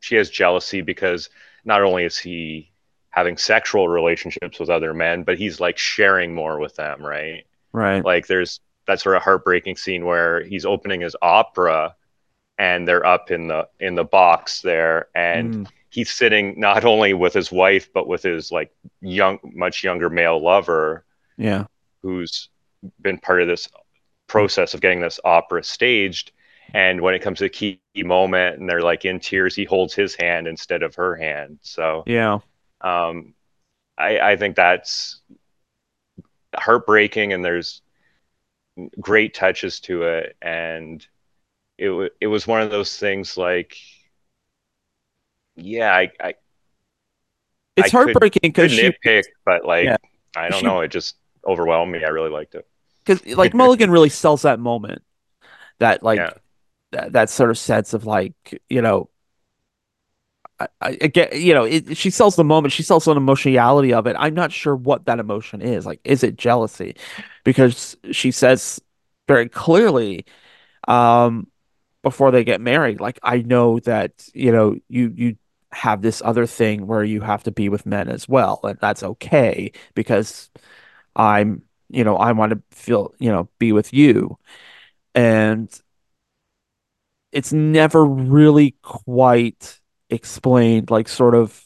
she 0.00 0.16
has 0.16 0.30
jealousy 0.30 0.80
because 0.80 1.28
not 1.64 1.82
only 1.82 2.04
is 2.04 2.18
he 2.18 2.70
having 3.10 3.36
sexual 3.36 3.88
relationships 3.88 4.58
with 4.60 4.70
other 4.70 4.94
men 4.94 5.24
but 5.24 5.38
he's 5.38 5.60
like 5.60 5.78
sharing 5.78 6.34
more 6.34 6.58
with 6.58 6.74
them 6.76 7.02
right 7.04 7.44
right. 7.78 8.04
like 8.04 8.26
there's 8.26 8.60
that 8.86 9.00
sort 9.00 9.16
of 9.16 9.22
heartbreaking 9.22 9.76
scene 9.76 10.04
where 10.04 10.42
he's 10.44 10.64
opening 10.64 11.00
his 11.00 11.16
opera 11.22 11.94
and 12.58 12.86
they're 12.88 13.06
up 13.06 13.30
in 13.30 13.48
the 13.48 13.68
in 13.80 13.94
the 13.94 14.04
box 14.04 14.62
there 14.62 15.08
and 15.14 15.56
Mm, 15.56 15.66
he's 15.90 16.10
sitting 16.10 16.58
not 16.60 16.84
only 16.84 17.14
with 17.14 17.34
his 17.34 17.52
wife 17.52 17.92
but 17.92 18.06
with 18.08 18.22
his 18.22 18.52
like 18.52 18.72
young 19.00 19.38
much 19.44 19.84
younger 19.84 20.10
male 20.10 20.42
lover 20.42 21.04
yeah. 21.36 21.66
who's 22.02 22.48
been 23.00 23.18
part 23.18 23.42
of 23.42 23.48
this 23.48 23.68
process 24.26 24.74
of 24.74 24.80
getting 24.80 25.00
this 25.00 25.20
opera 25.24 25.62
staged 25.64 26.32
and 26.74 27.00
when 27.00 27.14
it 27.14 27.22
comes 27.22 27.38
to 27.38 27.46
a 27.46 27.48
key 27.48 27.80
moment 27.96 28.58
and 28.58 28.68
they're 28.68 28.82
like 28.82 29.04
in 29.04 29.20
tears 29.20 29.54
he 29.56 29.64
holds 29.64 29.94
his 29.94 30.14
hand 30.14 30.46
instead 30.46 30.82
of 30.82 30.94
her 30.96 31.16
hand 31.16 31.58
so 31.62 32.06
Yeah. 32.06 32.40
um 32.80 33.34
i 33.98 34.20
i 34.20 34.36
think 34.36 34.56
that's 34.56 35.20
heartbreaking 36.56 37.32
and 37.32 37.44
there's 37.44 37.82
great 39.00 39.34
touches 39.34 39.80
to 39.80 40.04
it 40.04 40.36
and 40.40 41.06
it 41.78 42.12
it 42.20 42.26
was 42.28 42.46
one 42.46 42.62
of 42.62 42.70
those 42.70 42.96
things 42.96 43.36
like 43.36 43.76
yeah 45.56 45.94
i 45.94 46.10
i 46.20 46.34
It's 47.76 47.88
I 47.88 47.96
heartbreaking 47.96 48.40
because 48.42 48.72
she 48.72 48.90
nitpick 48.90 49.24
but 49.44 49.64
like 49.64 49.84
Yeah. 49.84 49.96
i 50.36 50.48
don't 50.48 50.60
She- 50.60 50.66
know 50.66 50.80
it 50.80 50.88
just 50.88 51.16
overwhelmed 51.46 51.92
me 51.92 52.04
i 52.04 52.08
really 52.08 52.30
liked 52.30 52.54
it 52.54 52.66
because 53.04 53.24
like 53.36 53.54
Mulligan 53.54 53.90
really 53.90 54.10
sells 54.10 54.42
that 54.42 54.60
moment, 54.60 55.02
that 55.78 56.02
like 56.02 56.18
Yeah. 56.18 56.32
that, 56.92 57.12
that 57.12 57.30
sort 57.30 57.50
of 57.50 57.56
sense 57.58 57.94
of 57.94 58.04
like 58.04 58.60
you 58.68 58.82
know, 58.82 59.08
I, 60.60 60.68
I 60.80 60.92
get 61.06 61.36
you 61.38 61.54
know 61.54 61.64
it, 61.64 61.96
she 61.96 62.10
sells 62.10 62.36
the 62.36 62.44
moment, 62.44 62.72
she 62.72 62.82
sells 62.82 63.06
an 63.06 63.16
emotionality 63.16 63.92
of 63.92 64.06
it. 64.06 64.16
I'm 64.18 64.34
not 64.34 64.52
sure 64.52 64.74
what 64.74 65.06
that 65.06 65.18
emotion 65.20 65.62
is. 65.62 65.86
Like, 65.86 66.00
is 66.04 66.22
it 66.22 66.36
jealousy? 66.36 66.96
Because 67.44 67.96
she 68.12 68.30
says 68.30 68.80
very 69.28 69.48
clearly, 69.48 70.24
um, 70.88 71.48
before 72.02 72.30
they 72.30 72.44
get 72.44 72.60
married, 72.60 73.00
like 73.00 73.18
I 73.22 73.38
know 73.42 73.80
that 73.80 74.28
you 74.34 74.52
know 74.52 74.76
you 74.88 75.12
you 75.16 75.36
have 75.72 76.02
this 76.02 76.22
other 76.24 76.46
thing 76.46 76.86
where 76.86 77.04
you 77.04 77.20
have 77.20 77.44
to 77.44 77.50
be 77.52 77.68
with 77.68 77.86
men 77.86 78.08
as 78.08 78.28
well, 78.28 78.60
and 78.64 78.78
that's 78.80 79.02
okay 79.02 79.72
because 79.94 80.50
I'm, 81.16 81.62
you 81.90 82.04
know, 82.04 82.16
I 82.16 82.32
want 82.32 82.52
to 82.52 82.62
feel, 82.70 83.14
you 83.18 83.30
know, 83.30 83.48
be 83.58 83.72
with 83.72 83.92
you. 83.94 84.38
And 85.14 85.70
it's 87.32 87.52
never 87.52 88.04
really 88.04 88.76
quite 88.82 89.80
explained, 90.10 90.90
like, 90.90 91.08
sort 91.08 91.34
of 91.34 91.64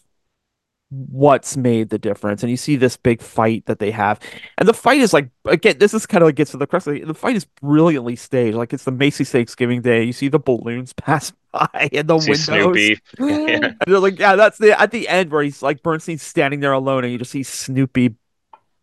what's 0.93 1.57
made 1.57 1.89
the 1.89 1.99
difference. 1.99 2.43
And 2.43 2.51
you 2.51 2.57
see 2.57 2.77
this 2.77 2.97
big 2.97 3.23
fight 3.23 3.65
that 3.67 3.79
they 3.79 3.91
have. 3.91 4.21
And 4.59 4.69
the 4.69 4.75
fight 4.75 5.01
is 5.01 5.13
like, 5.13 5.31
again, 5.47 5.79
this 5.79 5.95
is 5.95 6.05
kind 6.05 6.23
of 6.23 6.29
like 6.29 6.35
gets 6.35 6.51
to 6.51 6.59
the 6.59 6.67
crux 6.67 6.87
of 6.87 6.95
it. 6.95 7.07
The 7.07 7.15
fight 7.15 7.35
is 7.35 7.47
brilliantly 7.47 8.15
staged. 8.17 8.57
Like, 8.57 8.73
it's 8.73 8.85
the 8.85 8.93
Macy's 8.93 9.31
Thanksgiving 9.31 9.81
Day. 9.81 10.05
You 10.05 10.13
see 10.13 10.29
the 10.29 10.39
balloons 10.39 10.93
pass 10.97 11.33
by 11.53 11.89
in 11.93 12.07
the 12.07 12.19
see 12.21 12.31
windows. 12.53 13.01
yeah. 13.19 13.73
They're 13.87 13.99
like, 13.99 14.19
yeah, 14.19 14.37
that's 14.37 14.59
the 14.59 14.79
at 14.79 14.91
the 14.91 15.09
end 15.09 15.31
where 15.31 15.43
he's 15.43 15.63
like 15.63 15.83
Bernstein's 15.83 16.23
standing 16.23 16.61
there 16.61 16.73
alone, 16.73 17.05
and 17.05 17.13
you 17.13 17.19
just 17.19 17.31
see 17.31 17.43
Snoopy 17.43 18.15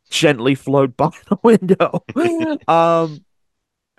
gently 0.10 0.56
float 0.56 0.98
by 0.98 1.12
the 1.30 1.38
window. 1.44 2.04
um, 2.68 3.24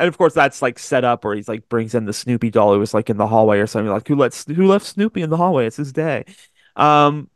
and 0.01 0.09
of 0.09 0.19
course 0.19 0.35
that's 0.35 0.63
like 0.63 0.81
set 0.81 1.05
up 1.05 1.25
where 1.25 1.37
he's 1.37 1.49
like 1.49 1.69
brings 1.71 1.95
in 1.95 2.07
the 2.07 2.15
Snoopy 2.15 2.51
doll 2.51 2.75
who 2.75 2.81
was 2.81 2.95
like 2.95 3.11
in 3.11 3.19
the 3.19 3.29
hallway 3.29 3.61
or 3.61 3.69
something 3.69 3.93
like 3.93 4.09
who 4.09 4.17
lets 4.17 4.47
who 4.47 4.67
left 4.69 4.87
Snoopy 4.87 5.23
in 5.23 5.31
the 5.31 5.39
hallway? 5.39 5.67
It's 5.67 5.77
his 5.79 5.93
day. 5.95 6.27
Um, 6.77 7.31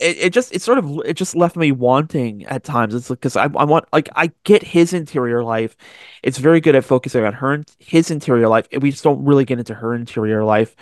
it, 0.00 0.18
it 0.18 0.32
just 0.32 0.54
it 0.54 0.62
sort 0.62 0.78
of 0.78 1.00
it 1.04 1.14
just 1.14 1.36
left 1.36 1.56
me 1.56 1.72
wanting 1.72 2.44
at 2.46 2.64
times. 2.64 2.94
It's 2.94 3.10
like 3.10 3.20
because 3.20 3.36
I 3.36 3.44
I 3.44 3.64
want 3.64 3.86
like 3.92 4.08
I 4.16 4.32
get 4.44 4.62
his 4.62 4.92
interior 4.92 5.42
life. 5.44 5.76
It's 6.22 6.38
very 6.38 6.60
good 6.60 6.76
at 6.76 6.84
focusing 6.84 7.24
on 7.24 7.32
her 7.34 7.64
his 7.78 8.10
interior 8.10 8.48
life. 8.48 8.68
and 8.72 8.82
We 8.82 8.90
just 8.92 9.04
don't 9.04 9.24
really 9.24 9.44
get 9.44 9.58
into 9.58 9.74
her 9.74 9.94
interior 9.94 10.44
life 10.44 10.76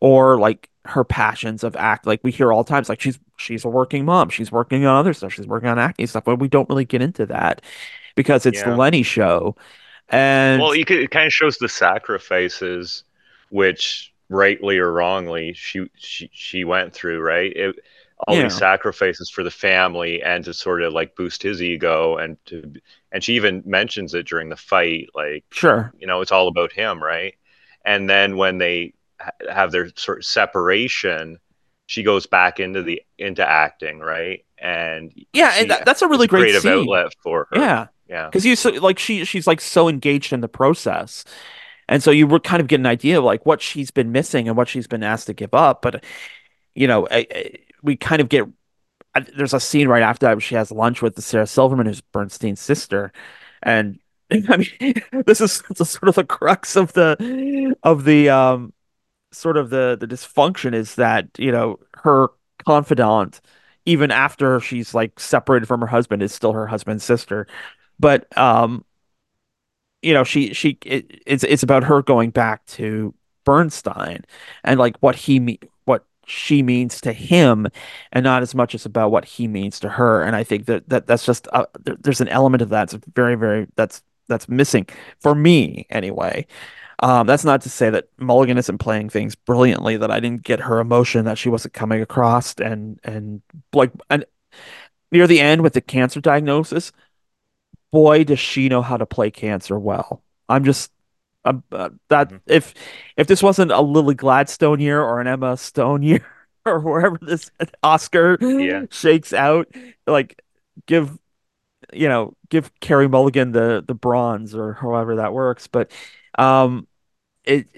or 0.00 0.38
like 0.38 0.68
her 0.86 1.04
passions 1.04 1.64
of 1.64 1.76
act. 1.76 2.06
Like 2.06 2.20
we 2.22 2.30
hear 2.32 2.52
all 2.52 2.64
times, 2.64 2.88
like 2.88 3.00
she's 3.00 3.18
she's 3.36 3.64
a 3.64 3.68
working 3.68 4.04
mom. 4.04 4.30
She's 4.30 4.52
working 4.52 4.86
on 4.86 4.96
other 4.96 5.14
stuff. 5.14 5.32
She's 5.34 5.46
working 5.46 5.68
on 5.68 5.78
acting 5.78 6.06
stuff, 6.06 6.24
but 6.24 6.38
we 6.38 6.48
don't 6.48 6.68
really 6.68 6.84
get 6.84 7.02
into 7.02 7.26
that 7.26 7.62
because 8.14 8.46
it's 8.46 8.62
the 8.62 8.70
Yeah. 8.70 8.76
Lenny 8.76 9.02
show. 9.02 9.56
And 10.08 10.58
well 10.58 10.74
you 10.74 10.84
could 10.84 10.98
it 10.98 11.10
kind 11.10 11.26
of 11.26 11.32
shows 11.32 11.58
the 11.58 11.68
sacrifices 11.68 13.04
which 13.50 14.12
rightly 14.28 14.78
or 14.78 14.92
wrongly 14.92 15.52
she 15.54 15.88
she, 15.96 16.30
she 16.32 16.64
went 16.64 16.92
through 16.94 17.20
right? 17.20 17.52
It, 17.54 17.76
all 18.26 18.36
Yeah. 18.36 18.40
these 18.40 18.54
sacrifices 18.54 19.28
for 19.30 19.42
the 19.44 19.50
family 19.50 20.22
and 20.22 20.42
to 20.46 20.54
sort 20.54 20.82
of 20.82 20.92
like 20.92 21.14
boost 21.16 21.42
his 21.42 21.60
ego 21.62 22.16
and 22.16 22.38
to 22.46 22.72
and 23.12 23.22
she 23.22 23.34
even 23.36 23.62
mentions 23.66 24.14
it 24.14 24.26
during 24.26 24.48
the 24.48 24.56
fight 24.56 25.08
like 25.14 25.44
sure, 25.50 25.94
you 25.98 26.06
know 26.06 26.20
it's 26.22 26.32
all 26.32 26.48
about 26.48 26.72
him 26.72 27.02
right? 27.02 27.34
And 27.84 28.08
then 28.10 28.36
when 28.36 28.58
they 28.58 28.94
have 29.50 29.70
their 29.72 29.88
sort 29.96 30.18
of 30.18 30.24
separation 30.24 31.38
she 31.86 32.02
goes 32.02 32.26
back 32.26 32.58
into 32.60 32.82
the 32.82 33.02
into 33.18 33.46
acting 33.48 34.00
right? 34.00 34.44
And 34.58 35.12
yeah, 35.32 35.52
and 35.56 35.70
that, 35.70 35.84
that's 35.84 36.02
a 36.02 36.08
really 36.08 36.26
great 36.26 36.48
creative 36.48 36.50
scene. 36.50 36.88
outlet 36.88 37.12
for 37.22 37.48
her. 37.50 37.56
Yeah, 37.58 37.88
yeah. 38.08 38.26
Because 38.30 38.44
you 38.44 38.56
so 38.56 38.70
like 38.70 38.98
she 38.98 39.24
she's 39.24 39.46
like 39.46 39.60
so 39.60 39.88
engaged 39.88 40.32
in 40.32 40.40
the 40.40 40.48
process, 40.48 41.24
and 41.88 42.02
so 42.02 42.10
you 42.10 42.26
would 42.26 42.44
kind 42.44 42.60
of 42.60 42.68
get 42.68 42.80
an 42.80 42.86
idea 42.86 43.18
of 43.18 43.24
like 43.24 43.46
what 43.46 43.62
she's 43.62 43.90
been 43.90 44.12
missing 44.12 44.48
and 44.48 44.56
what 44.56 44.68
she's 44.68 44.86
been 44.86 45.02
asked 45.02 45.26
to 45.28 45.34
give 45.34 45.54
up. 45.54 45.82
But 45.82 46.04
you 46.74 46.86
know, 46.88 47.08
I, 47.10 47.26
I, 47.34 47.52
we 47.82 47.96
kind 47.96 48.22
of 48.22 48.28
get 48.28 48.46
I- 49.14 49.20
there's 49.20 49.54
a 49.54 49.60
scene 49.60 49.88
right 49.88 50.02
after 50.02 50.26
that 50.26 50.34
where 50.34 50.40
she 50.40 50.54
has 50.56 50.70
lunch 50.72 51.02
with 51.02 51.22
Sarah 51.22 51.46
Silverman, 51.46 51.86
who's 51.86 52.00
Bernstein's 52.02 52.60
sister, 52.60 53.12
and 53.62 53.98
I 54.32 54.56
mean, 54.58 54.94
this 55.26 55.40
is 55.40 55.62
sort 55.76 56.08
of 56.08 56.16
the 56.16 56.24
crux 56.24 56.76
of 56.76 56.92
the 56.94 57.74
of 57.82 58.04
the 58.04 58.30
um 58.30 58.72
sort 59.32 59.56
of 59.56 59.70
the 59.70 59.96
the 60.00 60.06
dysfunction 60.06 60.74
is 60.74 60.94
that 60.96 61.28
you 61.38 61.52
know 61.52 61.78
her 61.94 62.28
confidant, 62.66 63.40
even 63.84 64.10
after 64.10 64.60
she's 64.60 64.94
like 64.94 65.18
separated 65.20 65.66
from 65.66 65.80
her 65.80 65.86
husband, 65.86 66.22
is 66.22 66.32
still 66.34 66.52
her 66.52 66.66
husband's 66.66 67.04
sister, 67.04 67.46
but 67.98 68.36
um 68.36 68.84
you 70.02 70.14
know 70.14 70.24
she 70.24 70.52
she 70.54 70.78
it, 70.84 71.20
it's 71.26 71.44
it's 71.44 71.62
about 71.62 71.84
her 71.84 72.02
going 72.02 72.30
back 72.30 72.64
to 72.66 73.14
Bernstein 73.44 74.24
and 74.64 74.78
like 74.78 74.96
what 74.98 75.16
he 75.16 75.58
what 75.84 76.04
she 76.26 76.62
means 76.62 77.00
to 77.00 77.12
him 77.12 77.66
and 78.12 78.24
not 78.24 78.42
as 78.42 78.54
much 78.54 78.74
as 78.74 78.84
about 78.84 79.10
what 79.10 79.24
he 79.24 79.48
means 79.48 79.80
to 79.80 79.88
her. 79.88 80.22
And 80.22 80.36
I 80.36 80.44
think 80.44 80.66
that 80.66 80.88
that 80.90 81.06
that's 81.06 81.24
just 81.24 81.48
uh, 81.52 81.66
there, 81.84 81.96
there's 82.00 82.20
an 82.20 82.28
element 82.28 82.62
of 82.62 82.68
that 82.70 82.90
that's 82.90 83.04
very 83.14 83.36
very 83.36 83.68
that's 83.76 84.02
that's 84.28 84.48
missing 84.48 84.86
for 85.20 85.34
me 85.34 85.86
anyway. 85.90 86.46
Um 87.00 87.26
that's 87.26 87.44
not 87.44 87.62
to 87.62 87.70
say 87.70 87.88
that 87.90 88.08
Mulligan 88.18 88.58
isn't 88.58 88.78
playing 88.78 89.08
things 89.08 89.34
brilliantly 89.34 89.96
that 89.96 90.10
I 90.10 90.20
didn't 90.20 90.42
get 90.42 90.60
her 90.60 90.80
emotion 90.80 91.24
that 91.24 91.38
she 91.38 91.48
wasn't 91.48 91.74
coming 91.74 92.02
across 92.02 92.54
and 92.54 93.00
and 93.04 93.42
like 93.72 93.92
and 94.10 94.24
near 95.12 95.26
the 95.26 95.40
end 95.40 95.62
with 95.62 95.72
the 95.74 95.80
cancer 95.80 96.20
diagnosis 96.20 96.92
boy 97.92 98.24
does 98.24 98.38
she 98.40 98.68
know 98.68 98.82
how 98.82 98.96
to 98.96 99.06
play 99.06 99.30
cancer 99.30 99.78
well. 99.78 100.22
I'm 100.48 100.64
just 100.64 100.92
um, 101.44 101.62
uh, 101.72 101.90
that 102.08 102.30
Mhm. 102.30 102.40
if 102.46 102.74
if 103.16 103.26
this 103.28 103.42
wasn't 103.42 103.72
a 103.72 103.80
Lily 103.80 104.14
Gladstone 104.14 104.80
year 104.80 105.00
or 105.02 105.20
an 105.20 105.26
Emma 105.26 105.56
Stone 105.56 106.02
year 106.04 106.26
or 106.64 106.80
wherever 106.80 107.18
this 107.20 107.50
Oscar 107.82 108.38
Yeah. 108.40 108.86
shakes 108.90 109.32
out, 109.32 109.68
like 110.06 110.42
give 110.86 111.18
you 111.92 112.08
know 112.08 112.34
give 112.50 112.72
Carey 112.80 113.08
Mulligan 113.08 113.52
the 113.52 113.84
the 113.86 113.94
bronze 113.94 114.54
or 114.54 114.74
however 114.74 115.16
that 115.16 115.32
works. 115.32 115.66
But 115.68 115.90
um, 116.38 116.86
it 117.44 117.68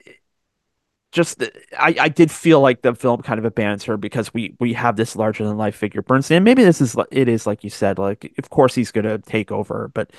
just 1.10 1.42
I, 1.78 1.94
I 2.00 2.08
did 2.08 2.30
feel 2.30 2.60
like 2.60 2.82
the 2.82 2.94
film 2.94 3.22
kind 3.22 3.38
of 3.38 3.44
abandons 3.46 3.84
her 3.84 3.96
because 3.96 4.32
we 4.34 4.54
we 4.60 4.74
have 4.74 4.96
this 4.96 5.16
larger 5.16 5.44
than 5.46 5.56
life 5.56 5.74
figure 5.74 6.02
Bernstein. 6.02 6.44
Maybe 6.44 6.64
this 6.64 6.80
is 6.80 6.96
it 7.10 7.28
is 7.28 7.46
like 7.46 7.64
you 7.64 7.70
said, 7.70 7.98
like 7.98 8.32
of 8.38 8.50
course 8.50 8.74
he's 8.74 8.92
gonna 8.92 9.18
take 9.18 9.50
over, 9.50 9.90
but 9.94 10.10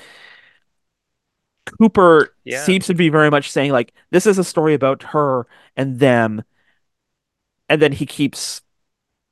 Cooper 1.80 2.34
Yeah. 2.44 2.66
seems 2.66 2.88
to 2.88 2.94
be 2.94 3.10
very 3.10 3.30
much 3.30 3.52
saying 3.52 3.72
like 3.72 3.94
this 4.10 4.26
is 4.26 4.38
a 4.38 4.44
story 4.44 4.74
about 4.74 5.04
her 5.04 5.46
and 5.78 6.00
them, 6.00 6.44
and 7.68 7.82
then 7.82 7.92
he 7.92 8.06
keeps 8.06 8.62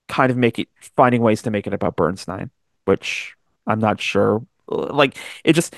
kind 0.07 0.31
of 0.31 0.37
making 0.37 0.67
finding 0.97 1.21
ways 1.21 1.41
to 1.43 1.51
make 1.51 1.67
it 1.67 1.73
about 1.73 1.95
Bernstein, 1.97 2.51
which 2.85 3.35
I'm 3.67 3.79
not 3.79 4.01
sure. 4.01 4.45
Like 4.69 5.17
it 5.43 5.53
just 5.53 5.75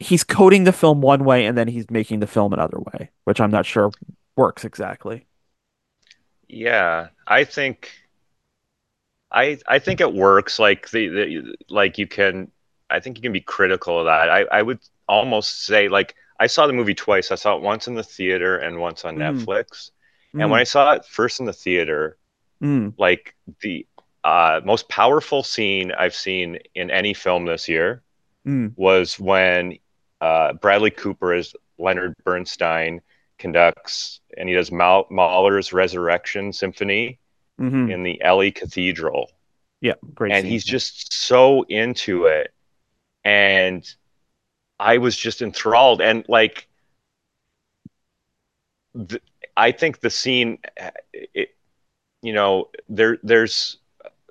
he's 0.00 0.24
coding 0.24 0.64
the 0.64 0.72
film 0.72 1.02
one 1.02 1.24
way 1.24 1.46
and 1.46 1.58
then 1.58 1.68
he's 1.68 1.90
making 1.90 2.20
the 2.20 2.26
film 2.26 2.52
another 2.52 2.78
way, 2.80 3.10
which 3.24 3.40
I'm 3.40 3.50
not 3.52 3.66
sure 3.66 3.92
works 4.36 4.64
exactly. 4.64 5.26
Yeah, 6.48 7.08
I 7.26 7.44
think 7.44 7.92
I 9.30 9.58
I 9.66 9.78
think 9.78 10.00
it 10.00 10.12
works. 10.12 10.58
Like 10.58 10.90
the, 10.90 11.08
the 11.08 11.56
like 11.68 11.98
you 11.98 12.06
can, 12.06 12.50
I 12.90 13.00
think 13.00 13.16
you 13.16 13.22
can 13.22 13.32
be 13.32 13.40
critical 13.40 13.98
of 14.00 14.06
that. 14.06 14.30
I 14.30 14.42
I 14.44 14.62
would 14.62 14.80
almost 15.08 15.64
say 15.64 15.88
like 15.88 16.14
I 16.38 16.46
saw 16.46 16.66
the 16.66 16.72
movie 16.72 16.94
twice. 16.94 17.30
I 17.30 17.36
saw 17.36 17.56
it 17.56 17.62
once 17.62 17.88
in 17.88 17.94
the 17.94 18.02
theater 18.02 18.58
and 18.58 18.78
once 18.80 19.04
on 19.04 19.16
Mm. 19.16 19.18
Netflix. 19.18 19.90
And 20.38 20.50
when 20.50 20.60
I 20.60 20.64
saw 20.64 20.92
it 20.92 21.04
first 21.06 21.40
in 21.40 21.46
the 21.46 21.52
theater, 21.52 22.18
Mm, 22.62 22.94
like 22.98 23.34
the 23.62 23.86
uh, 24.24 24.60
most 24.64 24.88
powerful 24.88 25.42
scene 25.42 25.92
I've 25.92 26.14
seen 26.14 26.58
in 26.74 26.90
any 26.90 27.14
film 27.14 27.46
this 27.46 27.68
year 27.68 28.02
mm, 28.44 28.76
was 28.76 29.18
when 29.18 29.78
uh, 30.20 30.54
Bradley 30.54 30.90
Cooper 30.90 31.32
as 31.32 31.54
Leonard 31.78 32.14
Bernstein 32.24 33.00
conducts 33.38 34.20
and 34.36 34.48
he 34.48 34.54
does 34.54 34.70
Mahler's 34.72 35.72
Resurrection 35.72 36.52
Symphony 36.52 37.18
mhm. 37.60 37.92
in 37.92 38.02
the 38.02 38.20
Ely 38.24 38.50
Cathedral. 38.50 39.30
Yeah, 39.80 39.94
great. 40.14 40.32
and 40.32 40.42
scene. 40.42 40.50
he's 40.50 40.64
just 40.64 41.12
so 41.12 41.62
into 41.68 42.26
it. 42.26 42.52
And 43.24 43.86
I 44.80 44.98
was 44.98 45.16
just 45.16 45.42
enthralled. 45.42 46.00
And 46.00 46.24
like, 46.28 46.68
th- 49.08 49.22
I 49.56 49.72
think 49.72 50.00
the 50.00 50.10
scene, 50.10 50.58
it, 51.12 51.50
you 52.22 52.32
know, 52.32 52.70
there 52.88 53.18
there's 53.22 53.78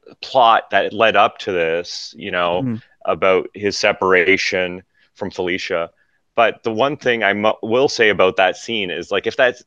a 0.09 0.15
plot 0.15 0.69
that 0.71 0.93
led 0.93 1.15
up 1.15 1.37
to 1.39 1.51
this, 1.51 2.13
you 2.17 2.31
know, 2.31 2.61
Mhm. 2.63 2.81
about 3.05 3.49
his 3.53 3.77
separation 3.77 4.83
from 5.13 5.31
Felicia. 5.31 5.91
But 6.35 6.63
the 6.63 6.71
one 6.73 6.97
thing 6.97 7.23
I 7.23 7.33
mu- 7.33 7.53
will 7.63 7.89
say 7.89 8.09
about 8.09 8.37
that 8.37 8.57
scene 8.57 8.91
is 8.91 9.11
like, 9.11 9.27
if 9.27 9.37
that's, 9.37 9.63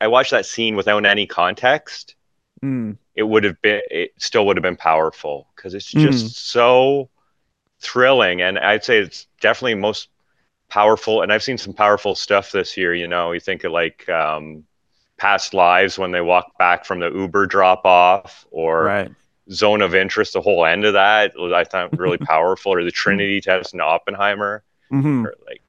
I 0.00 0.08
watched 0.08 0.32
that 0.32 0.46
scene 0.46 0.76
without 0.76 1.04
any 1.06 1.26
context, 1.26 2.16
Mm, 2.62 2.96
it 3.14 3.22
would 3.22 3.44
have 3.44 3.60
been, 3.62 3.82
it 3.90 4.12
still 4.18 4.46
would 4.46 4.56
have 4.56 4.62
been 4.62 4.76
powerful 4.76 5.48
because 5.54 5.74
it's 5.74 5.94
Mm. 5.94 5.94
just 5.94 6.48
so 6.50 7.10
thrilling. 7.80 8.42
And 8.42 8.58
I'd 8.58 8.84
say 8.84 8.98
it's 9.00 9.26
definitely 9.40 9.76
most 9.76 10.08
powerful. 10.70 11.22
And 11.22 11.32
I've 11.32 11.42
seen 11.42 11.58
some 11.58 11.74
powerful 11.74 12.14
stuff 12.14 12.52
this 12.52 12.76
year. 12.76 12.94
You 12.94 13.08
know, 13.08 13.32
you 13.32 13.40
think 13.40 13.64
of 13.64 13.72
like 13.72 14.08
um, 14.08 14.64
past 15.18 15.54
lives 15.54 15.98
when 15.98 16.12
they 16.12 16.20
walk 16.22 16.56
back 16.58 16.84
from 16.84 17.00
the 17.00 17.10
Uber 17.12 17.46
drop 17.46 17.84
off 17.86 18.46
or 18.50 18.96
right. 18.96 19.12
zone 19.52 19.82
of 19.82 19.94
interest, 19.94 20.34
the 20.34 20.42
whole 20.42 20.66
end 20.66 20.84
of 20.84 20.94
that 20.94 21.32
was, 21.36 21.52
I 21.52 21.64
thought 21.64 21.96
really 21.96 22.18
powerful, 22.18 22.72
or 22.74 22.84
the 22.84 22.90
Trinity 22.92 23.40
test 23.40 23.74
in 23.74 23.80
Oppenheimer, 23.80 24.64
hmm 24.90 25.24
or 25.24 25.34
like 25.46 25.61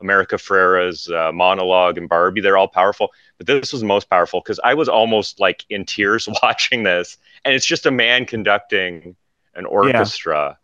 America 0.00 0.36
Ferrera's 0.36 1.08
uh, 1.08 1.32
monologue 1.32 1.98
and 1.98 2.08
Barbie. 2.08 2.40
They're 2.40 2.56
all 2.56 2.68
powerful, 2.68 3.12
but 3.38 3.46
this 3.46 3.72
was 3.72 3.82
most 3.82 4.10
powerful 4.10 4.40
because 4.40 4.60
I 4.62 4.74
was 4.74 4.88
almost 4.88 5.40
like 5.40 5.64
in 5.70 5.84
tears 5.84 6.28
watching 6.42 6.82
this, 6.82 7.16
and 7.44 7.54
it's 7.54 7.66
just 7.66 7.86
a 7.86 7.90
man 7.90 8.26
conducting 8.26 9.16
an 9.54 9.66
orchestra, 9.66 10.58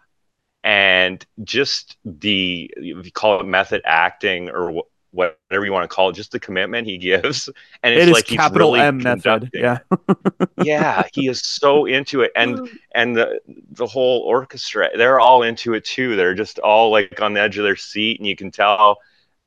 and 0.64 1.24
just 1.44 1.96
the 2.04 2.70
if 2.76 3.06
you 3.06 3.12
call 3.12 3.40
it 3.40 3.46
method 3.46 3.82
acting 3.84 4.50
or 4.50 4.72
wh- 4.72 5.14
whatever 5.14 5.64
you 5.64 5.72
want 5.72 5.88
to 5.88 5.94
call 5.94 6.10
it, 6.10 6.14
just 6.14 6.32
the 6.32 6.40
commitment 6.40 6.86
he 6.86 6.98
gives, 6.98 7.48
and 7.82 7.94
it's 7.94 8.02
It 8.02 8.08
is 8.08 8.14
like 8.14 8.28
he's 8.28 8.36
capital 8.36 8.72
really 8.72 8.80
M 8.80 8.98
method. 9.02 9.50
Yeah. 9.54 9.78
yeah 10.62 11.04
he 11.12 11.28
is 11.28 11.40
so 11.40 11.86
into 11.86 12.20
it. 12.20 12.32
And 12.36 12.68
and 12.94 13.16
the 13.16 13.40
the 13.72 13.86
whole 13.86 14.20
orchestra 14.20 14.90
they're 14.96 15.20
all 15.20 15.42
into 15.42 15.74
it 15.74 15.84
too. 15.84 16.16
They're 16.16 16.34
just 16.34 16.58
all 16.58 16.90
like 16.90 17.20
on 17.22 17.32
the 17.32 17.40
edge 17.40 17.58
of 17.58 17.64
their 17.64 17.76
seat 17.76 18.18
and 18.20 18.26
you 18.26 18.36
can 18.36 18.50
tell 18.50 18.98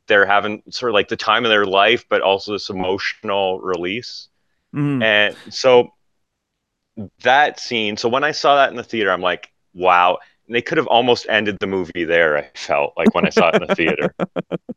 they're 0.08 0.26
having 0.26 0.62
sort 0.70 0.92
of 0.92 0.94
like 0.94 1.08
the 1.08 1.18
time 1.18 1.46
of 1.46 1.50
their 1.50 1.66
life 1.66 2.06
but 2.10 2.22
also 2.22 2.54
this 2.54 2.70
emotional 2.70 3.60
release. 3.60 4.30
Mhm. 4.74 5.02
and 5.04 5.36
so 5.54 5.90
that 7.24 7.60
scene 7.60 7.96
so 7.98 8.10
when 8.10 8.24
i 8.24 8.32
saw 8.32 8.56
that 8.56 8.70
in 8.70 8.76
the 8.76 8.84
theater 8.84 9.12
i'm 9.12 9.22
like 9.22 9.52
wow. 9.74 10.18
And 10.48 10.56
they 10.56 10.62
could 10.62 10.78
have 10.78 10.88
almost 10.88 11.26
ended 11.28 11.58
the 11.60 11.68
movie 11.68 12.04
there 12.06 12.38
i 12.38 12.50
felt 12.54 12.94
like 12.98 13.14
when 13.16 13.26
i 13.26 13.30
saw 13.30 13.50
it 13.50 13.62
in 13.62 13.68
the 13.68 13.76
theater. 13.76 14.14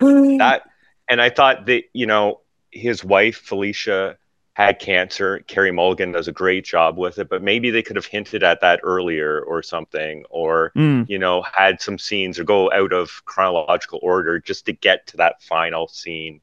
That 0.38 0.62
and 1.08 1.20
I 1.20 1.30
thought 1.30 1.66
that 1.66 1.84
you 1.92 2.06
know 2.06 2.40
his 2.70 3.04
wife 3.04 3.38
Felicia 3.38 4.16
had 4.58 4.80
cancer. 4.80 5.40
Carey 5.48 5.72
Mulligan 5.72 6.12
does 6.12 6.28
a 6.28 6.32
great 6.32 6.64
job 6.66 6.98
with 6.98 7.18
it, 7.18 7.28
but 7.30 7.42
maybe 7.42 7.70
they 7.70 7.82
could 7.82 7.96
have 7.96 8.06
hinted 8.06 8.42
at 8.44 8.60
that 8.62 8.80
earlier 8.82 9.40
or 9.42 9.62
something, 9.62 10.24
or 10.30 10.74
Mm, 10.76 11.08
you 11.08 11.18
know 11.18 11.42
had 11.42 11.80
some 11.80 11.98
scenes 11.98 12.38
or 12.38 12.44
go 12.44 12.70
out 12.72 12.92
of 12.92 13.10
chronological 13.24 14.00
order 14.02 14.40
just 14.40 14.66
to 14.66 14.72
get 14.72 15.06
to 15.08 15.18
that 15.18 15.42
final 15.42 15.88
scene, 15.88 16.40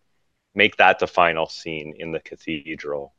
make 0.55 0.77
that 0.77 0.99
the 0.99 1.07
final 1.07 1.47
scene 1.47 1.93
in 1.99 2.11
the 2.13 2.19
cathedral. 2.21 3.13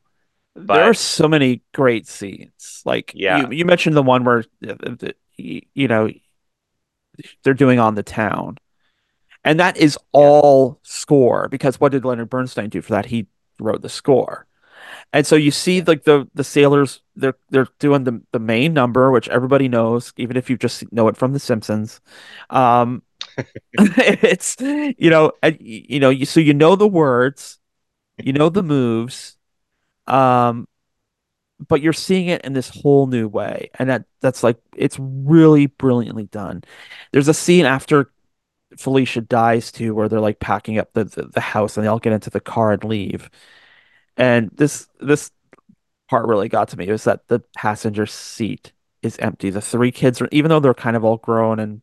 But, 0.55 0.73
there 0.73 0.89
are 0.89 0.93
so 0.93 1.27
many 1.27 1.61
great 1.73 2.07
scenes. 2.07 2.81
Like 2.85 3.13
Yeah. 3.13 3.37
you, 3.37 3.51
you 3.51 3.65
mentioned 3.65 3.95
the 3.95 4.03
one 4.03 4.23
where 4.23 4.43
uh, 4.67 4.75
y- 5.37 5.61
you 5.73 5.87
know 5.87 6.09
they're 7.43 7.53
doing 7.53 7.79
on 7.79 7.95
the 7.95 8.03
town, 8.03 8.57
and 9.45 9.59
that 9.59 9.77
is 9.77 9.97
all 10.13 10.79
score 10.83 11.49
because 11.49 11.79
what 11.81 11.93
did 11.93 12.05
Leonard 12.05 12.29
Bernstein 12.31 12.69
do 12.69 12.81
for 12.81 12.93
that? 12.93 13.07
He 13.07 13.27
wrote 13.59 13.83
the 13.83 13.89
score. 13.89 14.46
And 15.13 15.25
so 15.25 15.35
you 15.35 15.51
see 15.51 15.81
like 15.81 16.03
the 16.03 16.27
the 16.33 16.43
sailors 16.43 17.01
they're 17.15 17.35
they're 17.49 17.67
doing 17.79 18.03
the 18.03 18.21
the 18.31 18.39
main 18.39 18.73
number 18.73 19.11
which 19.11 19.29
everybody 19.29 19.67
knows 19.67 20.13
even 20.17 20.37
if 20.37 20.49
you 20.49 20.57
just 20.57 20.91
know 20.91 21.07
it 21.07 21.17
from 21.17 21.33
The 21.33 21.39
Simpsons. 21.39 22.01
Um 22.49 23.03
it's 23.73 24.57
you 24.61 25.09
know 25.09 25.33
and, 25.43 25.57
you 25.61 25.99
know 25.99 26.09
you 26.09 26.25
so 26.25 26.39
you 26.39 26.53
know 26.53 26.75
the 26.75 26.87
words, 26.87 27.59
you 28.17 28.33
know 28.33 28.49
the 28.49 28.63
moves, 28.63 29.37
um 30.07 30.67
but 31.67 31.81
you're 31.81 31.93
seeing 31.93 32.27
it 32.27 32.41
in 32.43 32.53
this 32.53 32.69
whole 32.69 33.07
new 33.07 33.27
way 33.27 33.69
and 33.79 33.89
that 33.89 34.05
that's 34.21 34.43
like 34.43 34.57
it's 34.75 34.97
really 34.99 35.67
brilliantly 35.67 36.25
done. 36.25 36.63
There's 37.11 37.27
a 37.27 37.33
scene 37.33 37.65
after 37.65 38.11
Felicia 38.77 39.21
dies 39.21 39.71
too 39.71 39.95
where 39.95 40.09
they're 40.09 40.19
like 40.21 40.39
packing 40.39 40.79
up 40.79 40.93
the 40.93 41.05
the, 41.05 41.23
the 41.27 41.41
house 41.41 41.77
and 41.77 41.85
they 41.85 41.89
all 41.89 41.99
get 41.99 42.13
into 42.13 42.29
the 42.31 42.41
car 42.41 42.73
and 42.73 42.83
leave. 42.83 43.29
And 44.17 44.49
this 44.53 44.87
this 44.99 45.31
part 46.09 46.27
really 46.27 46.49
got 46.49 46.69
to 46.69 46.77
me 46.77 46.91
was 46.91 47.05
that 47.05 47.27
the 47.27 47.39
passenger 47.55 48.05
seat 48.05 48.73
is 49.03 49.17
empty. 49.19 49.49
The 49.49 49.61
three 49.61 49.91
kids 49.91 50.21
are, 50.21 50.29
even 50.31 50.49
though 50.49 50.59
they're 50.59 50.73
kind 50.73 50.97
of 50.97 51.05
all 51.05 51.17
grown 51.17 51.59
and 51.59 51.81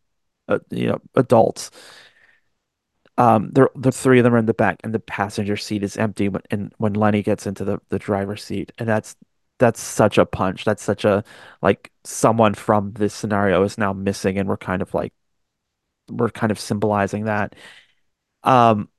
uh, 0.49 0.61
you 0.70 0.89
know 0.89 1.01
adults, 1.16 1.70
um, 3.16 3.51
they're 3.53 3.70
the 3.76 3.93
three 3.93 4.18
of 4.18 4.24
them 4.24 4.35
are 4.35 4.39
in 4.39 4.47
the 4.47 4.55
back, 4.55 4.80
and 4.82 4.93
the 4.95 4.99
passenger 5.01 5.57
seat 5.57 5.82
is 5.85 5.97
empty. 5.97 6.28
When 6.28 6.43
and 6.51 6.72
when 6.78 6.95
Lenny 6.95 7.22
gets 7.22 7.47
into 7.47 7.64
the 7.64 7.78
the 7.89 7.99
driver's 7.99 8.43
seat, 8.45 8.72
and 8.78 8.89
that's 8.89 9.16
that's 9.59 9.80
such 9.80 10.18
a 10.18 10.26
punch. 10.26 10.64
That's 10.64 10.82
such 10.82 11.05
a 11.05 11.22
like 11.62 11.93
someone 12.05 12.55
from 12.55 12.93
this 12.95 13.14
scenario 13.14 13.62
is 13.62 13.78
now 13.78 13.93
missing, 13.93 14.37
and 14.39 14.49
we're 14.49 14.57
kind 14.57 14.82
of 14.82 14.93
like 14.95 15.12
we're 16.11 16.30
kind 16.30 16.53
of 16.53 16.61
symbolizing 16.61 17.24
that. 17.26 17.55
Um, 18.45 18.91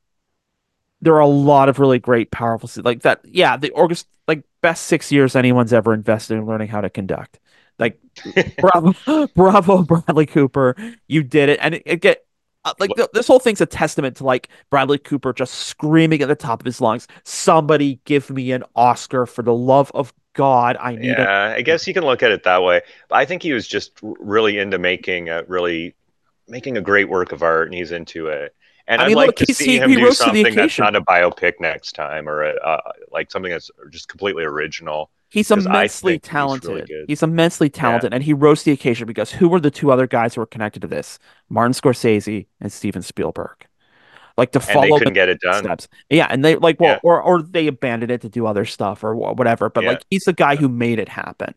there 1.02 1.16
are 1.16 1.20
a 1.20 1.28
lot 1.28 1.70
of 1.70 1.80
really 1.80 2.00
great, 2.00 2.32
powerful 2.32 2.70
like 2.84 3.02
that. 3.04 3.22
Yeah, 3.26 3.58
the 3.58 3.72
orchestra, 3.72 4.10
like 4.28 4.44
best 4.62 4.86
six 4.86 5.12
years 5.12 5.36
anyone's 5.36 5.74
ever 5.74 5.94
invested 5.94 6.36
in 6.36 6.46
learning 6.46 6.70
how 6.70 6.82
to 6.82 6.90
conduct. 6.90 7.40
Like, 7.78 8.00
bravo, 8.60 9.28
bravo, 9.36 9.84
Bradley 9.84 10.26
Cooper, 10.26 10.76
you 11.08 11.24
did 11.24 11.50
it. 11.50 11.60
And 11.62 11.76
it, 11.76 11.84
it 11.86 12.02
get 12.02 12.26
uh, 12.66 12.74
like 12.80 12.90
th 12.96 13.08
this 13.14 13.28
whole 13.28 13.40
thing's 13.40 13.62
a 13.62 13.66
testament 13.66 14.18
to 14.18 14.24
like 14.24 14.50
Bradley 14.72 14.98
Cooper 14.98 15.34
just 15.34 15.54
screaming 15.54 16.22
at 16.22 16.28
the 16.28 16.36
top 16.36 16.62
of 16.62 16.66
his 16.66 16.82
lungs, 16.82 17.08
"Somebody 17.24 18.00
give 18.06 18.30
me 18.32 18.52
an 18.52 18.64
Oscar 18.76 19.28
for 19.28 19.44
the 19.44 19.54
love 19.54 19.92
of 19.94 20.14
God! 20.34 20.76
I 20.80 20.96
need 20.96 21.10
Yeah, 21.10 21.54
I 21.56 21.62
guess 21.62 21.88
you 21.88 21.94
can 21.94 22.04
look 22.04 22.24
at 22.24 22.32
it 22.32 22.44
that 22.44 22.64
way. 22.64 22.82
But 23.08 23.18
I 23.18 23.26
think 23.26 23.44
he 23.44 23.54
was 23.54 23.68
just 23.68 24.04
r- 24.04 24.14
really 24.20 24.58
into 24.58 24.80
making 24.80 25.30
a 25.30 25.44
really 25.44 25.96
making 26.48 26.76
a 26.78 26.82
great 26.82 27.08
work 27.08 27.32
of 27.32 27.44
art, 27.44 27.68
and 27.68 27.76
he's 27.76 27.92
into 27.92 28.28
it. 28.28 28.56
And 28.88 29.02
I 29.02 29.06
I'd 29.06 29.08
mean, 29.08 29.16
like 29.18 29.28
look, 29.28 29.36
to 29.38 29.54
see 29.54 29.66
he- 29.66 29.78
him 29.80 29.90
do 29.92 30.06
the 30.06 30.12
something 30.14 30.44
that's 30.44 30.56
occasion. 30.56 30.84
not 30.84 30.96
a 30.96 31.02
biopic 31.02 31.54
next 31.60 31.94
time, 31.94 32.30
or 32.30 32.44
a, 32.44 32.56
uh, 32.62 32.92
like 33.12 33.32
something 33.32 33.52
that's 33.52 33.72
just 33.90 34.08
completely 34.08 34.44
original. 34.44 35.10
He's 35.30 35.50
immensely 35.52 35.74
think 35.74 35.92
he's 35.94 36.04
really 36.04 36.20
talented. 36.20 37.06
He's 37.08 37.24
immensely 37.24 37.70
talented, 37.70 38.14
and 38.14 38.24
he 38.24 38.32
rose 38.34 38.60
to 38.60 38.66
the 38.66 38.72
occasion 38.74 39.08
because 39.08 39.32
who 39.32 39.50
were 39.50 39.60
the 39.60 39.72
two 39.72 39.92
other 39.92 40.06
guys 40.08 40.36
who 40.36 40.42
were 40.42 40.46
connected 40.46 40.82
to 40.84 40.88
this? 40.88 41.18
Martin 41.50 41.74
Scorsese 41.74 42.46
and 42.62 42.72
Steven 42.72 43.02
Spielberg. 43.02 43.66
Like 44.38 44.52
to 44.52 44.60
And 44.60 44.68
they 44.68 44.74
follow 44.74 44.98
couldn't 45.00 45.14
the 45.14 45.18
get 45.20 45.30
it 45.30 45.40
done. 45.42 45.64
steps. 45.64 45.88
Yeah, 46.10 46.28
and 46.30 46.44
they 46.46 46.56
like 46.58 46.80
well, 46.80 46.92
Yeah. 46.94 47.00
or 47.04 47.22
or 47.22 47.42
they 47.42 47.68
abandoned 47.68 48.12
it 48.12 48.22
to 48.22 48.30
do 48.30 48.46
other 48.46 48.66
stuff 48.66 49.04
or 49.04 49.16
whatever. 49.16 49.70
But 49.70 49.84
Yeah. 49.86 49.92
like 49.92 50.04
he's 50.10 50.26
the 50.26 50.34
guy 50.34 50.58
who 50.58 50.68
made 50.70 51.00
it 51.00 51.08
happen. 51.10 51.54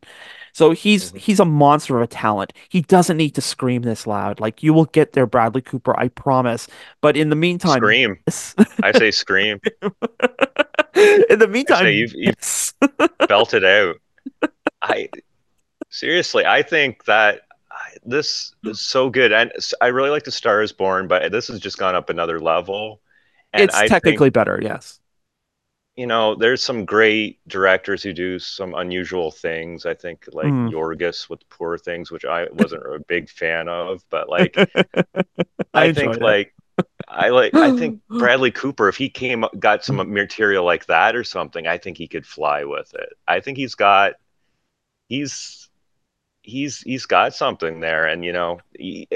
So 0.53 0.71
he's 0.73 1.13
Mhm. 1.13 1.19
he's 1.19 1.41
a 1.41 1.45
monster 1.45 1.97
of 1.97 2.03
a 2.03 2.07
talent. 2.07 2.53
He 2.69 2.83
doesn't 2.83 3.17
need 3.17 3.35
to 3.37 3.41
scream 3.41 3.83
this 3.83 4.07
loud. 4.07 4.41
Like 4.41 4.63
you 4.63 4.73
will 4.75 4.87
get 4.87 5.13
there, 5.13 5.27
Bradley 5.27 5.63
Cooper, 5.63 5.99
I 5.99 6.09
promise. 6.09 6.67
But 7.01 7.17
in 7.17 7.31
the 7.31 7.37
meantime, 7.37 7.79
Scream! 7.79 8.19
I 8.83 8.93
say 8.93 9.11
scream. 9.11 9.61
in 10.95 11.39
the 11.39 11.49
meantime, 11.49 11.87
you've- 11.87 12.15
you've- 12.17 12.35
yes. 12.39 12.75
Belt 13.29 13.55
out. 13.55 13.97
I 14.83 15.09
seriously, 15.91 16.45
I 16.47 16.63
think 16.63 17.05
that 17.05 17.43
I, 17.71 17.91
this 18.05 18.53
is 18.65 18.81
so 18.81 19.11
good, 19.11 19.33
and 19.33 19.53
I 19.81 19.89
really 19.89 20.11
like 20.11 20.25
the 20.25 20.33
Star 20.33 20.63
Is 20.63 20.73
Born, 20.73 21.07
but 21.09 21.31
this 21.33 21.49
has 21.49 21.61
just 21.61 21.79
gone 21.79 21.95
up 21.95 22.11
another 22.11 22.41
level. 22.41 23.01
And 23.53 23.63
it's 23.65 23.75
I 23.75 23.81
think- 23.81 23.91
technically 23.91 24.31
better. 24.31 24.59
Yes. 24.63 25.01
You 25.99 26.07
know, 26.07 26.37
there's 26.37 26.63
some 26.63 26.85
great 26.85 27.41
directors 27.49 28.05
who 28.05 28.13
do 28.13 28.39
some 28.39 28.75
unusual 28.75 29.33
things. 29.33 29.85
I 29.85 29.95
think 29.95 30.29
like 30.33 30.47
Mm. 30.53 30.71
Yorgos 30.71 31.29
with 31.29 31.49
Poor 31.51 31.77
Things, 31.77 32.13
which 32.13 32.25
I 32.25 32.47
wasn't 32.53 32.85
a 32.87 33.01
big 33.09 33.29
fan 33.29 33.69
of, 33.69 34.05
but 34.11 34.29
like 34.29 34.57
I 35.75 35.89
I 35.89 35.93
think 35.93 36.21
like 36.21 36.55
I 37.09 37.31
like 37.31 37.55
I 37.59 37.73
think 37.73 38.01
Bradley 38.19 38.51
Cooper, 38.53 38.89
if 38.89 38.97
he 38.97 39.09
came 39.11 39.45
got 39.59 39.85
some 39.85 39.97
material 40.13 40.65
like 40.65 40.87
that 40.87 41.17
or 41.17 41.25
something, 41.25 41.67
I 41.67 41.79
think 41.79 41.99
he 41.99 42.09
could 42.09 42.27
fly 42.27 42.65
with 42.65 42.95
it. 42.95 43.15
I 43.27 43.41
think 43.41 43.59
he's 43.59 43.75
got 43.75 44.15
he's 45.09 45.71
he's 46.43 46.81
he's 46.81 47.07
got 47.07 47.35
something 47.35 47.81
there, 47.81 48.07
and 48.07 48.25
you 48.25 48.33
know, 48.33 48.61
he, 48.79 49.09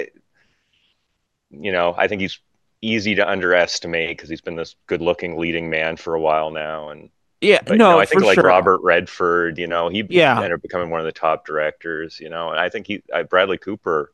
you 1.51 1.72
know, 1.72 1.95
I 1.97 2.09
think 2.09 2.20
he's 2.22 2.39
easy 2.83 3.14
to 3.16 3.28
underestimate 3.28 4.11
because 4.16 4.28
he's 4.30 4.41
been 4.41 4.57
this 4.57 4.76
good-looking 4.87 5.39
leading 5.39 5.70
man 5.70 5.97
for 5.97 6.14
a 6.14 6.20
while 6.20 6.51
now, 6.51 6.91
and 6.91 7.11
Yeah, 7.41 7.61
but 7.66 7.78
no, 7.78 7.99
I 7.99 8.07
think 8.07 8.22
like 8.22 8.35
sure. 8.35 8.45
Robert 8.45 8.80
Redford, 8.83 9.59
you 9.59 9.66
know, 9.68 9.89
he 9.89 10.01
Yeah. 10.09 10.37
ended 10.37 10.53
up 10.55 10.62
becoming 10.62 10.91
one 10.91 11.01
of 11.01 11.07
the 11.07 11.12
top 11.12 11.47
directors, 11.47 12.20
you 12.20 12.28
know, 12.30 12.51
and 12.51 12.61
I 12.61 12.68
think 12.68 12.87
he 12.87 13.03
I, 13.14 13.22
Bradley 13.24 13.59
Cooper 13.59 14.12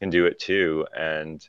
can 0.00 0.10
do 0.10 0.26
it 0.26 0.38
too, 0.40 0.86
and 0.96 1.46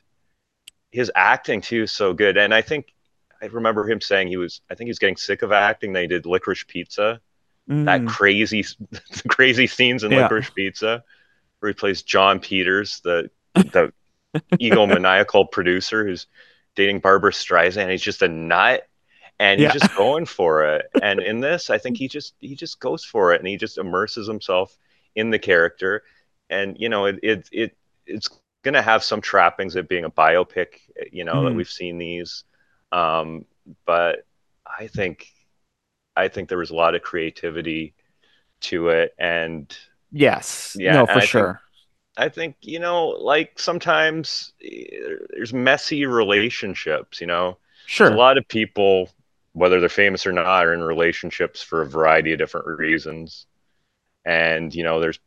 his 0.90 1.10
acting 1.14 1.60
too 1.60 1.82
is 1.84 1.92
so 1.92 2.12
good. 2.12 2.36
And 2.36 2.54
I 2.54 2.62
think 2.62 2.94
I 3.42 3.46
remember 3.46 3.88
him 3.88 4.00
saying 4.00 4.28
he 4.28 4.36
was 4.36 4.60
I 4.70 4.74
think 4.74 4.86
he 4.88 4.90
was 4.90 4.98
getting 4.98 5.16
sick 5.16 5.42
of 5.42 5.52
acting. 5.52 5.92
They 5.92 6.06
did 6.06 6.26
Licorice 6.26 6.66
Pizza, 6.66 7.20
that 7.84 8.04
Mm, 8.04 8.06
crazy 8.06 8.64
crazy 9.28 9.66
scenes 9.66 10.04
in 10.04 10.10
Yeah. 10.10 10.14
Licorice 10.14 10.50
Pizza, 10.54 11.04
where 11.60 11.70
he 11.70 11.74
plays 11.74 12.02
Jon 12.02 12.40
Peters, 12.40 13.00
the 13.04 13.30
the 13.72 13.92
egomaniacal 14.60 15.50
producer 15.52 16.06
who's 16.06 16.26
dating 16.76 17.00
Barbra 17.00 17.32
Streisand. 17.32 17.90
He's 17.90 18.02
just 18.02 18.22
a 18.22 18.28
nut, 18.28 18.88
and 19.38 19.58
Yeah. 19.58 19.60
he's 19.60 19.72
just 19.72 19.94
going 19.94 20.26
for 20.26 20.64
it. 20.64 20.86
And 21.00 21.20
in 21.20 21.40
this, 21.40 21.70
I 21.70 21.78
think 21.78 21.96
he 21.96 22.08
just 22.08 22.34
he 22.40 22.54
just 22.54 22.80
goes 22.80 23.04
for 23.04 23.32
it, 23.34 23.40
and 23.40 23.48
he 23.48 23.56
just 23.56 23.78
immerses 23.78 24.26
himself 24.28 24.76
in 25.16 25.30
the 25.30 25.38
character. 25.38 26.02
And 26.50 26.76
you 26.78 26.88
know, 26.88 27.06
it 27.06 27.20
it, 27.22 27.48
it 27.52 27.76
it's 28.06 28.28
gonna 28.64 28.82
have 28.82 29.04
some 29.04 29.20
trappings 29.20 29.76
of 29.76 29.88
being 29.88 30.04
a 30.04 30.10
biopic. 30.10 30.80
You 31.12 31.24
know 31.24 31.44
that 31.44 31.54
Mhm. 31.54 31.54
we've 31.54 31.68
seen 31.70 31.98
these, 31.98 32.44
um, 32.92 33.44
but 33.86 34.26
I 34.66 34.86
think 34.88 35.28
I 36.16 36.28
think 36.28 36.48
there 36.48 36.58
was 36.58 36.70
a 36.70 36.74
lot 36.76 36.94
of 36.94 37.02
creativity 37.02 37.94
to 38.62 38.90
it, 38.90 39.14
and 39.18 39.76
yes, 40.10 40.78
Yeah, 40.78 41.02
no, 41.02 41.06
for 41.06 41.20
sure. 41.20 41.60
I 42.16 42.28
think 42.28 42.56
you 42.60 42.78
know, 42.78 43.08
like 43.08 43.58
sometimes 43.58 44.52
eh, 44.64 44.86
there's 45.30 45.52
messy 45.52 46.06
relationships. 46.06 47.20
You 47.20 47.26
know, 47.28 47.58
Sure. 47.86 48.08
a 48.08 48.12
lot 48.12 48.38
of 48.38 48.48
people, 48.48 49.10
whether 49.52 49.80
they're 49.80 49.88
famous 49.88 50.26
or 50.26 50.32
not, 50.32 50.46
are 50.46 50.74
in 50.74 50.82
relationships 50.82 51.62
for 51.62 51.82
a 51.82 51.86
variety 51.88 52.32
of 52.32 52.38
different 52.38 52.66
reasons. 52.78 53.46
And 54.24 54.74
you 54.74 54.84
know, 54.84 55.00
there's 55.00 55.20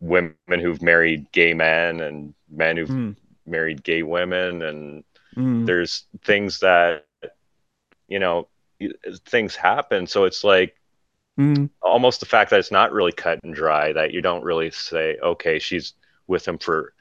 women 0.00 0.34
who've 0.60 0.82
married 0.82 1.30
gay 1.32 1.54
men 1.54 2.00
and 2.00 2.34
men 2.48 2.76
who've 2.76 2.96
Mm, 2.96 3.16
married 3.46 3.82
gay 3.82 4.02
women, 4.02 4.62
and 4.62 5.04
mm, 5.36 5.66
there's 5.66 6.06
things 6.24 6.60
that 6.60 7.06
you 8.08 8.18
know 8.18 8.48
things 9.26 9.56
happen. 9.56 10.06
So 10.06 10.24
it's 10.24 10.44
like 10.44 10.76
mm, 11.38 11.68
almost 11.82 12.20
the 12.20 12.26
fact 12.26 12.50
that 12.50 12.60
it's 12.60 12.70
not 12.70 12.92
really 12.92 13.12
cut 13.12 13.40
and 13.42 13.54
dry 13.54 13.92
that 13.92 14.12
you 14.12 14.20
don't 14.20 14.44
really 14.44 14.70
say 14.70 15.16
okay 15.22 15.58
she's 15.58 15.94
with 16.26 16.46
him 16.46 16.58
for 16.58 16.92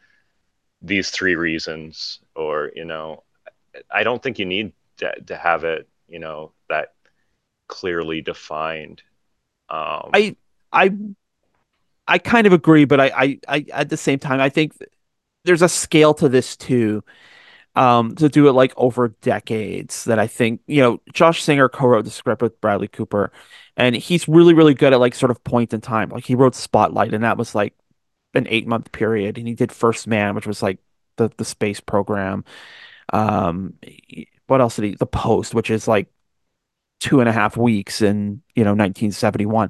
these 0.82 1.10
three 1.10 1.36
reasons 1.36 2.20
or 2.36 2.72
you 2.76 2.86
know 2.86 3.24
i 3.92 4.04
don't 4.04 4.22
think 4.22 4.40
you 4.40 4.46
need 4.46 4.74
to, 4.98 5.14
to 5.22 5.36
have 5.36 5.64
it 5.64 5.88
you 6.08 6.20
know 6.20 6.52
that 6.70 6.94
clearly 7.68 8.22
defined 8.22 9.02
um 9.70 10.10
I, 10.14 10.36
I, 10.72 10.92
I 12.08 12.18
kind 12.18 12.48
of 12.48 12.54
agree, 12.54 12.86
but 12.86 13.00
I, 13.00 13.12
I, 13.16 13.40
I, 13.48 13.66
at 13.72 13.90
the 13.90 13.98
same 13.98 14.20
time, 14.20 14.42
I 14.42 14.50
think 14.50 14.74
there's 15.46 15.62
a 15.62 15.70
scale 15.70 16.14
to 16.16 16.28
this 16.28 16.58
too. 16.58 17.04
Um, 17.76 18.14
to 18.18 18.30
do 18.30 18.48
it 18.48 18.52
like 18.52 18.72
over 18.78 19.16
decades 19.22 20.04
that 20.04 20.20
I 20.20 20.28
think, 20.28 20.62
you 20.68 20.80
know, 20.80 21.02
Josh 21.12 21.42
Singer 21.42 21.68
co-wrote 21.70 22.06
the 22.06 22.12
script 22.12 22.44
with 22.44 22.62
Bradley 22.62 22.88
Cooper, 22.88 23.32
and 23.78 23.96
he's 23.96 24.28
really, 24.28 24.54
really 24.54 24.74
good 24.74 24.94
at 24.94 25.00
like 25.00 25.16
sort 25.16 25.32
of 25.32 25.44
point 25.44 25.74
in 25.74 25.82
time. 25.82 26.10
Like 26.10 26.26
he 26.26 26.36
wrote 26.36 26.56
Spotlight, 26.56 27.14
and 27.14 27.24
that 27.24 27.38
was 27.38 27.56
like 27.56 27.74
an 28.34 28.48
eight 28.50 28.68
month 28.68 28.92
period, 28.92 29.38
and 29.38 29.48
he 29.48 29.56
did 29.56 29.72
First 29.72 30.08
Man, 30.08 30.36
which 30.36 30.48
was 30.48 30.62
like 30.62 30.80
the 31.18 31.32
the 31.38 31.46
space 31.46 31.80
program. 31.80 32.46
Um, 33.12 33.76
what 34.48 34.62
else 34.62 34.76
did 34.76 34.86
he? 34.86 34.96
The 34.96 35.06
Post, 35.08 35.54
which 35.54 35.70
is 35.70 35.88
like 35.88 36.08
two 37.04 37.20
and 37.20 37.28
a 37.28 37.34
half 37.34 37.58
weeks 37.58 38.02
in 38.02 38.42
you 38.56 38.64
know 38.64 38.72
1971 38.72 39.70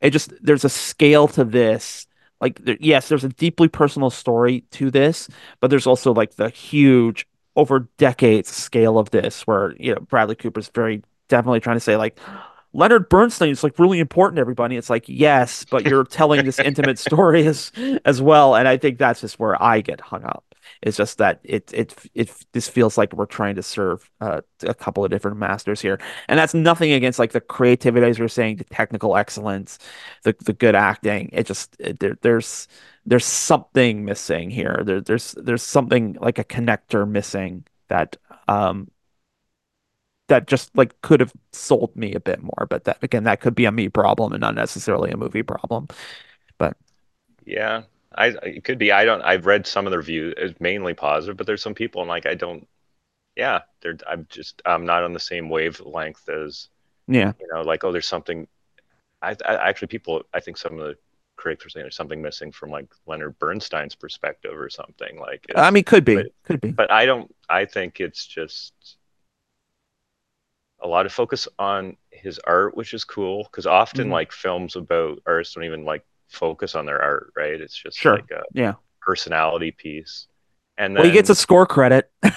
it 0.00 0.10
just 0.10 0.32
there's 0.42 0.64
a 0.64 0.68
scale 0.70 1.28
to 1.28 1.44
this 1.44 2.06
like 2.40 2.58
there, 2.64 2.78
yes 2.80 3.08
there's 3.10 3.22
a 3.22 3.28
deeply 3.28 3.68
personal 3.68 4.08
story 4.08 4.62
to 4.70 4.90
this 4.90 5.28
but 5.60 5.68
there's 5.68 5.86
also 5.86 6.14
like 6.14 6.36
the 6.36 6.48
huge 6.48 7.26
over 7.54 7.80
decades 7.98 8.48
scale 8.48 8.98
of 8.98 9.10
this 9.10 9.46
where 9.46 9.74
you 9.78 9.94
know 9.94 10.00
bradley 10.00 10.34
cooper's 10.34 10.70
very 10.74 11.02
definitely 11.28 11.60
trying 11.60 11.76
to 11.76 11.80
say 11.80 11.98
like 11.98 12.18
leonard 12.72 13.08
bernstein 13.08 13.50
is 13.50 13.64
like 13.64 13.78
really 13.78 13.98
important 13.98 14.36
to 14.36 14.40
everybody. 14.40 14.76
It's 14.76 14.90
like 14.90 15.04
yes 15.08 15.64
but 15.64 15.86
you're 15.86 16.04
telling 16.18 16.44
this 16.44 16.58
intimate 16.58 16.98
story 16.98 17.46
as 17.46 17.72
as 18.04 18.20
well. 18.22 18.54
And 18.54 18.68
i 18.68 18.76
think 18.76 18.98
that's 18.98 19.20
just 19.20 19.38
where 19.38 19.60
i 19.62 19.80
get 19.80 20.00
hung 20.00 20.24
up. 20.24 20.44
It's 20.82 20.96
just 20.96 21.18
that 21.18 21.40
it 21.44 21.70
it 21.74 21.94
it 22.14 22.32
this 22.52 22.68
feels 22.68 22.96
like 22.96 23.12
we're 23.12 23.26
trying 23.26 23.56
to 23.56 23.62
serve 23.62 24.10
uh, 24.20 24.40
a 24.62 24.74
couple 24.74 25.04
of 25.04 25.10
different 25.10 25.36
masters 25.36 25.80
here. 25.80 26.00
And 26.28 26.38
that's 26.38 26.54
nothing 26.54 26.92
against 26.92 27.18
like 27.18 27.32
the 27.32 27.40
creativity 27.40 28.06
as 28.06 28.18
you're 28.18 28.28
saying 28.28 28.56
the 28.56 28.64
technical 28.64 29.16
excellence 29.16 29.78
the 30.22 30.34
the 30.40 30.52
good 30.52 30.74
acting. 30.74 31.30
It 31.32 31.46
just 31.46 31.76
it, 31.78 32.00
there, 32.00 32.16
there's 32.22 32.68
there's 33.04 33.24
something 33.24 34.04
missing 34.04 34.50
here. 34.50 34.82
There, 34.84 35.00
there's 35.00 35.32
there's 35.32 35.62
something 35.62 36.16
like 36.20 36.38
a 36.38 36.44
connector 36.44 37.08
missing 37.08 37.66
that 37.88 38.16
um 38.48 38.90
that 40.30 40.46
just 40.46 40.74
like 40.76 40.98
could 41.02 41.20
have 41.20 41.32
sold 41.52 41.94
me 41.96 42.14
a 42.14 42.20
bit 42.20 42.40
more 42.40 42.66
but 42.70 42.84
that 42.84 42.96
again 43.02 43.24
that 43.24 43.40
could 43.40 43.54
be 43.54 43.64
a 43.64 43.72
me 43.72 43.88
problem 43.88 44.32
and 44.32 44.40
not 44.40 44.54
necessarily 44.54 45.10
a 45.10 45.16
movie 45.16 45.42
problem. 45.42 45.88
But 46.56 46.76
yeah 47.44 47.82
i 48.16 48.28
it 48.42 48.64
could 48.64 48.78
be. 48.78 48.92
I 48.92 49.04
don't 49.04 49.22
i've 49.22 49.46
read 49.46 49.66
some 49.66 49.86
of 49.86 49.90
the 49.90 49.98
reviews 49.98 50.34
it's 50.36 50.60
mainly 50.60 50.94
positive 50.94 51.36
but 51.36 51.46
there's 51.46 51.62
some 51.62 51.74
people 51.74 52.00
and 52.00 52.08
like 52.08 52.26
i 52.26 52.34
don't 52.34 52.66
yeah 53.36 53.60
they're 53.82 53.96
i'm 54.08 54.26
just 54.30 54.62
i'm 54.64 54.84
not 54.84 55.02
on 55.02 55.12
the 55.12 55.20
same 55.20 55.48
wavelength 55.48 56.28
as 56.28 56.68
yeah. 57.08 57.32
you 57.40 57.48
know 57.52 57.62
like 57.62 57.84
oh 57.84 57.92
there's 57.92 58.08
something 58.08 58.46
I, 59.22 59.36
I 59.44 59.68
actually 59.68 59.88
people 59.88 60.22
i 60.32 60.40
think 60.40 60.56
some 60.56 60.78
of 60.78 60.78
the 60.78 60.96
critics 61.36 61.64
are 61.64 61.70
saying 61.70 61.84
there's 61.84 61.96
something 61.96 62.20
missing 62.20 62.52
from 62.52 62.70
like 62.70 62.86
leonard 63.06 63.38
bernstein's 63.38 63.94
perspective 63.94 64.52
or 64.54 64.68
something 64.68 65.18
like 65.18 65.46
i 65.56 65.70
mean 65.70 65.84
could 65.84 66.04
be 66.04 66.16
but- 66.16 66.32
could 66.44 66.60
be. 66.60 66.70
but 66.70 66.90
i 66.90 67.06
don't 67.06 67.34
i 67.48 67.64
think 67.64 68.00
it's 68.00 68.26
just 68.26 68.96
a 70.82 70.88
lot 70.88 71.06
of 71.06 71.12
focus 71.12 71.46
on 71.58 71.96
his 72.10 72.38
art 72.46 72.76
which 72.76 72.94
is 72.94 73.04
cool 73.04 73.44
because 73.44 73.66
often 73.66 74.08
Mhm. 74.08 74.12
like 74.12 74.32
films 74.32 74.76
about 74.76 75.18
artists 75.26 75.54
don't 75.54 75.64
even 75.64 75.84
like 75.84 76.04
focus 76.28 76.74
on 76.74 76.86
their 76.86 77.00
art 77.02 77.32
right? 77.36 77.60
It's 77.60 77.76
just 77.76 77.98
Sure. 77.98 78.16
like 78.16 78.30
a 78.30 78.42
yeah. 78.52 78.74
personality 79.00 79.70
piece. 79.72 80.26
And 80.78 80.94
then 80.96 81.02
well 81.02 81.10
he 81.10 81.12
gets 81.16 81.30
a 81.30 81.34
score 81.34 81.66
credit. 81.66 82.10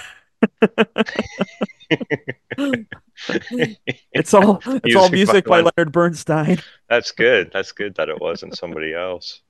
It's 4.11 4.33
all 4.33 4.61
it's 4.65 4.95
all 4.95 5.09
Music 5.09 5.45
by 5.45 5.61
by 5.61 5.71
Leonard- 5.77 5.91
bernstein. 5.91 6.59
That's 6.89 7.11
good. 7.11 7.51
That's 7.53 7.71
good 7.71 7.95
that 7.95 8.09
it 8.09 8.19
wasn't 8.19 8.57
somebody 8.57 8.93
else. 8.93 9.41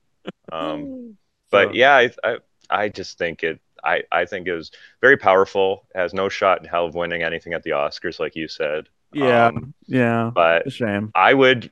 Um 0.52 1.16
but 1.50 1.74
yeah 1.74 1.94
I, 1.96 2.10
I 2.24 2.36
i 2.70 2.88
just 2.88 3.18
think 3.18 3.42
it 3.42 3.60
i 3.84 4.02
i 4.12 4.24
think 4.24 4.48
is 4.48 4.70
very 5.00 5.16
powerful 5.16 5.86
has 5.94 6.14
no 6.14 6.28
shot 6.28 6.60
in 6.60 6.64
hell 6.68 6.86
of 6.86 6.94
winning 6.94 7.22
anything 7.22 7.52
at 7.52 7.62
the 7.62 7.70
oscars 7.70 8.18
like 8.18 8.34
you 8.36 8.48
said. 8.48 8.88
Yeah 9.12 9.46
Um, 9.48 9.74
yeah 9.86 10.30
but 10.34 10.72
shame. 10.72 11.12
I 11.14 11.32
would 11.34 11.70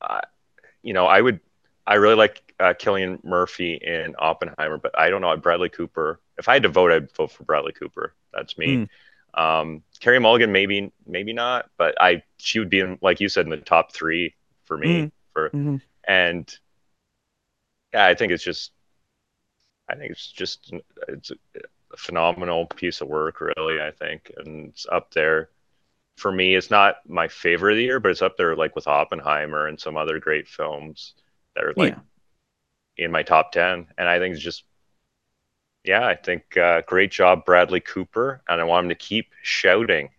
uh, 0.00 0.20
you 0.82 0.92
know 0.92 1.06
i 1.06 1.20
would 1.20 1.40
i 1.86 1.94
really 1.94 2.14
like 2.14 2.42
uh, 2.60 2.74
cillian 2.74 3.22
murphy 3.24 3.74
in 3.74 4.14
oppenheimer 4.18 4.78
but 4.78 4.96
i 4.98 5.10
don't 5.10 5.20
know 5.22 5.36
bradley 5.36 5.68
cooper 5.68 6.20
if 6.38 6.48
i 6.48 6.52
had 6.54 6.62
to 6.64 6.68
vote 6.68 6.92
i'd 6.92 7.10
vote 7.12 7.30
for 7.32 7.44
bradley 7.44 7.72
cooper. 7.72 8.14
That's 8.32 8.56
me. 8.58 8.86
Mm. 9.36 9.40
um 9.42 9.82
carey 10.00 10.18
mulligan 10.20 10.52
maybe 10.52 10.92
maybe 11.06 11.32
not 11.32 11.70
but 11.78 11.94
i 12.00 12.22
she 12.38 12.58
would 12.58 12.70
be 12.70 12.80
in 12.80 12.98
like 13.02 13.20
you 13.20 13.28
said 13.28 13.46
in 13.46 13.50
the 13.50 13.56
top 13.56 13.92
three 13.92 14.34
for 14.64 14.76
me 14.76 15.10
for 15.32 15.50
Mhm. 15.50 15.80
and 16.06 16.58
yeah 17.94 18.06
i 18.06 18.14
think 18.14 18.32
it's 18.32 18.44
just 18.44 18.72
i 19.92 19.96
think 19.96 20.10
it's 20.10 20.30
just 20.30 20.72
it's 21.08 21.30
a 21.30 21.96
phenomenal 21.96 22.66
piece 22.66 23.00
of 23.00 23.08
work 23.08 23.40
really 23.40 23.80
i 23.80 23.90
think 23.90 24.32
and 24.38 24.68
it's 24.68 24.86
up 24.90 25.12
there 25.12 25.50
for 26.16 26.32
me 26.32 26.54
it's 26.54 26.70
not 26.70 26.96
my 27.06 27.28
favorite 27.28 27.72
of 27.72 27.76
the 27.76 27.84
year 27.84 28.00
but 28.00 28.10
it's 28.10 28.22
up 28.22 28.36
there 28.36 28.56
like 28.56 28.74
with 28.74 28.86
oppenheimer 28.86 29.66
and 29.66 29.78
some 29.78 29.96
other 29.96 30.18
great 30.18 30.48
films 30.48 31.14
that 31.54 31.64
are 31.64 31.74
like 31.76 31.94
yeah 31.94 32.00
in 32.98 33.10
my 33.10 33.22
top 33.22 33.52
10 33.52 33.86
and 33.96 34.08
i 34.08 34.18
think 34.18 34.34
it's 34.34 34.44
just 34.44 34.64
yeah 35.82 36.06
i 36.06 36.14
think 36.14 36.56
uh, 36.58 36.82
great 36.86 37.10
job 37.10 37.42
bradley 37.46 37.80
cooper 37.80 38.42
and 38.48 38.60
i 38.60 38.64
want 38.64 38.84
him 38.84 38.88
to 38.90 38.94
keep 38.94 39.28
shouting 39.42 40.10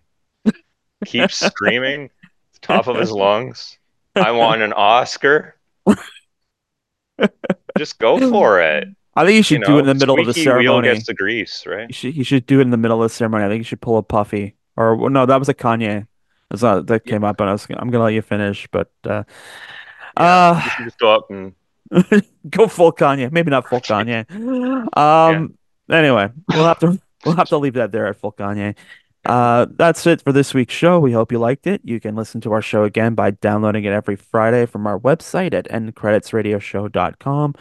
keep 1.05 1.31
screaming, 1.31 2.09
top 2.61 2.87
of 2.87 2.97
his 2.97 3.11
lungs. 3.11 3.77
I 4.15 4.31
want 4.31 4.61
an 4.61 4.73
Oscar. 4.73 5.55
Just 7.77 7.99
go 7.99 8.29
for 8.29 8.61
it. 8.61 8.87
I 9.15 9.25
think 9.25 9.37
you 9.37 9.43
should 9.43 9.59
you 9.59 9.65
do 9.65 9.77
it 9.77 9.81
in 9.81 9.85
the 9.85 9.93
middle 9.93 10.19
of 10.19 10.25
the 10.25 10.33
squeaky 10.33 10.49
wheel 10.49 10.73
ceremony. 10.73 10.93
gets 10.93 11.05
the 11.07 11.13
grease, 11.13 11.65
right? 11.67 11.87
You 11.89 11.93
should, 11.93 12.15
you 12.15 12.23
should 12.23 12.45
do 12.45 12.59
it 12.59 12.63
in 12.63 12.71
the 12.71 12.77
middle 12.77 13.01
of 13.03 13.09
the 13.09 13.13
ceremony. 13.13 13.45
I 13.45 13.47
think 13.47 13.59
you 13.59 13.65
should 13.65 13.81
pull 13.81 13.97
a 13.97 14.03
Puffy. 14.03 14.55
Or 14.75 15.09
no, 15.09 15.25
that 15.25 15.37
was 15.37 15.49
a 15.49 15.53
Kanye. 15.53 16.07
That's 16.49 16.63
not 16.63 16.87
that 16.87 17.05
came 17.05 17.23
up, 17.23 17.39
and 17.39 17.49
I 17.49 17.53
was 17.53 17.67
I'm 17.69 17.91
gonna 17.91 18.05
let 18.05 18.13
you 18.13 18.21
finish, 18.21 18.67
but 18.71 18.91
uh, 19.05 19.23
Yeah, 20.17 20.53
you 20.53 20.57
uh 20.57 20.61
should 20.61 20.85
just 20.85 20.99
go 20.99 21.13
up 21.13 21.29
and 21.29 21.53
go 22.49 22.67
full 22.67 22.91
Kanye. 22.91 23.31
Maybe 23.31 23.51
not 23.51 23.67
full 23.67 23.81
Kanye. 23.81 24.25
Um. 24.97 25.57
Anyway, 25.91 26.29
we'll 26.49 26.65
have 26.65 26.79
to 26.79 26.99
we'll 27.25 27.35
have 27.35 27.49
to 27.49 27.57
leave 27.57 27.73
that 27.73 27.91
there 27.91 28.07
at 28.07 28.15
full 28.15 28.31
Kanye. 28.31 28.75
Uh, 29.25 29.67
that's 29.77 30.05
it 30.05 30.21
for 30.21 30.31
this 30.31 30.53
week's 30.53 30.73
show. 30.73 30.99
We 30.99 31.13
hope 31.13 31.31
you 31.31 31.39
liked 31.39 31.65
it. 31.65 31.81
You 31.83 31.99
can 31.99 32.15
listen 32.15 32.41
to 32.41 32.51
our 32.51 32.61
show 32.61 32.83
again 32.83 33.15
by 33.15 33.31
downloading 33.31 33.85
it 33.85 33.93
every 33.93 34.17
Friday 34.17 34.65
from 34.65 34.85
our 34.85 34.99
website 34.99 35.53
at 35.53 35.65
endcreditsradioshow.com 35.69 37.55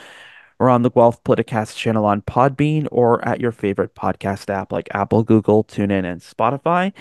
or 0.62 0.70
on 0.70 0.82
the 0.82 0.90
Guelph 0.90 1.20
Politicast 1.24 1.76
channel 1.76 2.04
on 2.04 2.22
Podbean 2.22 2.86
or 2.92 3.26
at 3.26 3.40
your 3.40 3.50
favorite 3.50 3.96
podcast 3.96 4.48
app 4.48 4.70
like 4.70 4.86
Apple, 4.94 5.24
Google, 5.24 5.64
TuneIn, 5.64 6.04
and 6.04 6.20
Spotify. 6.20 6.92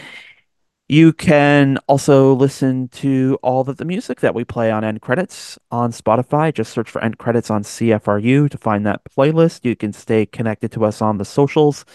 You 0.89 1.13
can 1.13 1.77
also 1.87 2.33
listen 2.33 2.87
to 2.87 3.37
all 3.43 3.69
of 3.69 3.77
the 3.77 3.85
music 3.85 4.21
that 4.21 4.33
we 4.33 4.43
play 4.43 4.71
on 4.71 4.83
End 4.83 5.01
Credits 5.01 5.59
on 5.69 5.91
Spotify. 5.91 6.51
Just 6.51 6.73
search 6.73 6.89
for 6.89 7.03
End 7.03 7.19
Credits 7.19 7.51
on 7.51 7.61
CFRU 7.61 8.49
to 8.49 8.57
find 8.57 8.83
that 8.87 9.03
playlist. 9.15 9.63
You 9.63 9.75
can 9.75 9.93
stay 9.93 10.25
connected 10.25 10.71
to 10.71 10.83
us 10.83 10.99
on 10.99 11.19
the 11.19 11.23
socials 11.23 11.85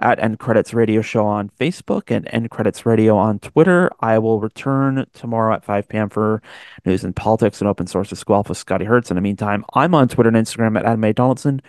at 0.00 0.18
End 0.18 0.38
Credits 0.38 0.74
Radio 0.74 1.02
Show 1.02 1.26
on 1.26 1.50
Facebook 1.60 2.14
and 2.14 2.26
End 2.32 2.50
Credits 2.50 2.84
Radio 2.84 3.16
on 3.16 3.38
Twitter. 3.38 3.90
I 4.00 4.18
will 4.18 4.40
return 4.40 5.06
tomorrow 5.14 5.54
at 5.54 5.64
5 5.64 5.88
p.m. 5.88 6.08
for 6.08 6.42
news 6.84 7.04
and 7.04 7.14
politics 7.14 7.60
and 7.60 7.68
open 7.68 7.86
source. 7.86 8.10
Guelph 8.24 8.48
with 8.48 8.58
Scotty 8.58 8.84
Hertz. 8.84 9.10
In 9.10 9.14
the 9.14 9.20
meantime, 9.20 9.64
I'm 9.74 9.94
on 9.94 10.08
Twitter 10.08 10.28
and 10.28 10.36
Instagram 10.36 10.78
at 10.78 10.84
Adam 10.84 11.04
A. 11.04 11.12
Donaldson, 11.12 11.62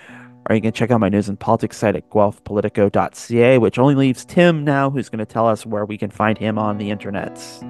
or 0.50 0.56
you 0.56 0.62
can 0.62 0.72
check 0.72 0.92
out 0.92 1.00
my 1.00 1.10
news 1.10 1.30
and 1.30 1.40
politics 1.40 1.78
site 1.78 1.96
at 1.96 2.10
guelphpolitico.ca, 2.10 3.58
which 3.58 3.78
only 3.78 3.96
leaves 3.96 4.26
Tim 4.26 4.64
now, 4.64 4.90
who's 4.90 5.10
going 5.10 5.20
to 5.20 5.26
tell 5.26 5.48
us 5.48 5.66
where 5.66 5.86
we 5.86 5.98
can 5.98 6.10
find 6.10 6.38
him 6.38 6.58
on 6.58 6.78
the 6.78 6.90
internets. 6.90 7.62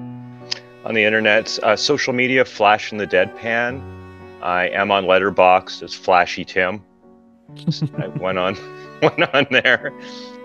on 0.86 0.94
the 0.94 1.04
internet, 1.04 1.60
uh, 1.64 1.76
social 1.76 2.14
media, 2.14 2.46
Flash 2.46 2.92
in 2.92 2.98
the 2.98 3.08
Deadpan. 3.08 3.82
I 4.42 4.68
am 4.70 4.92
on 4.92 5.06
Letterboxd 5.06 5.84
as 5.84 5.94
Flashy 5.94 6.46
Tim. 6.46 6.84
I 7.98 8.08
went 8.20 8.38
on 8.38 8.56
went 9.02 9.34
on 9.34 9.48
there. 9.52 9.92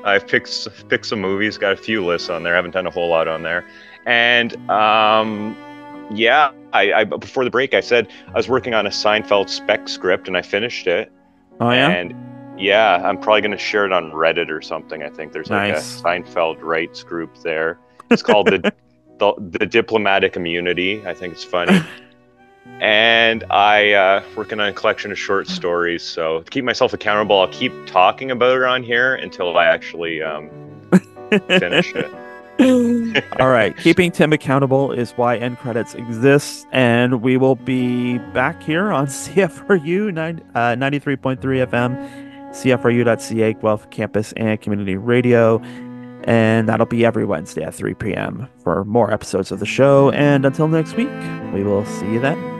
I've 0.06 0.26
picked 0.26 0.88
picked 0.88 1.06
some 1.06 1.20
movies, 1.20 1.58
got 1.58 1.72
a 1.72 1.76
few 1.76 2.04
lists 2.04 2.30
on 2.30 2.44
there. 2.44 2.54
haven't 2.54 2.70
done 2.70 2.86
a 2.86 2.90
whole 2.90 3.08
lot 3.08 3.26
on 3.28 3.42
there, 3.42 3.66
and 4.06 4.54
um, 4.70 5.56
yeah, 6.12 6.52
I, 6.72 6.92
I 6.92 7.04
before 7.04 7.44
the 7.44 7.50
break 7.50 7.74
I 7.74 7.80
said 7.80 8.08
I 8.28 8.32
was 8.32 8.48
working 8.48 8.72
on 8.72 8.86
a 8.86 8.90
Seinfeld 8.90 9.48
spec 9.50 9.88
script 9.88 10.28
and 10.28 10.36
I 10.36 10.42
finished 10.42 10.86
it. 10.86 11.10
Oh, 11.60 11.70
yeah? 11.70 11.88
And 11.88 12.14
yeah, 12.58 13.02
I'm 13.04 13.18
probably 13.18 13.40
gonna 13.40 13.58
share 13.58 13.84
it 13.84 13.92
on 13.92 14.12
Reddit 14.12 14.48
or 14.48 14.62
something. 14.62 15.02
I 15.02 15.08
think 15.08 15.32
there's 15.32 15.50
like 15.50 15.72
Nice. 15.74 16.00
a 16.00 16.02
Seinfeld 16.02 16.62
rights 16.62 17.02
group 17.02 17.36
there. 17.38 17.78
It's 18.10 18.22
called 18.22 18.46
the 18.46 18.72
the, 19.18 19.34
the 19.58 19.66
diplomatic 19.66 20.36
immunity. 20.36 21.04
I 21.06 21.14
think 21.14 21.32
it's 21.34 21.44
funny. 21.44 21.80
and 22.80 23.44
I 23.50 23.92
uh, 23.92 24.22
working 24.36 24.60
on 24.60 24.68
a 24.68 24.72
collection 24.72 25.10
of 25.10 25.18
short 25.18 25.48
stories. 25.48 26.02
So 26.02 26.42
to 26.42 26.50
keep 26.50 26.64
myself 26.64 26.92
accountable, 26.92 27.40
I'll 27.40 27.48
keep 27.48 27.72
talking 27.86 28.30
about 28.30 28.56
it 28.56 28.64
on 28.64 28.82
here 28.82 29.14
until 29.14 29.56
I 29.56 29.66
actually 29.66 30.22
um, 30.22 30.50
finish 31.48 31.94
it. 31.94 32.12
All 33.40 33.48
right. 33.48 33.76
Keeping 33.78 34.10
Tim 34.10 34.32
accountable 34.32 34.92
is 34.92 35.12
why 35.12 35.36
end 35.36 35.58
credits 35.58 35.94
exists. 35.94 36.66
And 36.72 37.22
we 37.22 37.36
will 37.36 37.56
be 37.56 38.18
back 38.18 38.62
here 38.62 38.90
on 38.92 39.06
CFRU 39.06 40.12
9, 40.12 40.50
uh, 40.54 40.58
93.3 40.58 41.38
FM, 41.38 42.50
CFRU.ca, 42.50 43.52
Guelph 43.54 43.90
Campus 43.90 44.32
and 44.32 44.60
Community 44.60 44.96
Radio. 44.96 45.60
And 46.24 46.68
that'll 46.68 46.86
be 46.86 47.04
every 47.04 47.24
Wednesday 47.24 47.62
at 47.62 47.74
3 47.74 47.94
p.m. 47.94 48.48
for 48.62 48.84
more 48.84 49.12
episodes 49.12 49.52
of 49.52 49.60
the 49.60 49.66
show. 49.66 50.10
And 50.10 50.44
until 50.44 50.66
next 50.66 50.96
week, 50.96 51.08
we 51.52 51.62
will 51.62 51.84
see 51.84 52.06
you 52.12 52.20
then. 52.20 52.55